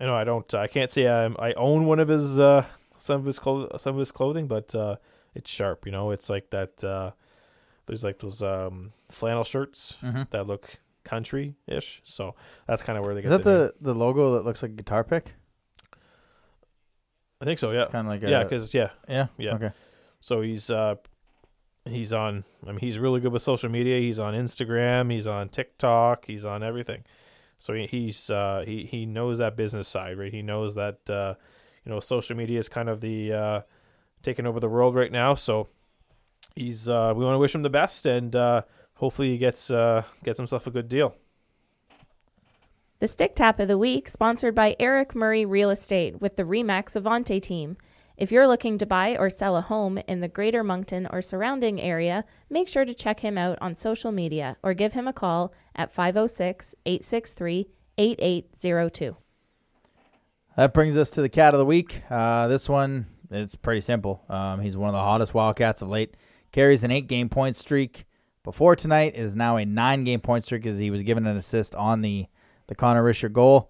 you 0.00 0.06
know 0.06 0.14
I 0.14 0.24
don't 0.24 0.52
I 0.54 0.66
can't 0.66 0.90
say 0.90 1.08
I 1.08 1.26
I 1.26 1.52
own 1.54 1.86
one 1.86 1.98
of 1.98 2.08
his 2.08 2.38
uh, 2.38 2.66
some 2.96 3.20
of 3.20 3.26
his 3.26 3.38
clo- 3.38 3.70
some 3.78 3.94
of 3.94 3.98
his 3.98 4.12
clothing, 4.12 4.46
but 4.46 4.74
uh, 4.74 4.96
it's 5.34 5.50
sharp. 5.50 5.86
You 5.86 5.92
know, 5.92 6.10
it's 6.10 6.28
like 6.28 6.50
that. 6.50 6.84
Uh, 6.84 7.12
there's 7.86 8.04
like 8.04 8.18
those 8.20 8.40
um, 8.42 8.92
flannel 9.10 9.42
shirts 9.42 9.96
Mhm. 10.02 10.30
that 10.30 10.46
look 10.46 10.78
country 11.02 11.54
ish. 11.66 12.02
So 12.04 12.36
that's 12.68 12.82
kind 12.84 12.96
of 12.98 13.04
where 13.04 13.14
they 13.14 13.22
Is 13.22 13.30
get 13.30 13.42
that 13.42 13.42
the, 13.42 13.74
the, 13.80 13.92
the 13.92 13.98
logo 13.98 14.34
that 14.34 14.44
looks 14.44 14.62
like 14.62 14.72
a 14.72 14.74
guitar 14.74 15.02
pick? 15.02 15.34
I 17.40 17.44
think 17.44 17.58
so. 17.58 17.70
Yeah, 17.70 17.80
It's 17.80 17.88
kind 17.88 18.06
of 18.06 18.12
like 18.12 18.22
a 18.22 18.30
yeah, 18.30 18.42
because 18.42 18.74
yeah. 18.74 18.90
yeah 19.08 19.26
yeah. 19.38 19.54
okay. 19.54 19.70
So 20.20 20.42
he's 20.42 20.70
uh, 20.70 20.96
he's 21.84 22.12
on. 22.12 22.44
I 22.64 22.70
mean, 22.70 22.80
he's 22.80 22.98
really 22.98 23.20
good 23.20 23.32
with 23.32 23.42
social 23.42 23.70
media. 23.70 23.98
He's 23.98 24.18
on 24.18 24.34
Instagram. 24.34 25.10
He's 25.10 25.26
on 25.26 25.48
TikTok. 25.48 26.26
He's 26.26 26.44
on 26.44 26.62
everything. 26.62 27.04
So 27.58 27.74
he, 27.74 27.86
he's 27.86 28.30
uh, 28.30 28.64
he 28.66 28.84
he 28.84 29.06
knows 29.06 29.38
that 29.38 29.56
business 29.56 29.88
side, 29.88 30.18
right? 30.18 30.32
He 30.32 30.42
knows 30.42 30.74
that 30.74 30.98
uh, 31.08 31.34
you 31.84 31.92
know 31.92 32.00
social 32.00 32.36
media 32.36 32.58
is 32.58 32.68
kind 32.68 32.88
of 32.88 33.00
the 33.00 33.32
uh, 33.32 33.60
taking 34.22 34.46
over 34.46 34.60
the 34.60 34.68
world 34.68 34.94
right 34.94 35.12
now. 35.12 35.34
So 35.34 35.68
he's 36.54 36.88
uh, 36.88 37.12
we 37.16 37.24
want 37.24 37.34
to 37.34 37.38
wish 37.38 37.54
him 37.54 37.62
the 37.62 37.70
best, 37.70 38.06
and 38.06 38.34
uh, 38.36 38.62
hopefully 38.94 39.30
he 39.30 39.38
gets 39.38 39.70
uh, 39.70 40.04
gets 40.24 40.38
himself 40.38 40.66
a 40.66 40.70
good 40.70 40.88
deal. 40.88 41.14
The 43.00 43.08
Stick 43.08 43.34
Tap 43.34 43.58
of 43.58 43.66
the 43.66 43.78
Week, 43.78 44.10
sponsored 44.10 44.54
by 44.54 44.76
Eric 44.78 45.14
Murray 45.14 45.46
Real 45.46 45.70
Estate 45.70 46.20
with 46.20 46.36
the 46.36 46.42
Remax 46.42 47.00
Avante 47.00 47.40
team. 47.40 47.78
If 48.18 48.30
you're 48.30 48.46
looking 48.46 48.76
to 48.76 48.84
buy 48.84 49.16
or 49.16 49.30
sell 49.30 49.56
a 49.56 49.62
home 49.62 49.96
in 50.06 50.20
the 50.20 50.28
greater 50.28 50.62
Moncton 50.62 51.08
or 51.10 51.22
surrounding 51.22 51.80
area, 51.80 52.26
make 52.50 52.68
sure 52.68 52.84
to 52.84 52.92
check 52.92 53.20
him 53.20 53.38
out 53.38 53.56
on 53.62 53.74
social 53.74 54.12
media 54.12 54.58
or 54.62 54.74
give 54.74 54.92
him 54.92 55.08
a 55.08 55.14
call 55.14 55.54
at 55.74 55.90
506 55.90 56.74
863 56.84 57.68
8802. 57.96 59.16
That 60.58 60.74
brings 60.74 60.98
us 60.98 61.08
to 61.08 61.22
the 61.22 61.30
cat 61.30 61.54
of 61.54 61.58
the 61.58 61.64
week. 61.64 62.02
Uh, 62.10 62.48
this 62.48 62.68
one, 62.68 63.06
it's 63.30 63.54
pretty 63.54 63.80
simple. 63.80 64.22
Um, 64.28 64.60
he's 64.60 64.76
one 64.76 64.90
of 64.90 64.94
the 64.94 65.00
hottest 65.00 65.32
Wildcats 65.32 65.80
of 65.80 65.88
late. 65.88 66.18
Carries 66.52 66.84
an 66.84 66.90
eight 66.90 67.06
game 67.06 67.30
point 67.30 67.56
streak. 67.56 68.04
Before 68.44 68.76
tonight 68.76 69.14
is 69.16 69.34
now 69.34 69.56
a 69.56 69.64
nine 69.64 70.04
game 70.04 70.20
point 70.20 70.44
streak 70.44 70.66
as 70.66 70.78
he 70.78 70.90
was 70.90 71.02
given 71.02 71.26
an 71.26 71.38
assist 71.38 71.74
on 71.74 72.02
the, 72.02 72.26
the 72.70 72.74
Connor 72.76 73.02
Risher 73.02 73.30
goal. 73.30 73.68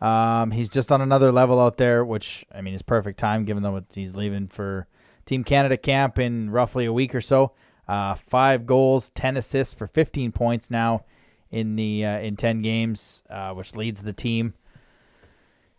Um, 0.00 0.50
he's 0.52 0.68
just 0.68 0.92
on 0.92 1.00
another 1.00 1.32
level 1.32 1.58
out 1.58 1.78
there, 1.78 2.04
which, 2.04 2.44
I 2.54 2.60
mean, 2.60 2.74
is 2.74 2.82
perfect 2.82 3.18
time 3.18 3.44
given 3.44 3.62
that 3.64 3.86
he's 3.92 4.14
leaving 4.14 4.46
for 4.46 4.86
Team 5.24 5.42
Canada 5.42 5.76
camp 5.76 6.18
in 6.18 6.50
roughly 6.50 6.84
a 6.84 6.92
week 6.92 7.14
or 7.14 7.20
so. 7.20 7.52
Uh, 7.88 8.14
five 8.14 8.66
goals, 8.66 9.10
10 9.10 9.38
assists 9.38 9.74
for 9.74 9.86
15 9.86 10.32
points 10.32 10.70
now 10.70 11.04
in 11.50 11.76
the 11.76 12.04
uh, 12.04 12.18
in 12.18 12.36
10 12.36 12.62
games, 12.62 13.22
uh, 13.30 13.52
which 13.52 13.74
leads 13.74 14.02
the 14.02 14.12
team. 14.12 14.54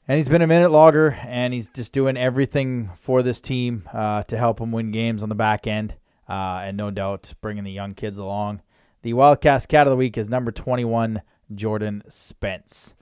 And 0.08 0.18
he's 0.18 0.28
been 0.28 0.42
a 0.42 0.48
minute 0.48 0.72
logger, 0.72 1.12
and 1.22 1.54
he's 1.54 1.70
just 1.70 1.94
doing 1.94 2.18
everything 2.18 2.90
for 3.00 3.22
this 3.22 3.40
team 3.40 3.88
uh, 3.94 4.24
to 4.24 4.38
help 4.38 4.60
him 4.60 4.72
win 4.72 4.92
games 4.92 5.24
on 5.24 5.30
the 5.30 5.36
back 5.36 5.68
end, 5.68 5.96
uh, 6.28 6.62
and 6.64 6.76
no 6.76 6.92
doubt 6.92 7.34
bringing 7.40 7.64
the 7.64 7.72
young 7.72 7.92
kids 7.92 8.18
along. 8.18 8.62
The 9.04 9.14
Wildcats 9.14 9.66
Cat 9.66 9.86
of 9.86 9.92
the 9.92 9.98
Week 9.98 10.18
is 10.18 10.28
number 10.28 10.52
21, 10.52 11.22
Jordan 11.54 12.04
Spence. 12.08 12.96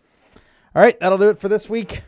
All 0.75 0.81
right, 0.81 0.99
that'll 0.99 1.17
do 1.17 1.29
it 1.29 1.37
for 1.37 1.49
this 1.49 1.69
week. 1.69 2.03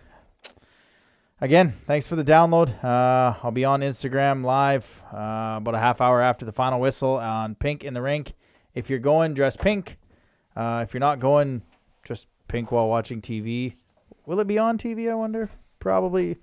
Again, 1.42 1.74
thanks 1.88 2.08
for 2.08 2.16
the 2.16 2.24
download. 2.24 2.82
Uh, 2.82 3.36
I'll 3.44 3.52
be 3.52 3.66
on 3.66 3.82
Instagram 3.82 4.46
live 4.46 5.04
uh, 5.12 5.56
about 5.58 5.76
a 5.76 5.80
half 5.80 6.00
hour 6.00 6.22
after 6.22 6.46
the 6.46 6.54
final 6.54 6.80
whistle 6.80 7.16
on 7.16 7.56
Pink 7.56 7.84
in 7.84 7.94
the 7.94 8.02
Rink. 8.02 8.34
If 8.74 8.90
you're 8.90 9.00
going, 9.00 9.34
dress 9.34 9.58
pink. 9.58 9.98
Uh, 10.56 10.86
if 10.88 10.94
you're 10.94 11.02
not 11.02 11.20
going, 11.20 11.62
just 12.06 12.28
pink 12.48 12.72
while 12.72 12.88
watching 12.88 13.22
TV. 13.22 13.76
Will 14.26 14.40
it 14.40 14.48
be 14.48 14.58
on 14.58 14.78
TV? 14.78 15.12
I 15.12 15.16
wonder. 15.16 15.50
Probably. 15.80 16.38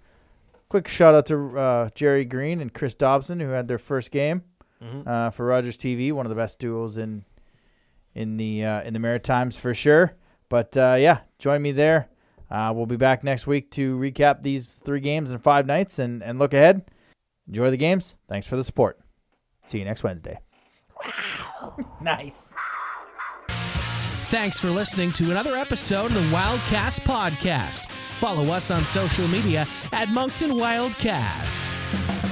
Quick 0.68 0.86
shout 0.86 1.14
out 1.14 1.26
to 1.26 1.58
uh, 1.58 1.88
Jerry 1.94 2.24
Green 2.24 2.60
and 2.60 2.72
Chris 2.72 2.94
Dobson 2.94 3.40
who 3.40 3.48
had 3.48 3.66
their 3.68 3.78
first 3.78 4.10
game 4.10 4.44
uh, 5.06 5.30
for 5.30 5.46
Rogers 5.46 5.78
TV. 5.78 6.12
One 6.12 6.26
of 6.26 6.30
the 6.30 6.36
best 6.36 6.58
duos 6.58 6.98
in 6.98 7.24
in 8.14 8.36
the 8.36 8.64
uh, 8.64 8.82
in 8.82 8.92
the 8.92 8.98
Maritimes 8.98 9.56
for 9.56 9.74
sure. 9.74 10.14
But 10.48 10.76
uh, 10.76 10.96
yeah, 10.98 11.20
join 11.38 11.62
me 11.62 11.72
there. 11.72 12.08
Uh, 12.50 12.72
we'll 12.74 12.86
be 12.86 12.96
back 12.96 13.22
next 13.22 13.46
week 13.46 13.70
to 13.70 13.96
recap 13.96 14.42
these 14.42 14.74
three 14.74 15.00
games 15.00 15.30
in 15.30 15.38
five 15.38 15.66
nights 15.66 16.00
and, 16.00 16.22
and 16.22 16.38
look 16.38 16.52
ahead. 16.52 16.82
Enjoy 17.46 17.70
the 17.70 17.76
games. 17.76 18.16
Thanks 18.28 18.46
for 18.46 18.56
the 18.56 18.64
support. 18.64 18.98
See 19.66 19.78
you 19.78 19.84
next 19.84 20.02
Wednesday. 20.02 20.40
Wow. 21.04 21.76
nice. 22.00 22.52
Thanks 24.30 24.58
for 24.58 24.70
listening 24.70 25.12
to 25.12 25.30
another 25.30 25.56
episode 25.56 26.06
of 26.06 26.14
the 26.14 26.36
Wildcast 26.36 27.00
Podcast. 27.00 27.88
Follow 28.18 28.46
us 28.52 28.70
on 28.70 28.84
social 28.84 29.26
media 29.28 29.66
at 29.92 30.08
Moncton 30.08 30.50
Wildcast. 30.52 32.29